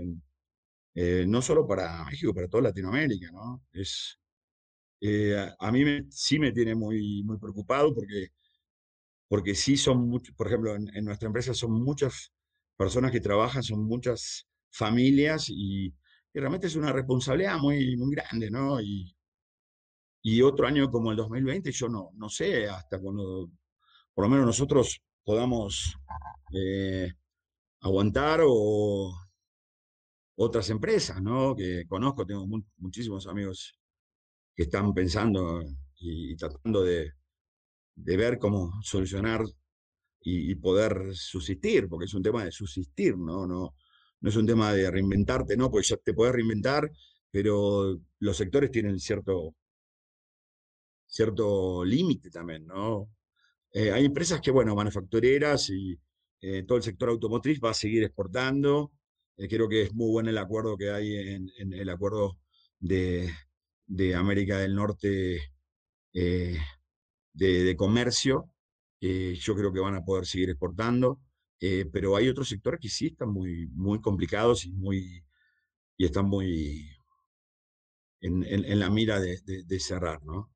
eh, 0.95 1.25
no 1.27 1.41
solo 1.41 1.67
para 1.67 2.05
México, 2.05 2.34
para 2.34 2.47
toda 2.47 2.63
Latinoamérica, 2.63 3.31
¿no? 3.31 3.63
Es, 3.73 4.19
a 5.59 5.71
mí 5.71 5.84
sí 6.09 6.39
me 6.39 6.51
tiene 6.53 6.75
muy, 6.75 7.23
muy 7.23 7.38
preocupado 7.38 7.93
porque, 7.93 8.29
porque 9.28 9.55
sí 9.55 9.78
son 9.78 10.09
por 10.36 10.47
ejemplo, 10.47 10.76
en, 10.76 11.05
nuestra 11.05 11.28
empresa 11.28 11.53
son 11.53 11.71
muchas 11.84 12.34
personas 12.78 13.11
que 13.11 13.21
trabajan, 13.21 13.63
son 13.63 13.84
muchas 13.86 14.47
familias 14.71 15.49
y, 15.49 15.88
y 16.34 16.39
realmente 16.39 16.67
es 16.67 16.76
una 16.76 16.91
responsabilidad 16.91 17.57
muy, 17.59 17.95
muy 17.97 18.15
grande, 18.15 18.49
¿no? 18.51 18.82
Y, 18.82 19.15
y 20.24 20.41
otro 20.41 20.65
año 20.67 20.89
como 20.89 21.11
el 21.11 21.17
2020, 21.17 21.71
yo 21.71 21.89
no, 21.89 22.11
no 22.15 22.30
sé 22.30 22.67
hasta 22.69 22.99
cuando, 22.99 23.49
por 24.13 24.26
lo 24.26 24.30
menos 24.30 24.45
nosotros 24.45 25.01
podamos 25.24 25.97
eh, 26.53 27.11
aguantar 27.82 28.41
o 28.45 29.13
otras 30.36 30.69
empresas, 30.69 31.21
¿no? 31.21 31.55
Que 31.55 31.86
conozco, 31.88 32.26
tengo 32.26 32.47
muchísimos 32.78 33.28
amigos 33.28 33.78
que 34.55 34.63
están 34.63 34.93
pensando 34.93 35.61
y, 35.97 36.36
tratando 36.36 36.84
de, 36.84 37.11
de, 37.95 38.17
ver 38.17 38.39
cómo 38.39 38.81
solucionar 38.81 39.43
y, 40.21 40.55
poder 40.55 41.15
subsistir, 41.15 41.87
porque 41.89 42.05
es 42.05 42.13
un 42.13 42.23
tema 42.23 42.45
de 42.45 42.51
subsistir, 42.51 43.17
¿no? 43.17 43.45
No, 43.45 43.75
no 44.21 44.29
es 44.29 44.35
un 44.35 44.45
tema 44.47 44.73
de 44.73 44.89
reinventarte, 44.89 45.57
¿no? 45.57 45.69
Porque 45.69 45.87
ya 45.87 45.97
te 45.97 46.13
puedes 46.13 46.33
reinventar, 46.33 46.89
pero 47.31 47.99
los 48.19 48.37
sectores 48.37 48.71
tienen 48.71 48.99
cierto 48.99 49.55
cierto 51.13 51.85
límite 51.85 52.29
también, 52.31 52.65
¿no? 52.65 53.09
Eh, 53.71 53.91
hay 53.91 54.05
empresas 54.05 54.41
que, 54.41 54.51
bueno, 54.51 54.75
manufactureras 54.75 55.69
y 55.69 55.99
eh, 56.41 56.63
todo 56.63 56.77
el 56.77 56.83
sector 56.83 57.09
automotriz 57.09 57.59
va 57.63 57.71
a 57.71 57.73
seguir 57.75 58.03
exportando. 58.03 58.91
Eh, 59.37 59.47
creo 59.47 59.69
que 59.69 59.83
es 59.83 59.93
muy 59.93 60.11
bueno 60.11 60.29
el 60.29 60.37
acuerdo 60.37 60.77
que 60.77 60.91
hay 60.91 61.15
en, 61.17 61.73
el 61.73 61.89
acuerdo 61.89 62.39
de, 62.79 63.31
de, 63.87 64.15
América 64.15 64.57
del 64.59 64.75
Norte 64.75 65.39
de, 67.34 67.63
de, 67.63 67.75
comercio. 67.75 68.49
yo 69.01 69.55
creo 69.55 69.73
que 69.73 69.79
van 69.79 69.95
a 69.95 70.05
poder 70.05 70.25
seguir 70.25 70.49
exportando. 70.49 71.19
pero 71.91 72.15
hay 72.15 72.29
otros 72.29 72.49
sectores 72.49 72.79
que 72.79 72.89
sí 72.89 73.07
están 73.07 73.29
muy, 73.31 73.67
muy 73.73 73.99
complicados 74.01 74.65
y, 74.65 74.71
muy, 74.73 75.23
y 75.97 76.05
están 76.05 76.25
muy 76.25 76.89
en, 78.21 78.43
en, 78.43 78.79
la 78.79 78.89
mira 78.89 79.19
de, 79.19 79.39
de 79.45 79.79
cerrar, 79.79 80.23
¿no? 80.23 80.53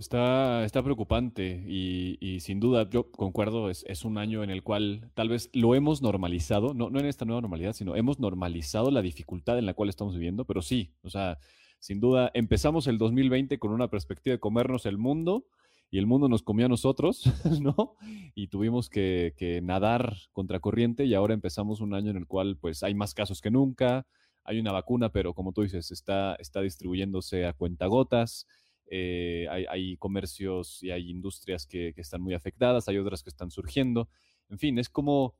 Está, 0.00 0.64
está 0.64 0.82
preocupante 0.82 1.62
y, 1.68 2.38
sin 2.40 2.58
duda 2.58 2.88
yo 2.88 3.10
concuerdo, 3.10 3.68
es, 3.68 3.84
es, 3.86 4.06
un 4.06 4.16
año 4.16 4.42
en 4.42 4.48
el 4.48 4.62
cual 4.62 5.10
tal 5.12 5.28
vez 5.28 5.50
lo 5.52 5.74
hemos 5.74 6.00
normalizado, 6.00 6.72
no, 6.72 6.88
no 6.88 7.00
en 7.00 7.04
esta 7.04 7.26
nueva 7.26 7.42
normalidad, 7.42 7.74
sino 7.74 7.94
hemos 7.94 8.18
normalizado 8.18 8.90
la 8.90 9.02
dificultad 9.02 9.58
en 9.58 9.66
la 9.66 9.74
cual 9.74 9.90
estamos 9.90 10.14
viviendo, 10.14 10.46
pero 10.46 10.62
sí, 10.62 10.94
o 11.02 11.10
sea, 11.10 11.36
sin 11.80 11.98
duda 11.98 12.30
empezamos 12.34 12.86
el 12.86 12.98
2020 12.98 13.58
con 13.58 13.72
una 13.72 13.88
perspectiva 13.88 14.34
de 14.34 14.40
comernos 14.40 14.86
el 14.86 14.98
mundo 14.98 15.44
y 15.90 15.98
el 15.98 16.06
mundo 16.06 16.28
nos 16.28 16.42
comió 16.42 16.66
a 16.66 16.68
nosotros, 16.68 17.24
¿no? 17.60 17.96
Y 18.36 18.46
tuvimos 18.46 18.88
que, 18.88 19.34
que 19.36 19.60
nadar 19.60 20.14
contracorriente 20.32 21.04
y 21.04 21.14
ahora 21.14 21.34
empezamos 21.34 21.80
un 21.80 21.94
año 21.94 22.12
en 22.12 22.16
el 22.16 22.28
cual 22.28 22.56
pues 22.56 22.84
hay 22.84 22.94
más 22.94 23.12
casos 23.12 23.40
que 23.40 23.50
nunca, 23.50 24.06
hay 24.44 24.60
una 24.60 24.72
vacuna, 24.72 25.10
pero 25.10 25.34
como 25.34 25.52
tú 25.52 25.62
dices, 25.62 25.90
está, 25.90 26.36
está 26.36 26.60
distribuyéndose 26.60 27.46
a 27.46 27.52
cuentagotas. 27.52 28.46
Eh, 28.92 29.46
hay, 29.48 29.96
comercios 29.98 30.82
y 30.82 30.90
hay 30.90 31.10
industrias 31.10 31.64
que, 31.66 31.94
están 31.96 32.20
muy 32.20 32.34
afectadas, 32.34 32.88
hay 32.88 32.98
otras 32.98 33.22
que 33.22 33.30
están 33.30 33.50
surgiendo. 33.50 34.08
En 34.48 34.58
fin, 34.58 34.78
es 34.78 34.88
como 34.88 35.36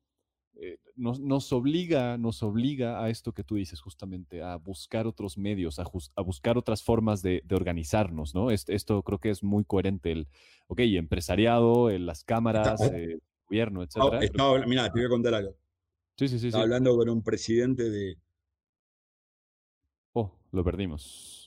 eh, 0.57 0.79
nos, 0.97 1.53
obliga, 1.53 2.19
nos 2.19 2.43
obliga 2.43 3.03
a 3.03 3.11
esto 3.11 3.33
que 3.33 3.45
tú 3.45 3.57
dices 3.57 3.81
justamente, 3.81 4.43
a 4.43 4.57
buscar 4.57 5.07
otros 5.07 5.39
medios, 5.39 5.79
a, 5.79 6.23
buscar 6.23 6.59
otras 6.59 6.83
formas 6.83 7.23
de, 7.23 7.43
organizarnos, 7.51 8.35
¿no? 8.35 8.51
esto 8.51 9.03
creo 9.03 9.19
que 9.19 9.31
es 9.31 9.43
muy 9.43 9.65
coherente, 9.65 10.13
el, 10.13 10.29
ok, 10.67 10.81
empresariado, 10.81 11.91
las 11.99 12.25
cámaras, 12.25 12.81
el 12.81 13.23
gobierno, 13.49 13.83
etcétera. 13.83 14.21
mira, 14.67 14.93
te 14.93 14.99
voy 14.99 15.07
a 15.07 15.09
contar 15.09 15.35
algo. 15.35 15.57
Sí, 16.17 16.29
sí, 16.29 16.39
sí. 16.39 16.49
Estaba 16.49 16.65
hablando 16.65 16.97
con 16.97 17.09
un 17.09 17.23
presidente 17.23 17.89
de... 17.89 18.19
Oh, 20.13 20.39
lo 20.53 20.63
perdimos. 20.63 21.41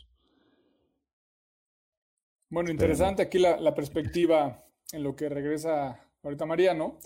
Bueno, 2.53 2.69
interesante 2.69 3.23
aquí 3.23 3.39
la, 3.39 3.73
perspectiva 3.73 4.63
en 4.91 5.01
lo 5.01 5.15
que 5.15 5.27
regresa 5.27 5.99
ahorita 6.21 6.45
Mariano, 6.45 6.99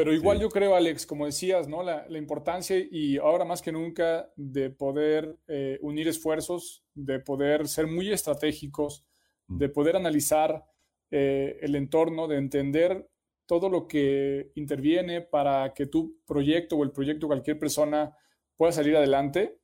pero 0.00 0.14
igual 0.14 0.40
yo 0.40 0.48
creo, 0.48 0.74
Alex, 0.74 1.04
como 1.04 1.26
decías, 1.26 1.68
¿no? 1.68 1.82
La, 1.82 2.06
importancia 2.16 2.78
y 2.90 3.18
ahora 3.18 3.44
más 3.44 3.60
que 3.60 3.70
nunca 3.70 4.32
de 4.34 4.70
poder 4.70 5.36
eh, 5.46 5.78
unir 5.82 6.08
esfuerzos, 6.08 6.82
de 6.94 7.20
poder 7.20 7.68
ser 7.68 7.86
muy 7.86 8.10
estratégicos, 8.10 9.04
mm. 9.48 9.58
de 9.58 9.68
poder 9.68 9.96
analizar 9.96 10.64
eh, 11.10 11.58
el 11.60 11.76
entorno, 11.76 12.28
de 12.28 12.38
entender 12.38 13.10
todo 13.44 13.68
lo 13.68 13.86
que 13.86 14.52
interviene 14.54 15.20
para 15.20 15.74
que 15.74 15.84
tu 15.84 16.16
proyecto 16.26 16.76
o 16.76 16.84
el 16.84 16.92
proyecto 16.92 17.26
de 17.26 17.32
cualquier 17.32 17.58
persona 17.58 18.16
pueda 18.56 18.72
salir 18.72 18.96
adelante. 18.96 19.58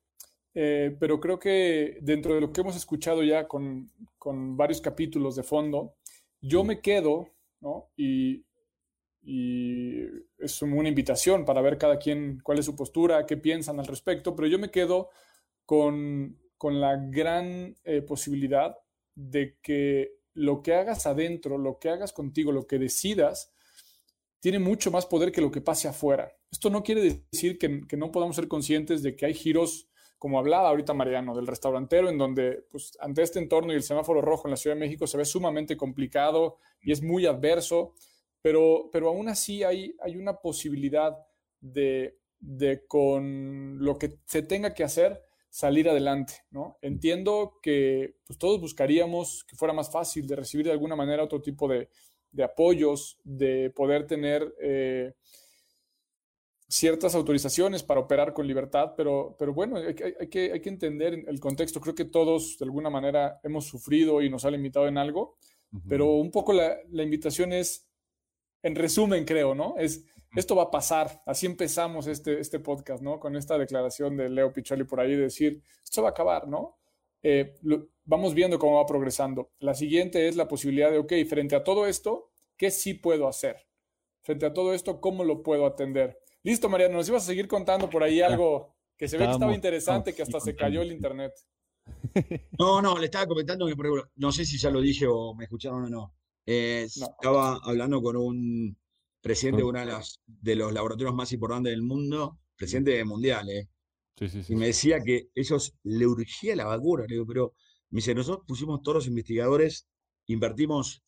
Eh, 0.53 0.95
pero 1.01 1.19
creo 1.19 1.39
que 1.39 1.97
dentro 2.03 2.35
de 2.35 2.43
lo 2.43 2.53
que 2.53 2.61
hemos 2.61 2.77
escuchado 2.77 3.23
ya 3.23 3.49
con, 3.49 3.91
con 4.19 4.55
varios 4.55 4.83
capítulos 4.83 5.35
de 5.35 5.45
fondo, 5.45 5.95
yo 6.43 6.63
me 6.63 6.83
quedo, 6.83 7.33
¿no? 7.63 7.89
Y, 7.97 8.45
y 9.29 10.05
es 10.39 10.63
una 10.63 10.89
invitación 10.89 11.45
para 11.45 11.61
ver 11.61 11.79
cada 11.79 11.99
quien 11.99 12.39
cuál 12.45 12.61
es 12.61 12.65
su 12.65 12.77
postura, 12.77 13.27
qué 13.27 13.37
piensan 13.37 13.81
al 13.81 13.87
respecto, 13.89 14.37
pero 14.37 14.47
yo 14.47 14.57
me 14.57 14.71
quedo 14.71 15.11
con, 15.65 16.39
con 16.57 16.81
la 16.81 16.97
gran 16.97 17.75
eh, 17.83 18.03
posibilidad 18.03 18.79
de 19.17 19.57
que 19.61 20.13
lo 20.35 20.63
que 20.63 20.75
hagas 20.75 21.07
adentro, 21.07 21.59
lo 21.59 21.81
que 21.81 21.89
hagas 21.89 22.13
contigo, 22.13 22.53
lo 22.53 22.69
que 22.69 22.79
decidas, 22.79 23.53
tiene 24.39 24.61
mucho 24.61 24.93
más 24.93 25.07
poder 25.07 25.33
que 25.33 25.41
lo 25.41 25.51
que 25.51 25.61
pase 25.61 25.89
afuera. 25.89 26.33
Esto 26.53 26.71
no 26.71 26.85
quiere 26.85 27.21
decir 27.33 27.59
que, 27.59 27.81
que 27.89 27.97
no 27.97 28.13
podamos 28.13 28.37
ser 28.37 28.47
conscientes 28.47 29.03
de 29.03 29.17
que 29.17 29.27
hay 29.27 29.35
giros, 29.35 29.89
como 30.19 30.39
hablaba 30.39 30.69
ahorita 30.69 30.95
Mariano, 30.95 31.35
del 31.35 31.49
restaurantero, 31.49 32.11
en 32.11 32.19
donde 32.19 32.65
pues, 32.71 32.97
ante 33.01 33.23
este 33.23 33.41
entorno 33.41 33.73
y 33.73 33.77
el 33.77 33.83
semáforo 33.83 34.21
rojo 34.21 34.47
en 34.47 34.53
la 34.53 34.57
Ciudad 34.57 34.77
de 34.77 34.81
México 34.81 35.09
se 35.09 35.19
ve 35.19 35.25
sumamente 35.25 35.77
complicado 35.77 36.59
y 36.81 36.93
es 36.93 37.03
muy 37.03 37.27
adverso, 37.27 37.95
pero, 38.47 38.91
pero 38.93 39.09
aún 39.09 39.29
así 39.29 39.65
hay, 39.65 39.97
hay 40.01 40.17
una 40.17 40.35
posibilidad 40.35 41.19
de, 41.61 42.21
de 42.39 42.87
con 42.87 43.77
lo 43.85 43.99
que 43.99 44.21
se 44.25 44.43
tenga 44.43 44.73
que 44.73 44.85
hacer, 44.85 45.21
salir 45.51 45.89
adelante, 45.89 46.35
¿no? 46.53 46.79
Entiendo 46.81 47.59
que 47.61 48.19
pues, 48.25 48.39
todos 48.39 48.61
buscaríamos 48.61 49.43
que 49.49 49.57
fuera 49.57 49.75
más 49.75 49.91
fácil 49.91 50.29
de 50.29 50.37
recibir 50.37 50.67
de 50.67 50.71
alguna 50.71 50.95
manera 50.95 51.25
otro 51.25 51.43
tipo 51.43 51.67
de, 51.67 51.89
de 52.31 52.45
apoyos, 52.45 53.19
de 53.25 53.71
poder 53.71 54.07
tener 54.07 54.55
eh, 54.61 55.15
ciertas 56.69 57.17
autorizaciones 57.17 57.83
para 57.83 57.99
operar 57.99 58.33
con 58.33 58.47
libertad, 58.47 58.93
pero, 58.97 59.35
pero 59.37 59.55
bueno, 59.55 59.79
hay, 59.79 59.97
hay, 60.21 60.29
que, 60.29 60.53
hay 60.53 60.61
que 60.61 60.69
entender 60.69 61.25
el 61.27 61.41
contexto. 61.41 61.81
Creo 61.81 61.97
que 61.97 62.05
todos 62.05 62.59
de 62.61 62.65
alguna 62.65 62.91
manera 62.91 63.41
hemos 63.43 63.65
sufrido 63.65 64.23
y 64.23 64.31
nos 64.31 64.45
ha 64.45 64.53
limitado 64.53 64.87
en 64.87 64.99
algo, 64.99 65.37
uh 65.73 65.79
-huh. 65.79 65.83
pero 65.89 66.13
un 66.13 66.31
poco 66.31 66.53
la, 66.53 66.77
la 66.91 67.03
invitación 67.03 67.53
es, 67.53 67.86
en 68.67 68.75
resumen, 68.75 69.25
creo, 69.25 69.55
¿no? 69.55 69.77
Es 69.79 70.05
esto 70.35 70.57
va 70.57 70.65
a 70.65 70.71
pasar. 70.71 71.23
Así 71.25 71.47
empezamos 71.47 72.07
este, 72.07 72.41
este 72.41 72.59
podcast, 72.59 73.03
¿no? 73.03 73.19
Con 73.19 73.37
esta 73.37 73.57
declaración 73.57 74.17
de 74.17 74.29
Leo 74.29 74.53
Picholi 74.53 74.85
por 74.85 75.01
ahí 75.01 75.13
de 75.13 75.23
decir, 75.23 75.63
esto 75.83 76.03
va 76.03 76.09
a 76.09 76.11
acabar, 76.11 76.47
¿no? 76.49 76.77
Eh, 77.23 77.55
lo, 77.63 77.89
vamos 78.05 78.35
viendo 78.35 78.59
cómo 78.59 78.77
va 78.77 78.87
progresando. 78.87 79.53
La 79.61 79.75
siguiente 79.75 80.29
es 80.29 80.37
la 80.37 80.49
posibilidad 80.49 80.91
de, 80.91 80.99
ok, 80.99 81.13
frente 81.29 81.57
a 81.57 81.65
todo 81.65 81.87
esto, 81.87 82.31
¿qué 82.57 82.71
sí 82.71 82.95
puedo 82.95 83.29
hacer? 83.29 83.67
Frente 84.23 84.47
a 84.47 84.53
todo 84.53 84.75
esto, 84.75 85.01
¿cómo 85.01 85.25
lo 85.25 85.43
puedo 85.43 85.65
atender? 85.65 86.19
Listo, 86.43 86.69
Mariano, 86.69 86.97
nos 86.97 87.09
ibas 87.09 87.23
a 87.23 87.27
seguir 87.27 87.49
contando 87.49 87.89
por 87.89 88.03
ahí 88.03 88.21
algo 88.21 88.75
que 88.97 89.09
se 89.09 89.17
ve 89.17 89.27
que 89.27 89.33
estaba 89.33 89.55
interesante, 89.55 90.13
que 90.13 90.23
hasta 90.23 90.41
se 90.41 90.55
cayó 90.55 90.83
el 90.83 90.93
internet. 90.93 91.33
No, 92.59 92.83
no, 92.83 92.99
le 92.99 93.05
estaba 93.05 93.27
comentando 93.27 93.67
que, 93.67 93.77
por 93.77 93.87
ejemplo, 93.87 94.11
no 94.17 94.33
sé 94.33 94.45
si 94.45 94.59
ya 94.59 94.71
lo 94.71 94.81
dije 94.81 95.07
o 95.07 95.35
me 95.35 95.45
escucharon 95.45 95.85
o 95.85 95.89
no. 95.89 96.15
Eh, 96.47 96.87
no. 96.97 97.07
Estaba 97.07 97.59
hablando 97.63 98.01
con 98.01 98.17
un 98.17 98.77
presidente 99.21 99.59
de 99.59 99.65
uno 99.65 99.81
de, 99.81 99.87
las, 99.87 100.21
de 100.27 100.57
los 100.57 100.73
laboratorios 100.73 101.15
más 101.15 101.33
importantes 101.33 101.73
del 101.73 101.83
mundo, 101.83 102.39
presidente 102.57 103.05
mundial, 103.05 103.49
¿eh? 103.51 103.69
Sí, 104.19 104.29
sí, 104.29 104.43
sí. 104.43 104.53
Y 104.53 104.57
me 104.57 104.67
decía 104.67 105.03
que 105.03 105.29
ellos 105.35 105.75
le 105.83 106.07
urgía 106.07 106.57
la 106.57 106.65
vacuna. 106.65 107.05
Le 107.07 107.17
digo, 107.17 107.27
pero 107.27 107.55
me 107.91 107.99
dice, 107.99 108.15
nosotros 108.15 108.47
pusimos 108.47 108.83
todos 108.83 108.97
los 108.97 109.07
investigadores, 109.09 109.89
invertimos 110.27 111.03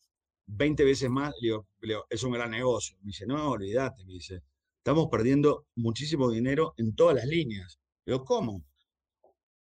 20 0.47 0.83
veces 0.83 1.09
más. 1.09 1.33
Le 1.41 1.47
digo, 1.47 1.67
le 1.79 1.87
digo, 1.89 2.05
es 2.09 2.23
un 2.23 2.33
gran 2.33 2.51
negocio. 2.51 2.97
Me 3.01 3.07
dice, 3.07 3.25
no, 3.25 3.51
olvídate, 3.51 4.03
me 4.05 4.13
dice, 4.13 4.43
estamos 4.77 5.07
perdiendo 5.09 5.65
muchísimo 5.75 6.29
dinero 6.29 6.73
en 6.77 6.93
todas 6.95 7.15
las 7.15 7.25
líneas. 7.25 7.79
Le 8.05 8.13
digo, 8.13 8.25
¿cómo? 8.25 8.63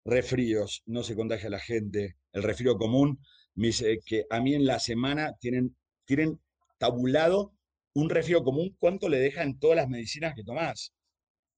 Refríos, 0.04 0.82
no 0.86 1.02
se 1.02 1.14
contagia 1.14 1.50
la 1.50 1.60
gente. 1.60 2.16
El 2.32 2.42
resfrío 2.42 2.76
común, 2.76 3.18
dice 3.54 4.00
que 4.04 4.26
a 4.30 4.40
mí 4.40 4.54
en 4.54 4.66
la 4.66 4.78
semana 4.78 5.34
tienen, 5.40 5.76
tienen 6.04 6.40
tabulado 6.78 7.52
un 7.94 8.10
resfrío 8.10 8.42
común, 8.42 8.76
¿cuánto 8.78 9.08
le 9.08 9.18
deja 9.18 9.42
en 9.42 9.58
todas 9.58 9.76
las 9.76 9.88
medicinas 9.88 10.34
que 10.34 10.44
tomás? 10.44 10.92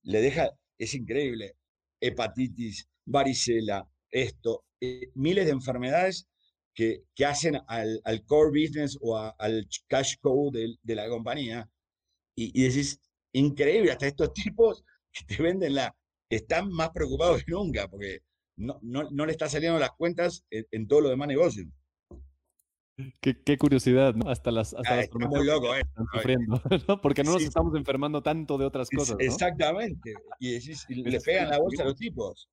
Le 0.03 0.21
deja, 0.21 0.51
es 0.77 0.93
increíble, 0.93 1.55
hepatitis, 1.99 2.87
varicela, 3.05 3.87
esto, 4.11 4.65
eh, 4.79 5.09
miles 5.15 5.45
de 5.45 5.51
enfermedades 5.51 6.27
que, 6.73 7.03
que 7.15 7.25
hacen 7.25 7.57
al, 7.67 7.99
al, 8.03 8.23
core 8.25 8.51
business 8.51 8.97
o 9.01 9.17
al 9.17 9.67
cash 9.87 10.15
cow 10.21 10.51
de, 10.51 10.75
de 10.83 10.95
la 10.95 11.09
compañía. 11.09 11.67
Y, 12.35 12.51
y, 12.59 12.67
decís, 12.67 12.99
increíble, 13.33 13.91
hasta 13.91 14.07
estos 14.07 14.33
tipos 14.33 14.83
que 15.11 15.25
te 15.25 15.41
venden 15.41 15.75
la, 15.75 15.95
están 16.29 16.69
más 16.69 16.91
preocupados 16.91 17.43
que 17.43 17.51
nunca, 17.51 17.87
porque 17.87 18.19
no, 18.57 18.79
no, 18.83 19.09
no 19.09 19.25
le 19.25 19.31
está 19.31 19.49
saliendo 19.49 19.79
las 19.79 19.91
cuentas 19.91 20.43
en, 20.51 20.65
en 20.71 20.87
todo 20.87 21.01
lo 21.01 21.09
demás 21.09 21.27
negocio. 21.27 21.65
Qué, 23.21 23.39
qué, 23.43 23.57
curiosidad, 23.59 24.15
¿no? 24.15 24.29
Hasta 24.29 24.49
las, 24.49 24.73
hasta 24.73 24.93
ah, 24.93 24.97
las 24.97 25.29
muy 25.29 25.45
loco, 25.45 25.75
¿eh? 25.75 25.81
están 25.81 26.05
sufriendo, 26.11 26.61
¿no? 26.87 26.99
Porque 26.99 27.23
no 27.23 27.33
nos 27.33 27.43
estamos 27.43 27.75
enfermando 27.75 28.23
tanto 28.23 28.57
de 28.57 28.65
otras 28.65 28.89
cosas. 28.89 29.17
¿no? 29.19 29.25
Exactamente. 29.25 30.15
Y, 30.39 30.53
decís, 30.53 30.83
y 30.89 30.95
le 31.03 31.19
pegan 31.21 31.49
la 31.49 31.59
bolsa 31.59 31.83
a 31.83 31.85
los 31.85 31.95
tipos. 31.95 32.49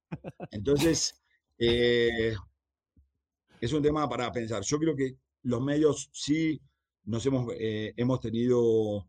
Entonces, 0.51 1.23
eh, 1.59 2.35
es 3.59 3.73
un 3.73 3.83
tema 3.83 4.07
para 4.07 4.31
pensar. 4.33 4.63
Yo 4.63 4.79
creo 4.79 4.95
que 4.95 5.17
los 5.45 5.63
medios 5.63 6.11
sí 6.13 6.61
nos 7.05 7.25
hemos, 7.25 7.51
eh, 7.59 7.95
hemos 7.97 8.21
tenido 8.21 9.09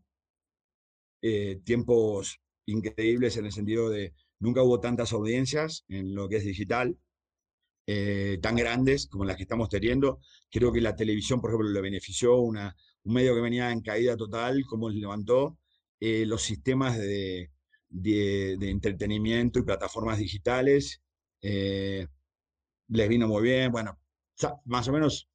eh, 1.20 1.60
tiempos 1.64 2.40
increíbles 2.66 3.36
en 3.36 3.46
el 3.46 3.52
sentido 3.52 3.90
de 3.90 4.14
nunca 4.38 4.62
hubo 4.62 4.80
tantas 4.80 5.12
audiencias 5.12 5.84
en 5.88 6.14
lo 6.14 6.28
que 6.28 6.36
es 6.36 6.44
digital 6.44 6.96
eh, 7.86 8.38
tan 8.42 8.56
grandes 8.56 9.06
como 9.06 9.24
las 9.24 9.36
que 9.36 9.42
estamos 9.44 9.68
teniendo. 9.68 10.20
Creo 10.50 10.72
que 10.72 10.80
la 10.80 10.96
televisión, 10.96 11.40
por 11.40 11.50
ejemplo, 11.50 11.70
le 11.70 11.80
benefició 11.80 12.36
una, 12.40 12.74
un 13.04 13.14
medio 13.14 13.34
que 13.34 13.40
venía 13.40 13.70
en 13.70 13.82
caída 13.82 14.16
total, 14.16 14.64
como 14.66 14.90
levantó 14.90 15.58
eh, 16.00 16.26
los 16.26 16.42
sistemas 16.42 16.98
de, 16.98 17.50
de, 17.88 18.56
de, 18.58 18.70
entretenimiento 18.70 19.58
y 19.58 19.62
plataformas 19.64 20.18
digitales. 20.18 21.02
Eh, 21.40 22.06
les 22.88 23.08
vino 23.08 23.28
muy 23.28 23.42
bien, 23.42 23.72
bueno, 23.72 23.98
más 24.64 24.88
o 24.88 24.92
menos 24.92 25.28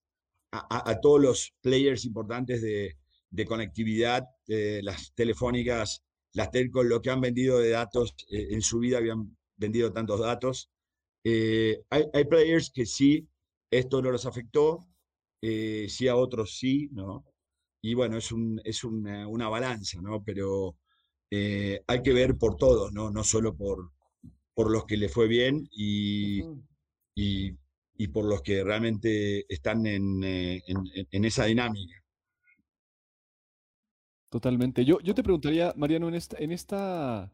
a, 0.52 0.60
a, 0.70 0.91
a 0.91 0.99
todos 1.02 1.22
los 1.22 1.54
players 1.62 2.06
importantes 2.06 2.62
de, 2.62 2.97
de 3.32 3.45
conectividad, 3.45 4.26
eh, 4.47 4.82
las 4.84 5.14
telefónicas, 5.16 6.04
las 6.34 6.52
telcos, 6.52 6.86
lo 6.86 7.02
que 7.02 7.10
han 7.10 7.22
vendido 7.22 7.60
de 7.60 7.70
datos 7.70 8.14
eh, 8.30 8.49
en 8.52 8.62
su 8.62 8.80
vida 8.80 8.97
habían 8.97 9.36
vendido 9.56 9.91
tantos 9.91 10.20
datos. 10.20 10.70
Eh, 11.24 11.84
hay, 11.89 12.05
hay, 12.13 12.26
players 12.26 12.72
que 12.72 12.86
sí, 12.86 13.28
esto 13.69 14.01
no 14.01 14.11
los 14.11 14.26
afectó, 14.26 14.88
eh, 15.41 15.88
sí 15.89 16.07
a 16.07 16.15
otros 16.15 16.57
sí, 16.57 16.89
¿no? 16.91 17.26
Y 17.82 17.93
bueno, 17.93 18.17
es, 18.17 18.32
un, 18.32 18.61
es 18.63 18.84
una, 18.84 19.28
una 19.28 19.49
balanza, 19.49 20.01
¿no? 20.01 20.24
Pero 20.24 20.78
eh, 21.32 21.84
hay 21.88 22.01
que 22.01 22.13
ver 22.13 22.38
por 22.38 22.57
todos, 22.57 22.91
¿no? 22.91 23.11
No 23.11 23.24
solo 23.24 23.55
por, 23.55 23.91
por 24.53 24.72
los 24.72 24.86
que 24.86 24.97
le 24.97 25.09
fue 25.09 25.28
bien 25.28 25.67
y, 25.72 26.41
y, 27.15 27.55
y 27.97 28.07
por 28.09 28.26
los 28.26 28.41
que 28.41 28.63
realmente 28.63 29.45
están 29.53 29.86
en, 29.86 30.24
en, 30.24 30.61
en 31.11 31.26
esa 31.26 31.45
dinámica. 31.45 32.01
Totalmente. 34.32 34.86
Yo, 34.86 34.99
yo 35.01 35.13
te 35.13 35.24
preguntaría, 35.24 35.74
Mariano, 35.76 36.07
en 36.07 36.15
esta, 36.15 36.38
en 36.39 36.51
esta 36.51 37.34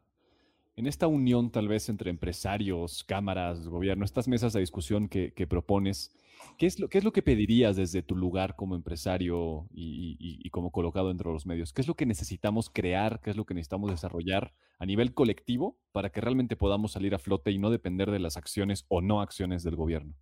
en 0.77 0.85
esta 0.85 1.07
unión 1.07 1.51
tal 1.51 1.67
vez 1.67 1.89
entre 1.89 2.11
empresarios, 2.11 3.03
cámaras, 3.03 3.67
gobierno, 3.67 4.05
estas 4.05 4.27
mesas 4.27 4.53
de 4.53 4.59
discusión 4.59 5.09
que, 5.09 5.31
propones, 5.49 6.15
¿qué 6.59 6.67
es, 6.67 6.79
lo, 6.79 6.87
¿qué 6.87 6.99
es, 6.99 7.03
lo, 7.03 7.11
que 7.11 7.23
pedirías 7.23 7.75
desde 7.75 8.03
tu 8.03 8.15
lugar 8.15 8.55
como 8.55 8.75
empresario 8.75 9.67
y, 9.73 10.47
como 10.51 10.71
colocado 10.71 11.07
dentro 11.07 11.31
de 11.31 11.33
los 11.33 11.47
medios? 11.47 11.73
¿Qué 11.73 11.81
es 11.81 11.87
lo 11.87 11.95
que 11.95 12.05
necesitamos 12.05 12.69
crear? 12.69 13.19
¿Qué 13.21 13.31
es 13.31 13.35
lo 13.35 13.45
que 13.45 13.55
necesitamos 13.55 13.89
desarrollar 13.89 14.53
a 14.77 14.85
nivel 14.85 15.15
colectivo 15.15 15.79
para 15.91 16.11
que 16.11 16.21
realmente 16.21 16.55
podamos 16.55 16.91
salir 16.91 17.15
a 17.15 17.19
flote 17.19 17.49
y 17.49 17.57
no 17.57 17.71
depender 17.71 18.11
de 18.11 18.19
las 18.19 18.37
acciones 18.37 18.85
o 18.87 19.01
no 19.01 19.21
acciones 19.21 19.63
del 19.63 19.75
gobierno? 19.75 20.13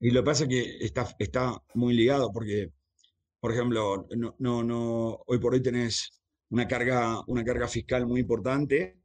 Y 0.00 0.10
lo 0.10 0.22
que 0.22 0.26
pasa 0.26 0.42
es 0.42 0.48
que 0.48 0.84
está, 0.84 1.06
está 1.20 1.62
muy 1.72 1.94
ligado 1.94 2.32
porque, 2.32 2.72
por 3.38 3.52
ejemplo, 3.52 4.08
no, 4.16 4.34
no, 4.40 4.64
no, 4.64 5.22
hoy 5.24 5.38
por 5.38 5.54
hoy 5.54 5.62
tenés 5.62 6.25
una 6.50 6.66
carga, 6.68 7.22
una 7.26 7.44
carga 7.44 7.68
fiscal 7.68 8.06
muy 8.06 8.20
importante 8.20 8.98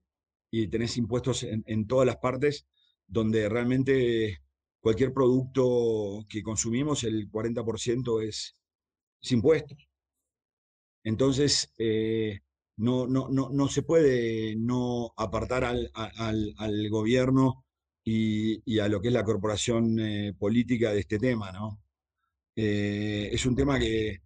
y 0.51 0.67
tenés 0.67 0.97
impuestos 0.97 1.43
en, 1.43 1.87
todas 1.87 2.05
las 2.05 2.17
partes 2.17 2.67
donde 3.07 3.49
realmente 3.49 4.39
cualquier 4.79 5.13
producto 5.13 6.25
que 6.29 6.43
consumimos, 6.43 7.03
el 7.03 7.29
40% 7.29 8.21
es, 8.23 8.55
es 9.21 9.31
impuestos. 9.31 9.89
Entonces, 11.03 11.73
eh, 11.77 12.41
no, 12.77 13.07
no, 13.07 13.29
no, 13.29 13.49
no 13.49 13.67
se 13.67 13.83
puede 13.83 14.55
no 14.55 15.13
apartar 15.17 15.63
al, 15.63 15.91
al, 15.93 16.53
al 16.57 16.89
gobierno 16.89 17.65
y, 18.03 18.61
y, 18.65 18.79
a 18.79 18.87
lo 18.87 19.01
que 19.01 19.09
es 19.09 19.13
la 19.13 19.23
corporación 19.23 19.99
eh, 19.99 20.33
política 20.37 20.91
de 20.91 20.99
este 21.01 21.19
tema, 21.19 21.51
¿no? 21.51 21.79
Eh, 22.55 23.29
es 23.31 23.45
un 23.45 23.55
tema 23.55 23.79
que 23.79 24.21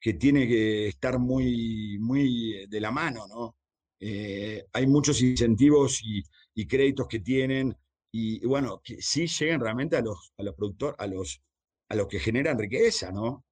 que 0.00 0.14
tiene 0.14 0.46
que 0.46 0.88
estar 0.88 1.18
muy, 1.18 1.98
muy 1.98 2.66
de 2.66 2.80
la 2.80 2.90
mano, 2.90 3.26
¿no? 3.26 3.56
Eh, 4.00 4.64
hay 4.72 4.86
muchos 4.86 5.20
incentivos 5.22 6.00
y, 6.04 6.22
créditos 6.66 7.06
que 7.08 7.20
tienen, 7.20 7.76
y, 8.12 8.44
bueno, 8.46 8.80
que 8.82 9.00
sí 9.00 9.26
lleguen 9.26 9.60
realmente 9.60 9.96
a 9.96 10.02
los, 10.02 10.32
a 10.36 10.42
los 10.42 10.54
productores, 10.54 10.96
a 10.98 11.06
los, 11.06 11.40
a 11.88 11.94
los 11.96 12.08
que 12.08 12.18
generan 12.18 12.58
riqueza, 12.58 13.12
¿no? 13.12 13.44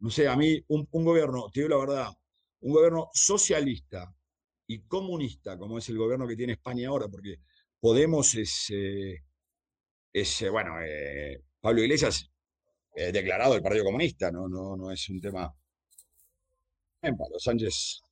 No 0.00 0.10
sé, 0.10 0.28
a 0.28 0.36
mí 0.36 0.62
un, 0.68 0.86
gobierno, 0.90 1.50
te 1.52 1.60
digo 1.60 1.70
la 1.70 1.86
verdad, 1.86 2.08
un 2.60 2.72
gobierno 2.72 3.10
socialista 3.12 4.14
y 4.66 4.80
comunista, 4.82 5.58
como 5.58 5.78
es 5.78 5.88
el 5.88 5.98
gobierno 5.98 6.26
que 6.26 6.36
tiene 6.36 6.54
España 6.54 6.88
ahora, 6.88 7.08
porque 7.08 7.38
Podemos 7.80 8.34
es, 8.34 8.70
eh, 8.70 9.22
es 10.10 10.40
eh, 10.40 10.48
bueno, 10.48 10.76
Pablo 11.60 11.82
Iglesias 11.82 12.33
declarado 12.94 13.54
el 13.54 13.62
Partido 13.62 13.84
Comunista, 13.84 14.30
¿no? 14.30 14.48
No, 14.48 14.76
no 14.76 14.90
es 14.90 15.08
un 15.08 15.20
tema. 15.20 15.52
Los 17.02 17.42
Sánchez 17.42 18.04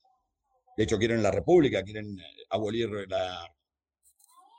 de 0.77 0.85
hecho, 0.85 0.99
quieren 0.99 1.23
la 1.23 1.31
república, 1.31 1.83
quieren 1.83 2.19
eh, 2.19 2.25
abolir 2.51 2.89
la, 3.09 3.47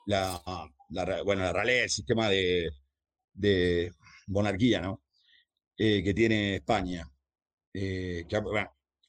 la, 0.06 1.24
bueno, 1.24 1.42
la 1.44 1.54
realidad, 1.54 1.84
el 1.84 1.90
sistema 1.90 2.30
de, 2.30 3.92
monarquía, 4.28 4.82
¿no? 4.82 5.02
Eh, 5.78 6.04
que 6.04 6.14
tiene 6.14 6.56
España. 6.56 7.10
Eh, 7.74 8.26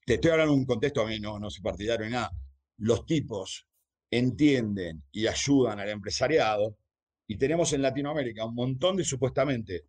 te 0.07 0.15
estoy 0.15 0.31
hablando 0.31 0.55
de 0.55 0.61
un 0.61 0.67
contexto, 0.67 1.03
a 1.03 1.07
mí 1.07 1.21
no, 1.21 1.39
no 1.39 1.51
soy 1.51 1.63
partidario 1.63 2.07
ni 2.07 2.13
nada. 2.13 2.31
Los 2.79 3.05
tipos 3.07 3.67
entienden 4.11 5.05
y 5.13 5.27
ayudan 5.27 5.81
al 5.81 5.91
empresariado, 5.91 6.79
y 7.27 7.37
tenemos 7.37 7.73
en 7.73 7.83
Latinoamérica 7.83 8.45
un 8.45 8.55
montón 8.55 8.97
de 8.97 9.05
supuestamente 9.05 9.87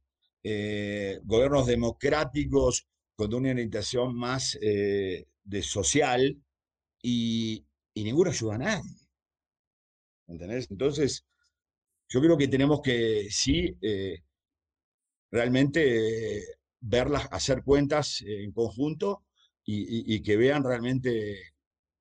gobiernos 1.24 1.66
democráticos 1.66 2.88
con 3.16 3.34
una 3.34 3.52
orientación 3.52 4.16
más 4.16 4.58
de 4.62 5.62
social, 5.62 6.38
y, 7.06 7.66
ninguno 7.96 8.32
ayuda 8.32 8.56
a 8.56 8.58
nadie. 8.58 8.96
¿Entendés? 10.28 10.68
Entonces, 10.72 11.26
yo 12.10 12.20
creo 12.20 12.38
que 12.38 12.48
tenemos 12.48 12.82
que 12.82 13.28
sí 13.30 13.78
eh, 13.82 14.24
realmente 15.32 16.44
verlas, 16.80 17.28
hacer 17.32 17.64
cuentas 17.64 18.22
en 18.26 18.52
conjunto 18.52 19.24
y, 19.64 20.22
que 20.22 20.38
vean 20.38 20.64
realmente 20.64 21.54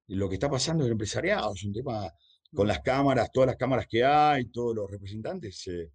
lo 0.08 0.28
que 0.28 0.34
está 0.34 0.50
pasando 0.50 0.84
en 0.84 0.88
el 0.88 0.92
empresariado. 0.92 1.54
Es 1.54 1.64
un 1.64 1.72
tema 1.72 2.10
con 2.54 2.66
las 2.66 2.80
cámaras, 2.80 3.30
todas 3.32 3.48
las 3.48 3.56
cámaras 3.56 3.86
que 3.86 4.04
hay, 4.04 4.46
todos 4.46 4.74
los 4.74 4.90
representantes, 4.90 5.66
eh, 5.68 5.90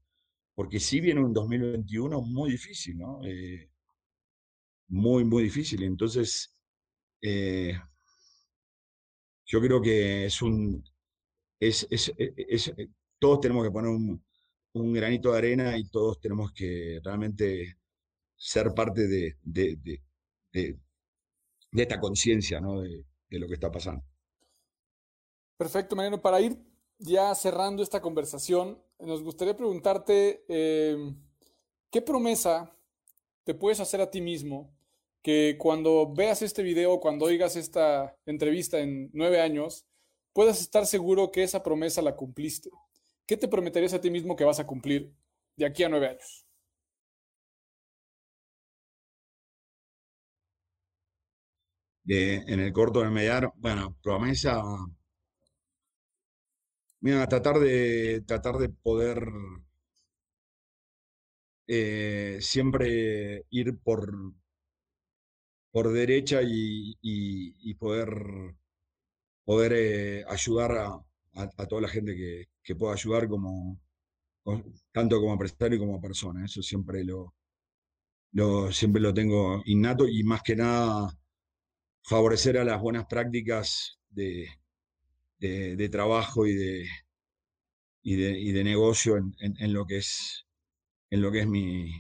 porque 0.60 0.82
sí 0.82 1.00
viene 1.00 1.22
un 1.22 1.32
2021 1.32 2.20
muy 2.22 2.52
difícil, 2.52 2.98
¿no? 2.98 3.22
Eh, 3.24 3.72
muy, 4.90 5.24
muy 5.24 5.44
difícil. 5.44 5.84
Entonces, 5.84 6.54
yo 9.46 9.62
creo 9.62 9.82
que 9.82 10.26
es 10.26 10.42
un. 10.42 10.84
Es, 11.62 11.88
es, 11.90 12.10
e, 12.18 12.34
eh, 12.36 12.90
todos 13.18 13.40
tenemos 13.40 13.64
que 13.64 13.72
poner 13.72 13.90
un, 13.90 14.22
granito 14.94 15.32
de 15.32 15.38
arena 15.38 15.78
y 15.78 15.90
todos 15.90 16.20
tenemos 16.20 16.52
que 16.52 17.00
realmente 17.06 17.78
ser 18.36 18.74
parte 18.74 19.08
de, 19.08 19.38
de, 19.42 20.78
esta 21.72 22.02
conciencia 22.02 22.60
¿no? 22.60 22.82
de, 22.82 23.06
lo 23.30 23.48
que 23.48 23.54
está 23.54 23.72
pasando. 23.72 24.04
Perfecto, 25.56 25.96
Mariano. 25.96 26.22
Para 26.22 26.42
ir 26.42 26.69
ya 27.00 27.34
cerrando 27.36 27.82
esta 27.84 28.02
conversación, 28.02 28.82
nos 29.00 29.24
gustaría 29.24 29.56
preguntarte 29.56 30.44
em, 30.50 31.16
qué 31.92 32.02
promesa 32.02 32.76
te 33.46 33.54
puedes 33.56 33.80
hacer 33.80 34.02
a 34.02 34.12
ti 34.12 34.22
mismo 34.22 34.74
que 35.22 35.58
cuando 35.60 36.14
veas 36.14 36.42
este 36.42 36.64
video, 36.64 37.00
cuando 37.00 37.26
oigas 37.26 37.56
esta 37.56 38.16
entrevista 38.26 38.80
en 38.80 39.10
nueve 39.14 39.42
años, 39.42 39.86
puedas 40.34 40.62
estar 40.62 40.86
seguro 40.86 41.32
que 41.32 41.44
esa 41.44 41.64
promesa 41.64 42.02
la 42.02 42.16
cumpliste. 42.16 42.70
¿Qué 43.26 43.38
te 43.38 43.48
prometerías 43.48 43.94
a 43.94 44.02
ti 44.02 44.10
mismo 44.12 44.36
que 44.36 44.44
vas 44.46 44.60
a 44.60 44.68
cumplir 44.68 45.14
de 45.58 45.66
aquí 45.66 45.84
a 45.84 45.90
nueve 45.90 46.08
años? 46.10 46.46
De, 52.04 52.36
en 52.48 52.60
el 52.60 52.74
corto 52.74 53.02
de 53.02 53.10
mediano, 53.10 53.54
bueno, 53.58 53.96
promesa. 54.02 54.62
Mira, 57.02 57.28
tratar 57.28 57.60
de 57.60 58.22
tratar 58.26 58.58
de 58.58 58.70
poder 58.70 59.18
eh, 61.68 62.40
siempre 62.42 63.46
ir 63.50 63.78
por, 63.80 64.12
por 65.72 65.92
derecha 65.92 66.42
y, 66.44 67.74
poder, 67.76 68.10
poder 69.46 69.74
eh, 69.74 70.26
ayudar 70.28 70.72
a, 70.78 71.68
toda 71.68 71.82
la 71.82 71.88
gente 71.90 72.16
que, 72.16 72.76
pueda 72.76 72.94
ayudar 72.94 73.28
como, 73.28 73.80
tanto 74.92 75.20
como 75.20 75.34
empresario 75.34 75.80
como 75.80 76.02
persona. 76.02 76.46
Eso 76.46 76.62
siempre 76.62 77.04
lo, 77.04 77.34
lo, 78.34 78.72
siempre 78.72 79.02
lo 79.02 79.14
tengo 79.14 79.62
innato 79.66 80.08
y 80.08 80.24
más 80.24 80.44
que 80.44 80.56
nada 80.56 81.10
favorecer 82.04 82.58
a 82.58 82.64
las 82.66 82.82
buenas 82.82 83.06
prácticas 83.08 84.00
de, 84.10 84.48
de, 85.40 85.90
trabajo 85.90 86.46
y 86.46 86.54
de, 86.56 86.88
y 88.04 88.16
de, 88.16 88.40
y 88.40 88.52
de 88.52 88.64
negocio 88.64 89.18
en, 89.18 89.34
en, 89.40 89.74
lo 89.74 89.86
que 89.86 89.98
es, 89.98 90.46
en 91.10 91.22
lo 91.22 91.32
que 91.32 91.42
es 91.42 91.48
mi, 91.48 91.92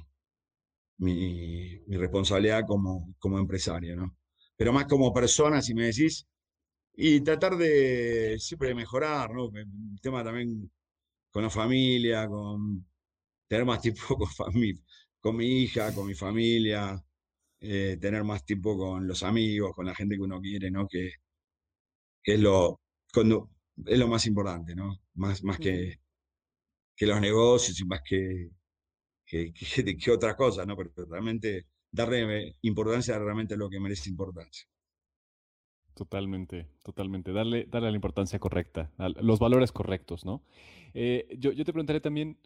mi, 0.98 1.80
responsabilidad 1.98 2.64
como, 2.68 3.16
como 3.20 3.40
empresario, 3.40 3.96
¿no? 3.96 4.16
Pero 4.58 4.74
más 4.74 4.86
como 4.86 5.14
persona, 5.14 5.62
si 5.62 5.74
me 5.74 5.86
decís, 5.86 6.28
y 6.94 7.22
tratar 7.22 7.58
de 7.58 8.38
siempre 8.40 8.76
mejorar, 8.76 9.34
¿no? 9.34 9.50
El 9.56 10.00
tema 10.02 10.24
también 10.24 10.72
con 11.32 11.44
la 11.44 11.50
familia, 11.50 12.28
con 12.28 12.86
tener 13.48 13.66
más 13.66 13.82
tiempo 13.82 14.02
con, 14.38 14.54
con 15.22 15.36
mi 15.38 15.64
hija, 15.64 15.94
con 15.94 16.08
mi 16.08 16.16
familia, 16.16 17.02
eh, 17.62 17.98
tener 18.02 18.24
más 18.24 18.46
tiempo 18.46 18.78
con 18.78 19.08
los 19.08 19.24
amigos, 19.24 19.74
con 19.76 19.86
la 19.86 19.96
gente 19.96 20.16
que 20.16 20.22
uno 20.22 20.42
quiere, 20.42 20.72
¿no? 20.72 20.88
Que, 20.88 21.12
es 22.24 22.40
lo, 22.40 22.80
cuando, 23.14 23.50
es 23.86 23.98
lo 23.98 24.08
más 24.08 24.26
importante, 24.26 24.76
¿no? 24.76 25.00
Más, 25.16 25.44
más 25.44 25.58
que, 25.58 26.00
que 26.96 27.06
los 27.06 27.20
negocios 27.22 27.80
y 27.80 27.86
más 27.86 28.02
que, 28.08 28.50
que, 29.26 29.54
que, 29.54 30.12
otra 30.12 30.36
cosa, 30.36 30.66
¿no? 30.66 30.76
Pero, 30.76 30.92
realmente 31.06 31.68
darle 31.92 32.58
importancia 32.62 33.16
a 33.16 33.20
realmente 33.20 33.58
lo 33.58 33.70
que 33.70 33.80
merece 33.80 34.10
importancia. 34.10 34.68
Totalmente, 35.94 36.68
totalmente. 36.84 37.34
Darle, 37.34 37.66
darle 37.66 37.92
la 37.92 37.96
importancia 37.96 38.40
correcta, 38.40 38.92
los 38.98 39.40
valores 39.40 39.72
correctos, 39.72 40.24
¿no? 40.26 40.44
Eh, 40.94 41.28
yo, 41.38 41.52
yo, 41.52 41.66
te 41.66 41.74
preguntaré 41.74 42.00
también, 42.00 42.40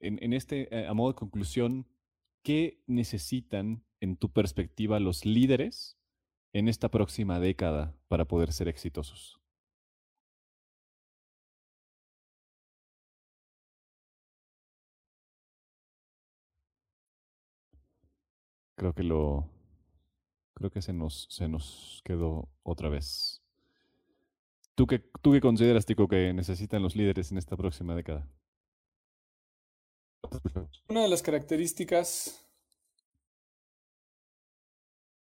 en, 0.00 0.18
en 0.22 0.32
este, 0.32 0.74
eh, 0.74 0.86
a 0.86 0.94
modo 0.94 1.12
de 1.12 1.16
conclusión, 1.16 1.86
¿qué 2.42 2.82
necesitan, 2.86 3.84
en 4.00 4.16
tu 4.16 4.32
perspectiva, 4.32 5.00
los 5.00 5.24
líderes 5.24 5.98
en 6.52 6.68
esta 6.68 6.90
próxima 6.90 7.40
década 7.40 7.96
para 8.08 8.26
poder 8.26 8.52
ser 8.52 8.68
exitosos? 8.68 9.43
Creo 18.76 18.92
que 18.92 19.02
lo. 19.02 19.48
Creo 20.54 20.70
que 20.70 20.82
se 20.82 20.92
nos, 20.92 21.26
se 21.30 21.48
nos 21.48 22.00
quedó 22.04 22.48
otra 22.62 22.88
vez. 22.88 23.42
¿Tú 24.74 24.86
qué, 24.86 25.00
¿Tú 25.22 25.32
qué 25.32 25.40
consideras, 25.40 25.86
Tico, 25.86 26.08
que 26.08 26.32
necesitan 26.32 26.82
los 26.82 26.96
líderes 26.96 27.30
en 27.32 27.38
esta 27.38 27.56
próxima 27.56 27.94
década? 27.94 28.28
Una 30.88 31.02
de 31.02 31.08
las 31.08 31.22
características. 31.22 32.44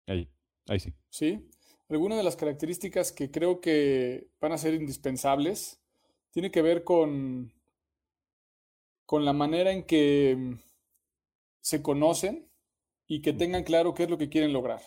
Ahí, 0.08 0.30
ahí 0.68 0.80
sí. 0.80 0.94
Sí. 1.10 1.50
Alguna 1.90 2.18
de 2.18 2.24
las 2.24 2.36
características 2.36 3.12
que 3.12 3.30
creo 3.30 3.62
que 3.62 4.28
van 4.40 4.52
a 4.52 4.58
ser 4.58 4.74
indispensables 4.74 5.80
tiene 6.32 6.50
que 6.50 6.62
ver 6.62 6.84
con, 6.84 7.54
con 9.06 9.26
la 9.26 9.34
manera 9.34 9.72
en 9.72 9.84
que 9.84 10.58
se 11.62 11.82
conocen 11.82 12.48
y 13.08 13.22
que 13.22 13.34
tengan 13.34 13.64
claro 13.64 13.94
qué 13.94 14.04
es 14.04 14.10
lo 14.10 14.18
que 14.18 14.30
quieren 14.30 14.54
lograr. 14.54 14.82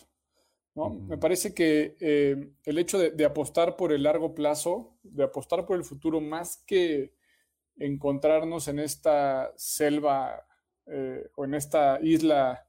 ¿no? 0.74 0.90
Me 0.90 1.18
parece 1.18 1.54
que 1.54 1.96
eh, 2.00 2.52
el 2.64 2.78
hecho 2.78 2.98
de, 2.98 3.24
apostar 3.24 3.76
por 3.76 3.92
el 3.92 4.04
largo 4.04 4.34
plazo, 4.34 4.96
de 5.02 5.24
apostar 5.24 5.66
por 5.66 5.76
el 5.76 5.84
futuro, 5.84 6.20
más 6.20 6.62
que 6.66 7.14
encontrarnos 7.76 8.68
en 8.68 8.78
esta 8.80 9.52
selva 9.56 10.46
eh, 10.86 11.30
o 11.36 11.44
en 11.44 11.54
esta 11.54 12.00
isla 12.02 12.66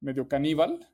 medio 0.00 0.28
caníbal, 0.28 0.88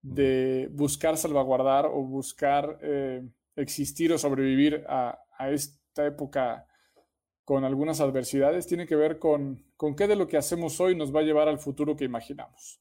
de 0.00 0.68
buscar 0.72 1.16
salvaguardar 1.16 1.86
o 1.86 2.02
buscar 2.02 2.78
eh, 2.82 3.26
existir 3.56 4.12
o 4.12 4.18
sobrevivir 4.18 4.84
a, 4.88 5.18
a, 5.36 5.50
esta 5.50 6.06
época 6.06 6.66
con 7.44 7.64
algunas 7.64 8.00
adversidades, 8.00 8.66
tiene 8.66 8.86
que 8.86 8.94
ver 8.94 9.18
con, 9.18 9.64
con 9.76 9.96
qué 9.96 10.06
de 10.06 10.16
lo 10.16 10.28
que 10.28 10.36
hacemos 10.36 10.80
hoy 10.80 10.94
nos 10.94 11.14
va 11.14 11.20
a 11.20 11.24
llevar 11.24 11.48
al 11.48 11.58
futuro 11.58 11.96
que 11.96 12.04
imaginamos 12.04 12.80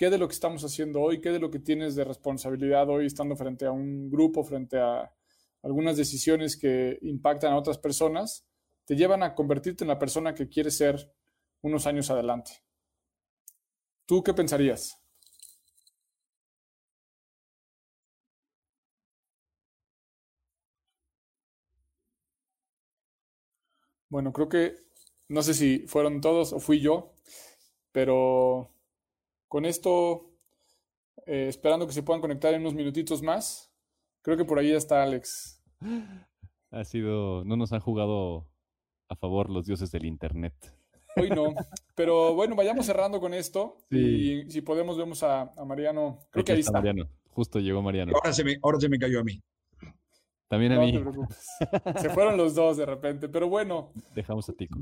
qué 0.00 0.08
de 0.08 0.16
lo 0.16 0.28
que 0.28 0.32
estamos 0.32 0.64
haciendo 0.64 1.02
hoy, 1.02 1.20
qué 1.20 1.28
de 1.28 1.38
lo 1.38 1.50
que 1.50 1.58
tienes 1.58 1.94
de 1.94 2.04
responsabilidad 2.04 2.88
hoy 2.88 3.04
estando 3.04 3.36
frente 3.36 3.66
a 3.66 3.70
un 3.70 4.10
grupo, 4.10 4.42
frente 4.42 4.78
a 4.78 5.12
algunas 5.62 5.98
decisiones 5.98 6.56
que 6.56 6.98
impactan 7.02 7.52
a 7.52 7.58
otras 7.58 7.76
personas, 7.76 8.46
te 8.86 8.96
llevan 8.96 9.22
a 9.22 9.34
convertirte 9.34 9.84
en 9.84 9.88
la 9.88 9.98
persona 9.98 10.34
que 10.34 10.48
quieres 10.48 10.78
ser 10.78 11.12
unos 11.60 11.86
años 11.86 12.10
adelante. 12.10 12.62
¿Tú 14.06 14.22
qué 14.22 14.32
pensarías? 14.32 14.98
Bueno, 24.08 24.32
creo 24.32 24.48
que 24.48 24.76
no 25.28 25.42
sé 25.42 25.52
si 25.52 25.80
fueron 25.86 26.22
todos 26.22 26.54
o 26.54 26.58
fui 26.58 26.80
yo, 26.80 27.12
pero 27.92 28.72
con 29.50 29.64
esto, 29.64 30.30
eh, 31.26 31.46
esperando 31.48 31.84
que 31.84 31.92
se 31.92 32.04
puedan 32.04 32.20
conectar 32.20 32.54
en 32.54 32.60
unos 32.60 32.74
minutitos 32.74 33.20
más, 33.20 33.74
creo 34.22 34.36
que 34.36 34.44
por 34.44 34.60
ahí 34.60 34.70
está 34.70 35.02
Alex. 35.02 35.60
Ha 36.70 36.84
sido, 36.84 37.44
no 37.44 37.56
nos 37.56 37.72
han 37.72 37.80
jugado 37.80 38.46
a 39.08 39.16
favor 39.16 39.50
los 39.50 39.66
dioses 39.66 39.90
del 39.90 40.04
Internet. 40.04 40.54
Hoy 41.16 41.30
no, 41.30 41.52
pero 41.96 42.32
bueno, 42.32 42.54
vayamos 42.54 42.86
cerrando 42.86 43.18
con 43.18 43.34
esto 43.34 43.78
y 43.90 44.48
si 44.48 44.60
podemos 44.60 44.96
vemos 44.96 45.20
a, 45.24 45.52
Mariano. 45.66 46.20
Creo 46.30 46.44
que 46.44 46.52
ahí 46.52 46.60
está. 46.60 46.78
Mariano. 46.78 47.10
Justo 47.30 47.58
llegó 47.58 47.82
Mariano. 47.82 48.12
Ahora 48.14 48.32
se 48.32 48.44
me, 48.44 48.56
ahora 48.62 48.78
se 48.78 48.88
me 48.88 49.00
cayó 49.00 49.18
a 49.18 49.24
mí. 49.24 49.42
También 50.46 50.72
a 50.72 50.76
no 50.76 50.82
mí. 50.82 50.92
Te 50.92 51.00
preocupes. 51.00 51.48
Se 52.00 52.10
fueron 52.10 52.36
los 52.36 52.54
dos 52.54 52.76
de 52.76 52.86
repente, 52.86 53.28
pero 53.28 53.48
bueno. 53.48 53.90
Dejamos 54.14 54.48
a 54.48 54.52
Tico. 54.52 54.78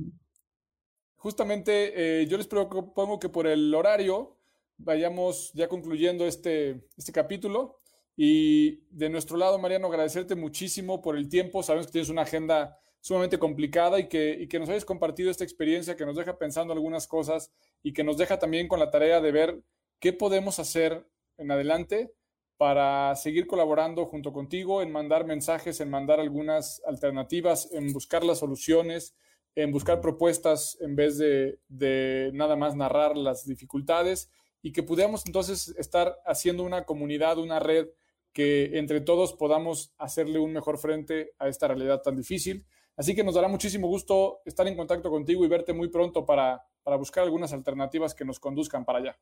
Justamente 1.16 2.20
eh, 2.20 2.26
yo 2.26 2.36
les 2.36 2.46
propongo 2.46 3.18
que 3.18 3.30
por 3.30 3.46
el 3.46 3.74
horario 3.74 4.38
vayamos 4.78 5.52
ya 5.52 5.68
concluyendo 5.68 6.26
este, 6.26 6.88
este 6.96 7.12
capítulo. 7.12 7.80
Y 8.16 8.80
de 8.90 9.10
nuestro 9.10 9.36
lado, 9.36 9.58
Mariano, 9.58 9.88
agradecerte 9.88 10.34
muchísimo 10.34 11.00
por 11.02 11.16
el 11.16 11.28
tiempo. 11.28 11.62
Sabemos 11.62 11.86
que 11.86 11.92
tienes 11.92 12.08
una 12.08 12.22
agenda 12.22 12.78
sumamente 13.00 13.38
complicada 13.38 14.00
y 14.00 14.08
que, 14.08 14.36
y 14.40 14.48
que 14.48 14.58
nos 14.58 14.68
hayas 14.68 14.84
compartido 14.84 15.30
esta 15.30 15.44
experiencia 15.44 15.96
que 15.96 16.06
nos 16.06 16.16
deja 16.16 16.36
pensando 16.36 16.72
algunas 16.72 17.06
cosas 17.06 17.52
y 17.82 17.92
que 17.92 18.02
nos 18.02 18.18
deja 18.18 18.38
también 18.38 18.66
con 18.66 18.80
la 18.80 18.90
tarea 18.90 19.20
de 19.20 19.30
ver 19.30 19.62
qué 20.00 20.12
podemos 20.12 20.58
hacer 20.58 21.06
en 21.36 21.50
adelante 21.50 22.12
para 22.56 23.14
seguir 23.14 23.46
colaborando 23.46 24.06
junto 24.06 24.32
contigo 24.32 24.82
en 24.82 24.90
mandar 24.90 25.24
mensajes, 25.24 25.80
en 25.80 25.90
mandar 25.90 26.18
algunas 26.18 26.82
alternativas, 26.84 27.72
en 27.72 27.92
buscar 27.92 28.24
las 28.24 28.40
soluciones, 28.40 29.14
en 29.54 29.70
buscar 29.70 30.00
propuestas 30.00 30.76
en 30.80 30.96
vez 30.96 31.18
de, 31.18 32.30
nada 32.34 32.56
más 32.56 32.74
narrar 32.74 33.16
las 33.16 33.46
dificultades 33.46 34.30
y 34.62 34.72
que 34.72 34.82
pudiéramos 34.82 35.24
entonces 35.26 35.74
estar 35.78 36.16
haciendo 36.26 36.62
una 36.62 36.84
comunidad, 36.84 37.38
una 37.38 37.59
red 37.59 37.88
que 38.32 38.78
entre 38.78 39.00
todos 39.00 39.32
podamos 39.32 39.92
hacerle 39.98 40.38
un 40.38 40.52
mejor 40.52 40.78
frente 40.78 41.32
a 41.38 41.48
esta 41.48 41.68
realidad 41.68 42.02
tan 42.02 42.16
difícil. 42.16 42.66
Así 42.96 43.14
que 43.14 43.24
nos 43.24 43.34
dará 43.34 43.48
muchísimo 43.48 43.86
gusto 43.88 44.40
estar 44.44 44.66
en 44.66 44.76
contacto 44.76 45.11
contigo 45.11 45.44
y 45.44 45.48
verte 45.48 45.72
muy 45.72 45.88
pronto 45.88 46.26
para, 46.26 46.62
para 46.82 46.96
buscar 46.96 47.24
algunas 47.24 47.52
alternativas 47.52 48.14
que 48.14 48.24
nos 48.24 48.40
conduzcan 48.40 48.84
para 48.84 48.98
allá. 48.98 49.18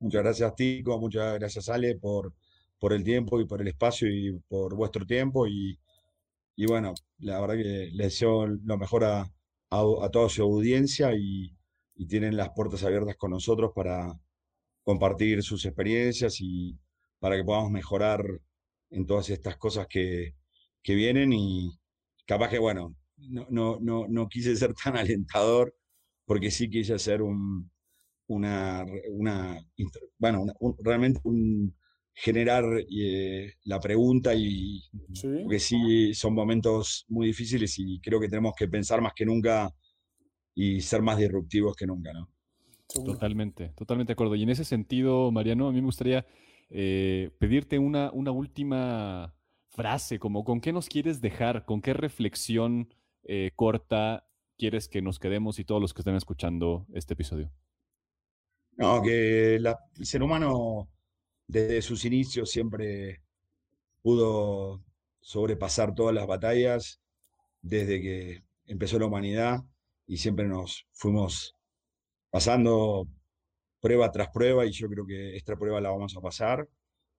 Muchas 0.00 0.22
gracias, 0.22 0.54
Tico. 0.56 0.98
Muchas 0.98 1.38
gracias, 1.38 1.68
Ale, 1.68 1.96
por, 1.96 2.34
por 2.78 2.92
el 2.92 3.04
tiempo 3.04 3.40
y 3.40 3.46
por 3.46 3.60
el 3.60 3.68
espacio 3.68 4.08
y 4.08 4.32
por 4.48 4.74
vuestro 4.74 5.06
tiempo. 5.06 5.46
Y, 5.46 5.78
y 6.56 6.66
bueno, 6.66 6.94
la 7.18 7.40
verdad 7.40 7.54
que 7.54 7.90
les 7.92 7.96
deseo 7.96 8.46
lo 8.46 8.76
mejor 8.76 9.04
a, 9.04 9.32
a, 9.70 10.08
toda 10.10 10.28
su 10.28 10.42
audiencia 10.42 11.12
y, 11.14 11.56
y, 11.94 12.06
tienen 12.06 12.36
las 12.36 12.50
puertas 12.50 12.84
abiertas 12.84 13.16
con 13.16 13.30
nosotros 13.30 13.72
para 13.74 14.12
compartir 14.82 15.42
sus 15.42 15.64
experiencias 15.64 16.40
y 16.40 16.78
para 17.18 17.36
que 17.36 17.44
podamos 17.44 17.70
mejorar 17.70 18.24
en 18.90 19.06
todas 19.06 19.30
estas 19.30 19.56
cosas 19.56 19.86
que, 19.88 20.34
que 20.82 20.94
vienen. 20.94 21.32
Y 21.32 21.70
capaz 22.26 22.50
que, 22.50 22.58
bueno, 22.58 22.94
no, 23.16 23.46
no, 23.50 23.78
no, 23.80 24.06
no 24.08 24.28
quise 24.28 24.56
ser 24.56 24.74
tan 24.74 24.96
alentador 24.96 25.74
porque 26.26 26.50
sí 26.50 26.70
quise 26.70 26.94
hacer 26.94 27.22
un, 27.22 27.70
una, 28.28 28.84
una 29.10 29.60
bueno, 30.18 30.46
realmente 30.82 31.20
un, 31.24 31.74
generar 32.14 32.64
eh, 32.88 33.54
la 33.64 33.80
pregunta 33.80 34.32
y 34.34 34.82
que 35.50 35.58
sí 35.58 36.14
son 36.14 36.34
momentos 36.34 37.04
muy 37.08 37.26
difíciles 37.26 37.74
y 37.78 38.00
creo 38.00 38.20
que 38.20 38.28
tenemos 38.28 38.54
que 38.56 38.68
pensar 38.68 39.00
más 39.00 39.12
que 39.14 39.26
nunca 39.26 39.74
y 40.54 40.80
ser 40.80 41.02
más 41.02 41.18
disruptivos 41.18 41.76
que 41.76 41.86
nunca, 41.86 42.12
¿no? 42.12 42.30
Totalmente, 42.86 43.70
totalmente 43.70 44.10
de 44.10 44.12
acuerdo. 44.12 44.36
Y 44.36 44.42
en 44.42 44.50
ese 44.50 44.64
sentido, 44.64 45.30
Mariano, 45.32 45.68
a 45.68 45.72
mí 45.72 45.80
me 45.80 45.86
gustaría 45.86 46.26
eh, 46.70 47.30
pedirte 47.38 47.78
una, 47.78 48.10
una 48.12 48.30
última 48.30 49.34
frase, 49.70 50.18
como 50.18 50.44
con 50.44 50.60
qué 50.60 50.72
nos 50.72 50.88
quieres 50.88 51.20
dejar, 51.20 51.64
con 51.64 51.82
qué 51.82 51.92
reflexión 51.92 52.94
eh, 53.24 53.50
corta 53.56 54.28
quieres 54.56 54.88
que 54.88 55.02
nos 55.02 55.18
quedemos 55.18 55.58
y 55.58 55.64
todos 55.64 55.80
los 55.80 55.92
que 55.92 56.02
estén 56.02 56.14
escuchando 56.14 56.86
este 56.94 57.14
episodio. 57.14 57.50
No, 58.76 59.02
que 59.02 59.56
el 59.56 59.66
ser 60.02 60.22
humano 60.22 60.88
desde 61.46 61.82
sus 61.82 62.04
inicios 62.04 62.50
siempre 62.50 63.22
pudo 64.02 64.82
sobrepasar 65.20 65.94
todas 65.94 66.14
las 66.14 66.26
batallas 66.26 67.00
desde 67.62 68.00
que 68.00 68.44
empezó 68.66 68.98
la 68.98 69.06
humanidad 69.06 69.64
y 70.06 70.16
siempre 70.18 70.46
nos 70.46 70.86
fuimos 70.92 71.56
pasando 72.30 73.08
prueba 73.80 74.10
tras 74.12 74.28
prueba 74.30 74.66
y 74.66 74.72
yo 74.72 74.88
creo 74.88 75.06
que 75.06 75.36
esta 75.36 75.56
prueba 75.56 75.80
la 75.80 75.90
vamos 75.90 76.16
a 76.16 76.20
pasar 76.20 76.68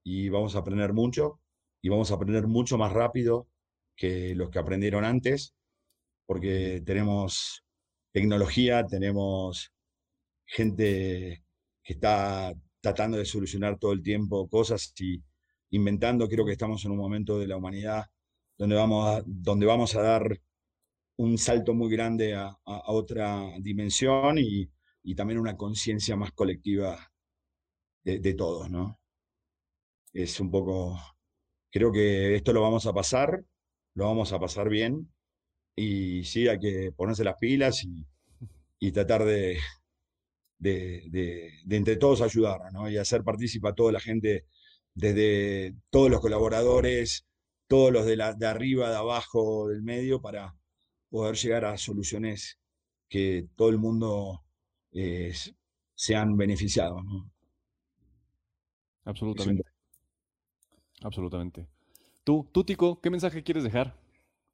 y 0.02 0.28
vamos 0.28 0.56
a 0.56 0.60
aprender 0.60 0.92
mucho 0.92 1.40
y 1.80 1.88
vamos 1.88 2.10
a 2.10 2.14
aprender 2.14 2.46
mucho 2.46 2.78
más 2.78 2.92
rápido 2.92 3.48
que 3.96 4.34
los 4.34 4.50
que 4.50 4.58
aprendieron 4.58 5.04
antes 5.04 5.54
porque 6.26 6.82
tenemos 6.84 7.64
tecnología, 8.12 8.84
tenemos 8.86 9.72
gente 10.44 11.44
que 11.82 11.92
está 11.92 12.52
tratando 12.80 13.16
de 13.16 13.24
solucionar 13.24 13.78
todo 13.78 13.92
el 13.92 14.02
tiempo 14.02 14.48
cosas 14.48 14.92
y 14.98 15.22
inventando. 15.70 16.28
Creo 16.28 16.44
que 16.44 16.52
estamos 16.52 16.84
en 16.84 16.92
un 16.92 16.98
momento 16.98 17.38
de 17.38 17.46
la 17.46 17.56
humanidad 17.56 18.06
donde 18.58 18.76
vamos 18.76 19.08
a, 19.08 19.22
donde 19.26 19.66
vamos 19.66 19.94
a 19.94 20.02
dar 20.02 20.40
un 21.16 21.38
salto 21.38 21.74
muy 21.74 21.90
grande 21.90 22.34
a, 22.34 22.56
otra 22.64 23.52
dimensión 23.60 24.38
y, 24.38 24.68
también 25.14 25.38
una 25.38 25.56
conciencia 25.56 26.16
más 26.16 26.32
colectiva 26.32 27.12
de, 28.04 28.34
todos, 28.34 28.70
¿no? 28.70 28.98
Es 30.12 30.40
un 30.40 30.50
poco, 30.50 30.98
creo 31.70 31.92
que 31.92 32.34
esto 32.36 32.52
lo 32.52 32.62
vamos 32.62 32.86
a 32.86 32.92
pasar, 32.92 33.44
lo 33.94 34.06
vamos 34.06 34.32
a 34.32 34.40
pasar 34.40 34.68
bien 34.68 35.12
y 35.76 36.24
sí, 36.24 36.48
hay 36.48 36.58
que 36.58 36.92
ponerse 36.92 37.24
las 37.24 37.36
pilas 37.36 37.86
y 38.78 38.92
tratar 38.92 39.24
de, 39.24 39.58
entre 40.60 41.96
todos 41.96 42.20
ayudar 42.20 42.60
y 42.90 42.96
hacer 42.96 43.22
partícipe 43.22 43.68
a 43.68 43.74
toda 43.74 43.92
la 43.92 44.00
gente, 44.00 44.46
desde 44.94 45.74
todos 45.90 46.10
los 46.10 46.20
colaboradores, 46.20 47.26
todos 47.68 47.92
los 47.92 48.06
de 48.06 48.46
arriba, 48.46 48.90
de 48.90 48.96
abajo, 48.96 49.68
del 49.68 49.82
medio, 49.82 50.20
para 50.20 50.54
poder 51.10 51.36
llegar 51.36 51.64
a 51.64 51.76
soluciones 51.76 52.58
que 53.08 53.48
todo 53.56 53.68
el 53.68 53.78
mundo 53.78 54.44
eh, 54.92 55.32
sean 55.94 56.36
beneficiados. 56.36 57.02
Absolutamente. 59.04 59.64
Absolutamente. 61.02 61.68
Tú, 62.24 62.48
tú, 62.52 62.64
Tico, 62.64 63.00
¿qué 63.00 63.10
mensaje 63.10 63.42
quieres 63.42 63.62
dejar? 63.62 63.96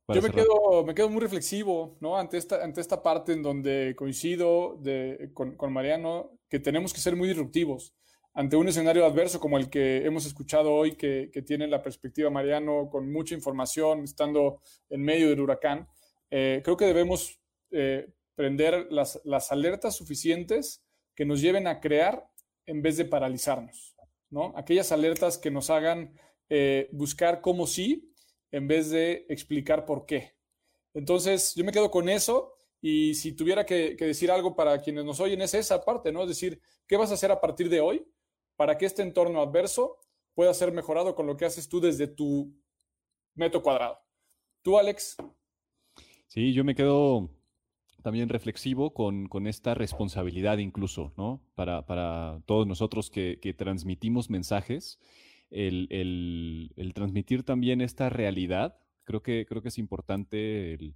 Yo 0.09 0.21
me 0.21 0.31
quedo, 0.31 0.85
me 0.85 0.95
quedo 0.95 1.09
muy 1.09 1.21
reflexivo, 1.21 1.97
¿no? 2.01 2.19
Ante 2.19 2.37
esta, 2.37 2.63
ante 2.63 2.81
esta 2.81 3.03
parte 3.03 3.33
en 3.33 3.43
donde 3.43 3.95
coincido 3.97 4.77
de, 4.81 5.31
con, 5.33 5.57
con, 5.57 5.73
Mariano, 5.73 6.33
que 6.49 6.59
tenemos 6.59 6.93
que 6.93 7.01
ser 7.01 7.17
muy 7.17 7.29
disruptivos 7.29 7.95
ante 8.35 8.57
un 8.57 8.69
escenario 8.69 9.05
adverso 9.05 9.41
como 9.41 9.59
el 9.59 9.69
que 9.69 10.05
hemos 10.05 10.27
escuchado 10.27 10.73
hoy, 10.73 10.97
que, 10.97 11.31
que 11.33 11.43
tiene 11.43 11.67
la 11.69 11.83
perspectiva 11.83 12.31
Mariano 12.31 12.89
con 12.91 13.13
mucha 13.13 13.35
información, 13.35 14.05
estando 14.05 14.61
en 14.89 15.03
medio 15.03 15.29
del 15.29 15.41
huracán. 15.41 15.87
Eh, 16.35 16.63
creo 16.65 16.79
que 16.79 16.87
debemos 16.87 17.39
eh, 17.71 18.11
prender 18.35 18.91
las, 18.91 19.21
las 19.25 19.53
alertas 19.53 19.95
suficientes 19.95 20.83
que 21.15 21.27
nos 21.27 21.43
lleven 21.43 21.67
a 21.67 21.79
crear 21.79 22.27
en 22.65 22.81
vez 22.81 22.97
de 22.97 23.05
paralizarnos, 23.05 23.95
¿no? 24.31 24.55
Aquellas 24.57 24.93
alertas 24.93 25.37
que 25.37 25.51
nos 25.51 25.69
hagan 25.69 26.19
eh, 26.49 26.89
buscar 26.91 27.43
cómo 27.43 27.67
sí 27.67 28.15
en 28.51 28.67
vez 28.67 28.89
de 28.89 29.27
explicar 29.29 29.85
por 29.85 30.07
qué. 30.07 30.35
Entonces, 30.95 31.55
yo 31.55 31.65
me 31.65 31.73
quedo 31.73 31.91
con 31.91 32.09
eso 32.09 32.55
y 32.81 33.15
si 33.15 33.33
tuviera 33.33 33.67
que, 33.67 33.95
decir 33.95 34.31
algo 34.31 34.57
para 34.57 34.81
quienes 34.81 35.05
nos 35.05 35.21
oyen 35.21 35.43
es 35.43 35.53
esa 35.53 35.85
parte, 35.85 36.13
¿no? 36.13 36.23
Es 36.23 36.29
decir, 36.29 36.63
¿qué 36.87 36.97
vas 36.97 37.11
a 37.11 37.15
hacer 37.15 37.31
a 37.31 37.43
partir 37.43 37.69
de 37.69 37.81
hoy 37.81 38.07
para 38.57 38.79
que 38.79 38.87
este 38.87 39.03
entorno 39.03 39.43
adverso 39.43 39.99
pueda 40.35 40.55
ser 40.55 40.73
mejorado 40.73 41.15
con 41.15 41.27
lo 41.27 41.37
que 41.37 41.45
haces 41.45 41.69
tú 41.69 41.79
desde 41.79 42.07
tu 42.07 42.55
metro 43.35 43.63
cuadrado? 43.63 43.99
Tú, 44.63 44.79
Alex. 44.79 45.17
Sí, 46.33 46.55
yo 46.55 46.65
me 46.65 46.75
quedo 46.75 47.29
también 48.03 48.31
reflexivo 48.31 48.95
con, 48.95 49.29
esta 49.47 49.75
responsabilidad 49.75 50.57
incluso, 50.57 51.13
¿no? 51.19 51.43
Para, 51.55 52.41
todos 52.47 52.67
nosotros 52.67 53.11
que, 53.11 53.55
transmitimos 53.59 54.31
mensajes, 54.31 54.99
el, 55.51 56.93
transmitir 56.95 57.43
también 57.43 57.83
esta 57.83 58.09
realidad, 58.09 58.79
creo 59.05 59.23
que, 59.23 59.45
creo 59.47 59.61
que 59.61 59.69
es 59.69 59.77
importante 59.77 60.73
el, 60.73 60.95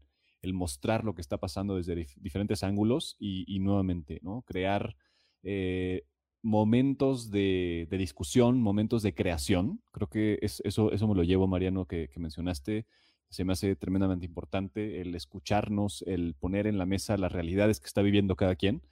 mostrar 0.54 1.04
lo 1.04 1.14
que 1.14 1.20
está 1.20 1.36
pasando 1.36 1.76
desde 1.76 2.06
diferentes 2.16 2.62
ángulos 2.62 3.14
y, 3.18 3.58
nuevamente, 3.58 4.20
¿no? 4.22 4.40
Crear 4.40 4.96
eh, 5.42 6.06
momentos 6.40 7.30
de, 7.30 7.86
discusión, 7.90 8.62
momentos 8.62 9.02
de 9.02 9.12
creación. 9.12 9.82
Creo 9.92 10.08
que 10.08 10.38
eso, 10.40 10.92
eso 10.92 11.08
me 11.08 11.14
lo 11.14 11.24
llevo, 11.24 11.46
Mariano, 11.46 11.84
que 11.84 12.08
mencionaste 12.16 12.86
se 13.28 13.44
me 13.44 13.52
hace 13.52 13.76
tremendamente 13.76 14.26
importante 14.26 15.00
el 15.00 15.14
escucharnos, 15.14 16.02
el 16.06 16.34
poner 16.34 16.66
en 16.66 16.78
la 16.78 16.86
mesa 16.86 17.16
las 17.16 17.32
realidades 17.32 17.80
que 17.80 17.86
está 17.86 18.02
viviendo 18.02 18.36
cada 18.36 18.56
quien, 18.56 18.82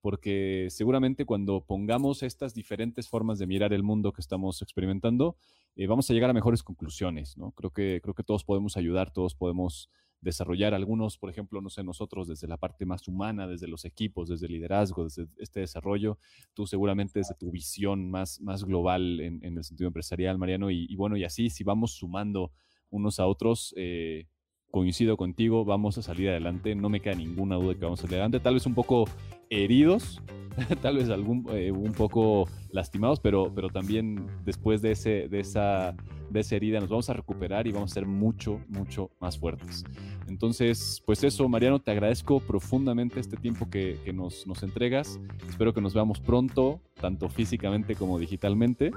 porque 0.00 0.68
seguramente 0.70 1.24
cuando 1.24 1.64
pongamos 1.64 2.22
estas 2.22 2.54
diferentes 2.54 3.08
formas 3.08 3.38
de 3.38 3.46
mirar 3.46 3.72
el 3.72 3.82
mundo 3.82 4.12
que 4.12 4.20
estamos 4.20 4.62
experimentando, 4.62 5.36
eh, 5.76 5.86
vamos 5.86 6.10
a 6.10 6.14
llegar 6.14 6.30
a 6.30 6.34
mejores 6.34 6.62
conclusiones, 6.62 7.36
¿no? 7.36 7.52
Creo 7.52 7.70
que, 7.70 8.00
creo 8.02 8.14
que 8.14 8.22
todos 8.22 8.44
podemos 8.44 8.76
ayudar, 8.76 9.12
todos 9.12 9.34
podemos 9.34 9.90
desarrollar 10.20 10.74
algunos, 10.74 11.16
por 11.16 11.30
ejemplo, 11.30 11.60
no 11.60 11.70
sé, 11.70 11.84
nosotros 11.84 12.26
desde 12.26 12.48
la 12.48 12.56
parte 12.56 12.84
más 12.84 13.06
humana, 13.06 13.46
desde 13.46 13.68
los 13.68 13.84
equipos, 13.84 14.28
desde 14.28 14.46
el 14.46 14.52
liderazgo, 14.52 15.04
desde 15.04 15.26
este 15.38 15.60
desarrollo, 15.60 16.18
tú 16.54 16.66
seguramente 16.66 17.20
desde 17.20 17.34
tu 17.34 17.50
visión 17.52 18.10
más, 18.10 18.40
más 18.40 18.64
global 18.64 19.20
en, 19.20 19.44
el 19.44 19.64
sentido 19.64 19.86
empresarial, 19.86 20.38
Mariano, 20.38 20.70
y, 20.70 20.86
y, 20.88 20.96
bueno, 20.96 21.16
y 21.16 21.24
así, 21.24 21.50
si 21.50 21.62
vamos 21.62 21.92
sumando 21.92 22.52
unos 22.90 23.20
a 23.20 23.26
otros. 23.26 23.74
Eh, 23.76 24.26
coincido 24.70 25.16
contigo, 25.16 25.64
vamos 25.64 25.96
a 25.98 26.02
salir 26.02 26.28
adelante, 26.28 26.74
no 26.74 26.88
me 26.88 27.00
queda 27.00 27.14
ninguna 27.14 27.56
duda 27.56 27.68
de 27.68 27.76
que 27.76 27.84
vamos 27.84 28.00
a 28.00 28.02
salir 28.02 28.16
adelante, 28.16 28.40
tal 28.40 28.54
vez 28.54 28.66
un 28.66 28.74
poco 28.74 29.06
heridos, 29.50 30.20
tal 30.82 30.96
vez 30.96 31.10
algún, 31.10 31.46
eh, 31.50 31.70
un 31.70 31.92
poco 31.92 32.48
lastimados, 32.70 33.20
pero, 33.20 33.52
pero 33.54 33.68
también 33.68 34.26
después 34.44 34.82
de, 34.82 34.92
ese, 34.92 35.28
de, 35.28 35.40
esa, 35.40 35.94
de 36.30 36.40
esa 36.40 36.56
herida 36.56 36.80
nos 36.80 36.88
vamos 36.88 37.08
a 37.10 37.12
recuperar 37.12 37.66
y 37.66 37.72
vamos 37.72 37.92
a 37.92 37.94
ser 37.94 38.06
mucho, 38.06 38.60
mucho 38.68 39.10
más 39.20 39.38
fuertes. 39.38 39.84
Entonces, 40.28 41.02
pues 41.06 41.24
eso, 41.24 41.48
Mariano, 41.48 41.80
te 41.80 41.90
agradezco 41.90 42.40
profundamente 42.40 43.20
este 43.20 43.36
tiempo 43.36 43.70
que, 43.70 43.98
que 44.04 44.12
nos, 44.12 44.46
nos 44.46 44.62
entregas. 44.62 45.18
Espero 45.48 45.72
que 45.72 45.80
nos 45.80 45.94
veamos 45.94 46.20
pronto, 46.20 46.80
tanto 47.00 47.28
físicamente 47.28 47.94
como 47.94 48.18
digitalmente, 48.18 48.90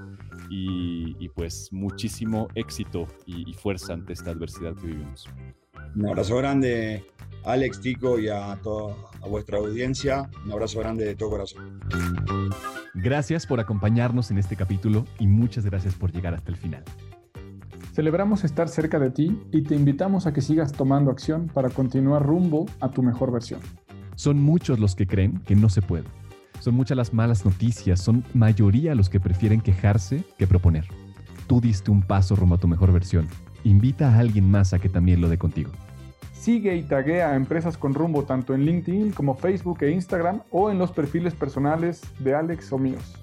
y, 0.49 1.15
y 1.19 1.29
pues 1.29 1.71
muchísimo 1.71 2.47
éxito 2.55 3.07
y, 3.25 3.49
y 3.49 3.53
fuerza 3.53 3.93
ante 3.93 4.13
esta 4.13 4.31
adversidad 4.31 4.75
que 4.75 4.87
vivimos. 4.87 5.27
Un 5.95 6.07
abrazo 6.07 6.37
grande, 6.37 7.05
Alex, 7.43 7.81
Tico 7.81 8.19
y 8.19 8.29
a 8.29 8.57
toda 8.61 8.95
a 9.21 9.27
vuestra 9.27 9.57
audiencia. 9.57 10.29
Un 10.45 10.51
abrazo 10.51 10.79
grande 10.79 11.05
de 11.05 11.15
todo 11.15 11.31
corazón. 11.31 11.79
Gracias 12.93 13.45
por 13.45 13.59
acompañarnos 13.59 14.31
en 14.31 14.37
este 14.37 14.55
capítulo 14.55 15.05
y 15.19 15.27
muchas 15.27 15.65
gracias 15.65 15.95
por 15.95 16.11
llegar 16.11 16.33
hasta 16.33 16.51
el 16.51 16.57
final. 16.57 16.83
Celebramos 17.93 18.43
estar 18.43 18.69
cerca 18.69 18.99
de 18.99 19.11
ti 19.11 19.37
y 19.51 19.63
te 19.63 19.75
invitamos 19.75 20.25
a 20.25 20.33
que 20.33 20.41
sigas 20.41 20.71
tomando 20.71 21.11
acción 21.11 21.47
para 21.47 21.69
continuar 21.69 22.23
rumbo 22.23 22.65
a 22.79 22.89
tu 22.89 23.03
mejor 23.03 23.31
versión. 23.31 23.59
Son 24.15 24.41
muchos 24.41 24.79
los 24.79 24.95
que 24.95 25.07
creen 25.07 25.39
que 25.45 25.55
no 25.55 25.69
se 25.69 25.81
puede. 25.81 26.05
Son 26.59 26.75
muchas 26.75 26.95
las 26.95 27.13
malas 27.13 27.43
noticias, 27.43 27.99
son 27.99 28.23
mayoría 28.33 28.95
los 28.95 29.09
que 29.09 29.19
prefieren 29.19 29.61
quejarse 29.61 30.23
que 30.37 30.47
proponer. 30.47 30.85
Tú 31.47 31.59
diste 31.59 31.91
un 31.91 32.01
paso 32.01 32.35
rumbo 32.35 32.55
a 32.55 32.59
tu 32.59 32.67
mejor 32.67 32.93
versión 32.93 33.27
invita 33.63 34.13
a 34.13 34.19
alguien 34.19 34.49
más 34.49 34.73
a 34.73 34.79
que 34.79 34.89
también 34.89 35.21
lo 35.21 35.29
dé 35.29 35.37
contigo. 35.37 35.71
Sigue 36.33 36.75
y 36.75 36.83
taguea 36.83 37.29
a 37.29 37.35
Empresas 37.35 37.77
con 37.77 37.93
Rumbo 37.93 38.23
tanto 38.23 38.55
en 38.55 38.65
LinkedIn 38.65 39.11
como 39.11 39.35
Facebook 39.35 39.83
e 39.83 39.91
Instagram 39.91 40.41
o 40.49 40.71
en 40.71 40.79
los 40.79 40.91
perfiles 40.91 41.35
personales 41.35 42.01
de 42.19 42.33
Alex 42.33 42.71
o 42.73 42.79
míos. 42.79 43.15